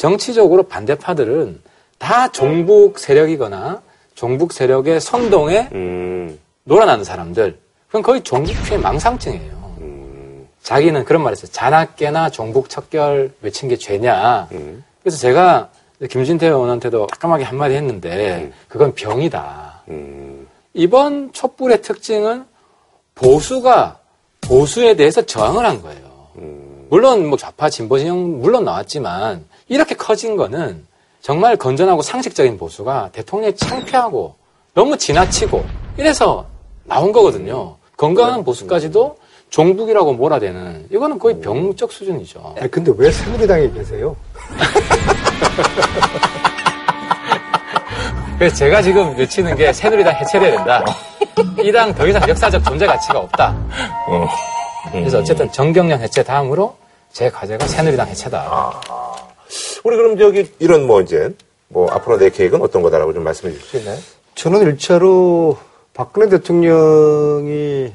[0.00, 1.60] 정치적으로 반대파들은
[1.98, 3.82] 다 종북 세력이거나
[4.14, 6.38] 종북 세력의 선동에 음.
[6.64, 7.58] 놀아나는 사람들.
[7.88, 9.74] 그건 거의 종북 피해 망상증이에요.
[9.82, 10.48] 음.
[10.62, 11.50] 자기는 그런 말 했어요.
[11.52, 14.48] 자나깨나 종북 척결 외친 게 죄냐.
[14.52, 14.82] 음.
[15.02, 15.68] 그래서 제가
[16.08, 19.82] 김진태 의원한테도 깔끔하게 한마디 했는데 그건 병이다.
[19.88, 20.48] 음.
[20.72, 22.46] 이번 촛불의 특징은
[23.14, 23.98] 보수가
[24.40, 26.08] 보수에 대해서 저항을 한 거예요.
[26.88, 30.84] 물론 뭐 좌파 진보 진영 물론 나왔지만 이렇게 커진 거는
[31.22, 34.34] 정말 건전하고 상식적인 보수가 대통령이 창피하고
[34.74, 35.64] 너무 지나치고
[35.96, 36.44] 이래서
[36.84, 37.76] 나온 거거든요.
[37.96, 39.16] 건강한 보수까지도
[39.50, 42.54] 종북이라고 몰아대는 이거는 거의 병적 수준이죠.
[42.58, 44.16] 아니, 근데 왜 새누리당에 계세요?
[48.38, 50.84] 그래서 제가 지금 외치는 게 새누리당 해체돼야 된다.
[51.62, 53.54] 이 당 더 이상 역사적 존재 가치가 없다.
[54.08, 54.26] 어.
[54.92, 56.74] 그래서 어쨌든 정경련 해체 다음으로
[57.12, 58.80] 제 과제가 새누리당 해체다.
[59.84, 61.34] 우리 그럼 저기 이런 뭐 이제
[61.68, 63.98] 뭐 앞으로 내 계획은 어떤 거다라고 좀 말씀해 주실 수 있나요?
[64.34, 65.56] 저는 일차로
[65.94, 67.92] 박근혜 대통령이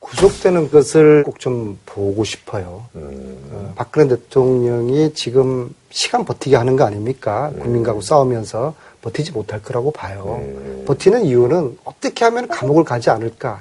[0.00, 2.84] 구속되는 것을 꼭 좀 보고 싶어요.
[2.94, 7.50] 어, 박근혜 대통령이 지금 시간 버티게 하는 거 아닙니까?
[7.60, 10.42] 국민하고 싸우면서 버티지 못할 거라고 봐요.
[10.86, 13.60] 버티는 이유는 어떻게 하면 감옥을 가지 않을까?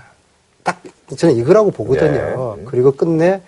[0.64, 0.81] 딱
[1.15, 2.57] 저는 이거라고 보거든요.
[2.65, 3.41] 그리고 끝내 에,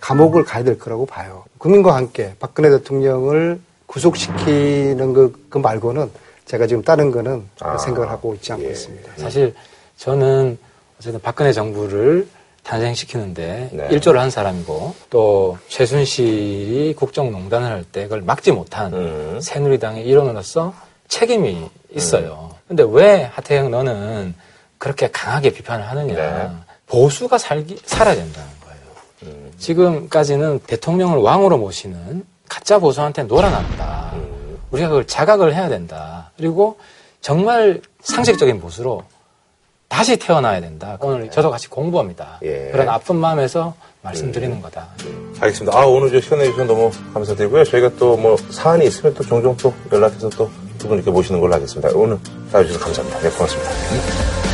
[0.00, 1.44] 감옥을 가야 될 거라고 봐요.
[1.58, 6.10] 국민과 함께 박근혜 대통령을 구속시키는 그, 그 말고는
[6.46, 7.44] 제가 지금 다른 거는
[7.84, 9.12] 생각을 하고 있지 않고 있습니다.
[9.16, 9.54] 사실
[9.96, 10.58] 저는
[10.98, 12.26] 어쨌든 박근혜 정부를
[12.62, 13.88] 탄생시키는데 네.
[13.90, 19.38] 일조를 한 사람이고 또 최순실이 국정농단을 할 때 그걸 막지 못한 음.
[19.40, 20.74] 새누리당의 일원으로서
[21.08, 22.50] 책임이 있어요.
[22.66, 24.34] 근데 왜 하태경 너는
[24.76, 26.14] 그렇게 강하게 비판을 하느냐.
[26.14, 26.50] 네.
[26.86, 28.48] 보수가 살기, 살아야 거예요.
[29.58, 34.12] 지금까지는 대통령을 왕으로 모시는 가짜 보수한테 놀아났다.
[34.70, 36.30] 우리가 그걸 자각을 해야 된다.
[36.36, 36.78] 그리고
[37.20, 39.02] 정말 상식적인 보수로
[39.88, 40.98] 다시 태어나야 된다.
[41.00, 42.38] 오늘 저도 같이 공부합니다.
[42.42, 42.68] 예.
[42.70, 44.88] 그런 아픈 마음에서 말씀드리는 거다.
[45.40, 45.76] 알겠습니다.
[45.78, 47.64] 아, 오늘 저 시간 내주셔서 너무 감사드리고요.
[47.64, 50.48] 저희가 또 뭐 사안이 있으면 또 종종 또 연락해서 또
[50.78, 51.88] 두 분 이렇게 모시는 걸로 하겠습니다.
[51.94, 52.18] 오늘
[52.52, 53.18] 나와주셔서 감사합니다.
[53.20, 54.47] 네, 고맙습니다.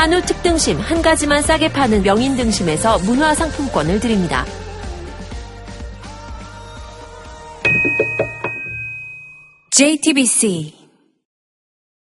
[0.00, 4.46] 한우 특등심 한 가지만 싸게 파는 명인 등심에서 문화 상품권을 드립니다.
[9.70, 10.79] JTBC